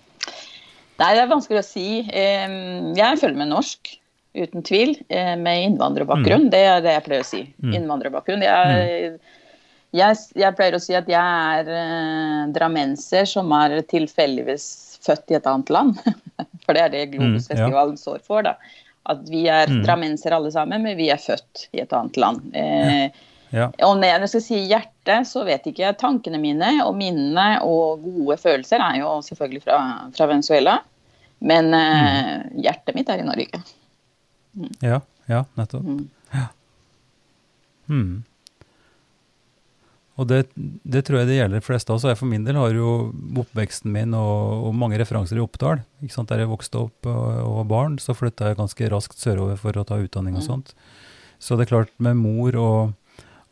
Nei, 0.99 1.11
det 1.15 1.21
er 1.23 1.29
vanskelig 1.31 1.61
å 1.61 1.65
si. 1.65 1.87
Jeg 2.13 3.19
føler 3.19 3.39
meg 3.39 3.49
norsk, 3.49 3.93
uten 4.37 4.65
tvil, 4.65 4.95
eh, 5.09 5.33
med 5.39 5.69
innvandrerbakgrunn. 5.69 6.49
Det 6.53 6.61
er 6.69 6.83
det 6.83 6.97
jeg 6.97 7.05
pleier 7.07 7.23
å 7.23 7.27
si. 7.27 7.41
Innvandrerbakgrunn. 7.63 8.43
Jeg, 8.45 9.15
jeg, 9.93 10.19
jeg 10.39 10.57
pleier 10.57 10.77
å 10.77 10.81
si 10.81 10.95
at 10.97 11.09
jeg 11.09 11.19
er 11.21 11.69
eh, 11.69 12.43
drammenser 12.55 13.27
som 13.29 13.51
er 13.57 13.79
tilfeldigvis 13.89 14.67
født 15.05 15.31
i 15.33 15.37
et 15.39 15.47
annet 15.49 15.69
land. 15.73 15.97
For 16.65 16.73
det 16.77 16.81
er 16.85 16.89
det 16.93 17.03
Globusfestivalen 17.17 17.97
står 17.99 18.21
for. 18.23 18.45
da. 18.45 18.55
At 19.11 19.25
vi 19.27 19.41
er 19.51 19.67
drammensere 19.83 20.37
alle 20.39 20.51
sammen, 20.55 20.83
men 20.85 20.95
vi 20.97 21.09
er 21.11 21.19
født 21.19 21.67
i 21.75 21.81
et 21.83 21.93
annet 21.93 22.17
land. 22.23 22.49
Eh, 22.55 23.09
Ja. 23.53 23.67
om 23.85 24.01
jeg 24.01 24.29
skal 24.31 24.41
si 24.41 24.59
hjerte, 24.65 25.19
så 25.29 25.43
vet 25.45 25.67
ikke 25.69 25.83
jeg. 25.83 25.97
Tankene 26.01 26.39
mine 26.41 26.71
og 26.87 26.95
minnene 26.97 27.59
og 27.61 28.01
gode 28.01 28.37
følelser 28.41 28.81
er 28.81 28.95
jo 29.03 29.11
selvfølgelig 29.21 29.61
fra, 29.61 29.77
fra 30.15 30.25
Venezuela. 30.31 30.79
Men 31.43 31.69
eh, 31.77 32.47
hjertet 32.63 32.95
mitt 32.97 33.11
er 33.13 33.21
i 33.21 33.27
Norge. 33.27 33.59
Ja, 34.81 35.01
ja 35.29 35.43
nettopp. 35.59 35.83
Mm. 35.85 36.07
Ja. 36.33 36.47
Hmm. 37.91 38.23
Og 40.21 40.27
det, 40.29 40.43
det 40.53 41.01
tror 41.07 41.21
jeg 41.21 41.29
det 41.31 41.37
gjelder 41.39 41.57
de 41.57 41.65
fleste. 41.65 41.93
oss. 41.93 42.03
jeg 42.05 42.19
for 42.19 42.29
min 42.29 42.43
del 42.45 42.57
har 42.59 42.75
jo 42.77 43.11
oppveksten 43.41 43.89
min 43.93 44.13
og, 44.13 44.67
og 44.69 44.75
mange 44.77 44.99
referanser 45.01 45.39
i 45.39 45.41
Oppdal. 45.41 45.81
Ikke 46.05 46.13
sant? 46.13 46.29
Der 46.29 46.43
jeg 46.43 46.51
vokste 46.51 46.83
opp 46.85 47.09
og, 47.09 47.23
og 47.41 47.55
var 47.63 47.69
barn, 47.71 47.95
så 48.01 48.13
flytta 48.17 48.51
jeg 48.51 48.59
ganske 48.61 48.91
raskt 48.93 49.17
sørover 49.17 49.57
for 49.57 49.79
å 49.79 49.85
ta 49.87 49.97
utdanning 49.97 50.37
og 50.37 50.45
sånt. 50.45 50.75
Så 51.41 51.57
det 51.57 51.65
er 51.65 51.73
klart, 51.73 51.93
med 51.97 52.19
mor 52.21 52.55
og, 52.61 52.93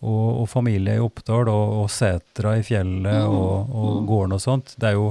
og, 0.05 0.45
familie 0.49 0.99
i 0.99 1.01
Oppdal 1.03 1.49
og, 1.49 1.89
setra 1.91 2.55
i 2.59 2.65
fjellet 2.65 3.25
og, 3.25 3.73
og 3.73 4.05
gården 4.07 4.37
og 4.37 4.43
sånt, 4.43 4.75
det 4.79 4.91
er 4.91 4.99
jo, 4.99 5.09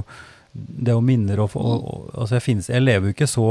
det 0.53 0.93
er 0.93 0.97
jo 0.97 1.03
minner 1.05 1.43
og 1.43 1.51
Altså, 1.51 2.37
jeg, 2.37 2.45
finnes, 2.47 2.71
jeg 2.71 2.83
lever 2.83 3.11
jo 3.11 3.15
ikke 3.17 3.29
så 3.29 3.49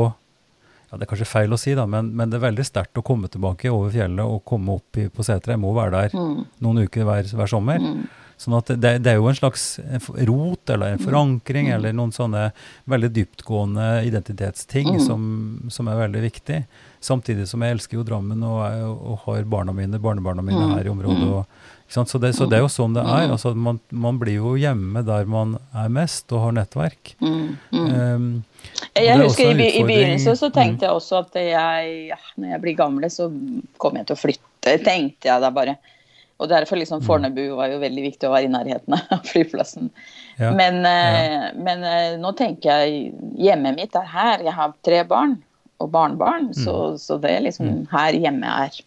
ja, 0.90 0.98
Det 0.98 1.06
er 1.06 1.10
kanskje 1.12 1.28
feil 1.30 1.52
å 1.54 1.58
si, 1.60 1.74
da, 1.78 1.86
men, 1.86 2.10
men 2.18 2.30
det 2.30 2.40
er 2.40 2.48
veldig 2.48 2.66
sterkt 2.66 2.98
å 2.98 3.04
komme 3.06 3.30
tilbake 3.30 3.70
over 3.70 3.92
fjellet 3.94 4.24
og 4.24 4.42
komme 4.48 4.80
opp 4.80 4.98
i, 4.98 5.06
på 5.08 5.26
setra. 5.26 5.54
Jeg 5.54 5.62
må 5.62 5.74
være 5.76 6.08
der 6.08 6.16
noen 6.18 6.82
uker 6.84 7.06
hver, 7.06 7.30
hver 7.38 7.50
sommer. 7.50 7.78
Sånn 8.40 8.56
at 8.56 8.70
det, 8.80 8.92
det 9.04 9.10
er 9.12 9.18
jo 9.18 9.28
en 9.28 9.36
slags 9.36 9.64
rot 10.24 10.70
eller 10.72 10.94
en 10.94 11.02
forankring 11.02 11.68
eller 11.74 11.92
noen 11.92 12.12
sånne 12.14 12.46
veldig 12.88 13.10
dyptgående 13.18 13.88
identitetsting 14.08 14.94
som, 15.04 15.26
som 15.68 15.90
er 15.92 15.98
veldig 16.06 16.22
viktig. 16.24 16.62
Samtidig 17.04 17.44
som 17.50 17.60
jeg 17.60 17.76
elsker 17.76 17.98
jo 17.98 18.06
Drammen 18.08 18.40
og, 18.48 18.62
og 18.96 19.26
har 19.26 19.44
barna 19.44 19.76
mine, 19.76 20.00
barnebarna 20.00 20.44
mine 20.46 20.70
her 20.72 20.88
i 20.88 20.92
området. 20.92 21.28
Og? 21.28 21.68
Så, 21.90 22.22
det, 22.22 22.32
så 22.38 22.48
det 22.48 22.56
er 22.56 22.64
jo 22.64 22.72
sånn 22.72 22.96
det 22.96 23.04
er. 23.04 23.28
Altså, 23.28 23.52
man, 23.52 23.82
man 23.92 24.16
blir 24.20 24.40
jo 24.40 24.54
hjemme 24.56 25.04
der 25.04 25.28
man 25.28 25.58
er 25.76 25.92
mest 25.92 26.32
og 26.32 26.46
har 26.46 26.56
nettverk. 26.62 27.16
Um, 27.20 28.40
Jeg 28.96 29.06
er 29.14 29.22
husker 29.22 29.50
i, 29.54 29.68
i 29.80 29.82
begynnelsen 29.86 30.36
så 30.36 30.48
Mm. 30.50 30.54
tenkte 30.56 30.86
jeg 30.86 30.90
også 30.96 31.18
at 31.24 31.34
jeg, 31.38 32.08
ja, 32.10 32.16
når 32.36 32.48
jeg 32.54 32.60
blir 32.64 32.76
gamle, 32.76 33.10
så 33.10 33.28
kommer 33.78 34.00
jeg 34.00 34.06
til 34.10 34.16
å 34.16 34.20
flytte, 34.24 34.74
tenkte 34.84 35.28
jeg 35.30 35.40
da 35.40 35.50
bare. 35.50 35.76
Og 36.40 36.48
derfor 36.48 36.76
Mm. 36.76 36.80
liksom 36.80 37.02
Fornebu 37.04 37.54
var 37.56 37.68
jo 37.68 37.78
veldig 37.82 38.02
viktig 38.02 38.28
å 38.28 38.32
være 38.32 38.48
i 38.48 38.52
nærheten 38.52 38.96
av 38.96 39.22
flyplassen. 39.32 39.90
Ja, 40.40 40.50
Men, 40.56 40.80
ja. 40.84 41.52
men 41.54 41.84
eh, 41.84 42.16
nå 42.18 42.32
tenker 42.36 42.70
jeg 42.80 43.12
hjemmet 43.36 43.76
mitt 43.76 43.94
er 43.94 44.06
her. 44.08 44.38
Jeg 44.42 44.52
har 44.56 44.72
tre 44.82 45.02
barn 45.04 45.42
og 45.80 45.90
barnebarn, 45.92 46.50
så, 46.54 46.96
så 46.98 47.18
det 47.20 47.30
er 47.30 47.40
liksom 47.44 47.86
her 47.92 48.12
hjemme 48.16 48.48
er. 48.66 48.80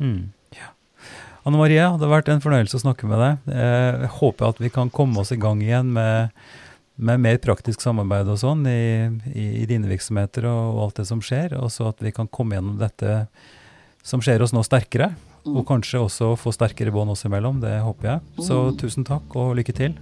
Mm, 0.00 0.30
ja. 0.56 0.68
Anne 1.46 1.56
Marie, 1.60 1.80
det 1.80 2.00
har 2.06 2.12
vært 2.12 2.28
en 2.32 2.40
fornøyelse 2.44 2.76
å 2.78 2.82
snakke 2.84 3.08
med 3.08 3.20
deg. 3.20 3.54
Eh, 3.54 4.00
Jeg 4.04 4.12
håper 4.20 4.48
at 4.48 4.60
vi 4.60 4.70
kan 4.72 4.90
komme 4.90 5.20
oss 5.20 5.32
i 5.32 5.36
gang 5.40 5.60
igjen 5.64 5.92
med, 5.96 6.30
med 6.96 7.20
mer 7.20 7.38
praktisk 7.42 7.82
samarbeid 7.82 8.28
og 8.30 8.38
sånn 8.38 8.66
i, 8.70 9.10
i, 9.32 9.46
i 9.62 9.64
dine 9.66 9.88
virksomheter 9.90 10.46
og, 10.46 10.82
alt 10.84 10.96
det 11.00 11.06
som 11.08 11.22
skjer, 11.24 11.56
og 11.58 11.70
så 11.74 11.88
at 11.90 12.02
vi 12.04 12.12
kan 12.14 12.28
komme 12.30 12.54
gjennom 12.56 12.78
dette 12.78 13.26
som 14.04 14.22
skjer 14.22 14.42
oss 14.44 14.52
nå 14.54 14.62
sterkere, 14.66 15.14
og 15.48 15.66
kanskje 15.68 16.00
også 16.00 16.36
få 16.40 16.52
sterkere 16.54 16.92
bånd 16.92 17.10
oss 17.12 17.24
imellom. 17.28 17.60
Det 17.60 17.80
håper 17.84 18.08
jeg. 18.08 18.20
Så 18.46 18.56
tusen 18.80 19.04
takk 19.04 19.22
og 19.36 19.56
lykke 19.58 19.74
til. 19.76 19.92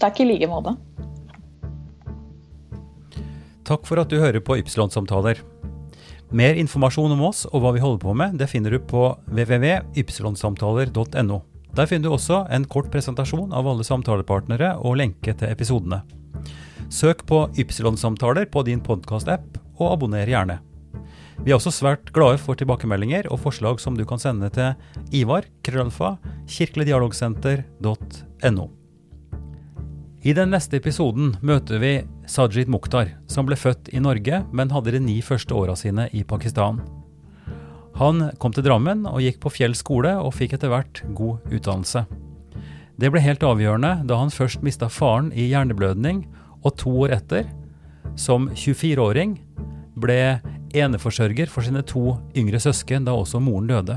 Takk 0.00 0.20
i 0.22 0.24
like 0.26 0.48
måte. 0.50 0.72
Takk 3.66 3.86
for 3.86 3.98
at 4.02 4.10
du 4.10 4.18
hører 4.18 4.40
på 4.42 4.56
Ypsilon-samtaler. 4.58 5.38
Mer 6.34 6.54
informasjon 6.58 7.12
om 7.14 7.22
oss 7.26 7.46
og 7.50 7.60
hva 7.62 7.70
vi 7.74 7.80
holder 7.82 8.00
på 8.02 8.14
med, 8.18 8.38
det 8.38 8.50
finner 8.50 8.70
du 8.74 8.78
på 8.82 9.16
www.ypsilonsamtaler.no. 9.30 11.38
Der 11.74 11.86
finner 11.86 12.08
du 12.08 12.14
også 12.16 12.46
en 12.50 12.64
kort 12.70 12.90
presentasjon 12.90 13.52
av 13.54 13.66
alle 13.70 13.84
samtalepartnere 13.86 14.76
og 14.82 14.96
lenke 14.98 15.34
til 15.38 15.48
episodene. 15.50 16.02
Søk 16.90 17.22
på 17.28 17.44
Ypsilon-samtaler 17.58 18.46
på 18.50 18.62
din 18.66 18.80
podkast-app, 18.82 19.58
og 19.80 19.92
abonner 19.94 20.28
gjerne. 20.28 20.58
Vi 21.40 21.52
er 21.52 21.56
også 21.56 21.70
svært 21.72 22.12
glade 22.12 22.38
for 22.42 22.54
tilbakemeldinger 22.58 23.24
og 23.32 23.40
forslag 23.40 23.80
som 23.80 23.96
du 23.96 24.04
kan 24.08 24.18
sende 24.20 24.50
til 24.52 24.74
Ivar 25.16 25.44
Krølfa, 25.64 26.16
kirkeligdialogsenter.no. 26.50 28.66
I 30.20 30.34
den 30.36 30.50
neste 30.52 30.76
episoden 30.76 31.32
møter 31.40 31.80
vi 31.80 32.04
Sajid 32.28 32.68
Mukhtar, 32.68 33.08
som 33.24 33.48
ble 33.48 33.56
født 33.56 33.88
i 33.94 34.00
Norge, 34.04 34.44
men 34.52 34.70
hadde 34.74 34.92
de 34.92 35.00
ni 35.00 35.22
første 35.24 35.54
åra 35.56 35.72
sine 35.80 36.10
i 36.12 36.24
Pakistan. 36.28 36.82
Han 37.96 38.28
kom 38.40 38.52
til 38.52 38.64
Drammen 38.66 39.06
og 39.08 39.22
gikk 39.24 39.40
på 39.40 39.50
Fjell 39.54 39.74
skole 39.76 40.12
og 40.20 40.34
fikk 40.36 40.52
etter 40.58 40.68
hvert 40.72 41.00
god 41.16 41.40
utdannelse. 41.48 42.04
Det 43.00 43.08
ble 43.08 43.22
helt 43.24 43.44
avgjørende 43.46 43.94
da 44.04 44.18
han 44.20 44.32
først 44.32 44.60
mista 44.66 44.90
faren 44.92 45.30
i 45.32 45.46
hjerneblødning, 45.48 46.26
og 46.60 46.74
to 46.76 46.92
år 47.06 47.14
etter, 47.16 47.46
som 48.20 48.50
24-åring, 48.52 49.38
ble 50.00 50.40
eneforsørger 50.76 51.48
for 51.48 51.64
sine 51.64 51.80
to 51.86 52.18
yngre 52.36 52.60
søsken 52.60 53.06
da 53.08 53.14
også 53.16 53.40
moren 53.40 53.70
døde. 53.70 53.96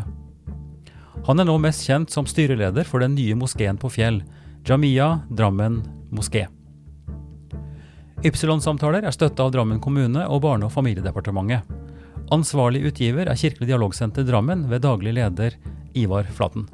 Han 1.28 1.40
er 1.40 1.48
nå 1.48 1.58
mest 1.62 1.84
kjent 1.88 2.16
som 2.16 2.28
styreleder 2.28 2.88
for 2.88 3.04
den 3.04 3.16
nye 3.16 3.36
moskeen 3.40 3.80
på 3.80 3.92
Fjell, 3.92 4.22
Jamia 4.68 5.10
Drammen 5.28 5.82
moské. 6.16 6.48
Ypsilon-samtaler 8.24 9.04
er 9.04 9.16
støtta 9.16 9.44
av 9.44 9.52
Drammen 9.52 9.84
kommune 9.84 10.24
og 10.32 10.46
Barne- 10.46 10.70
og 10.70 10.72
familiedepartementet. 10.72 11.68
Ansvarlig 12.32 12.86
utgiver 12.88 13.28
er 13.28 13.40
Kirkelig 13.40 13.68
dialogsenter 13.68 14.24
Drammen 14.24 14.64
ved 14.72 14.86
daglig 14.88 15.12
leder 15.20 15.60
Ivar 15.92 16.24
Flaten. 16.32 16.70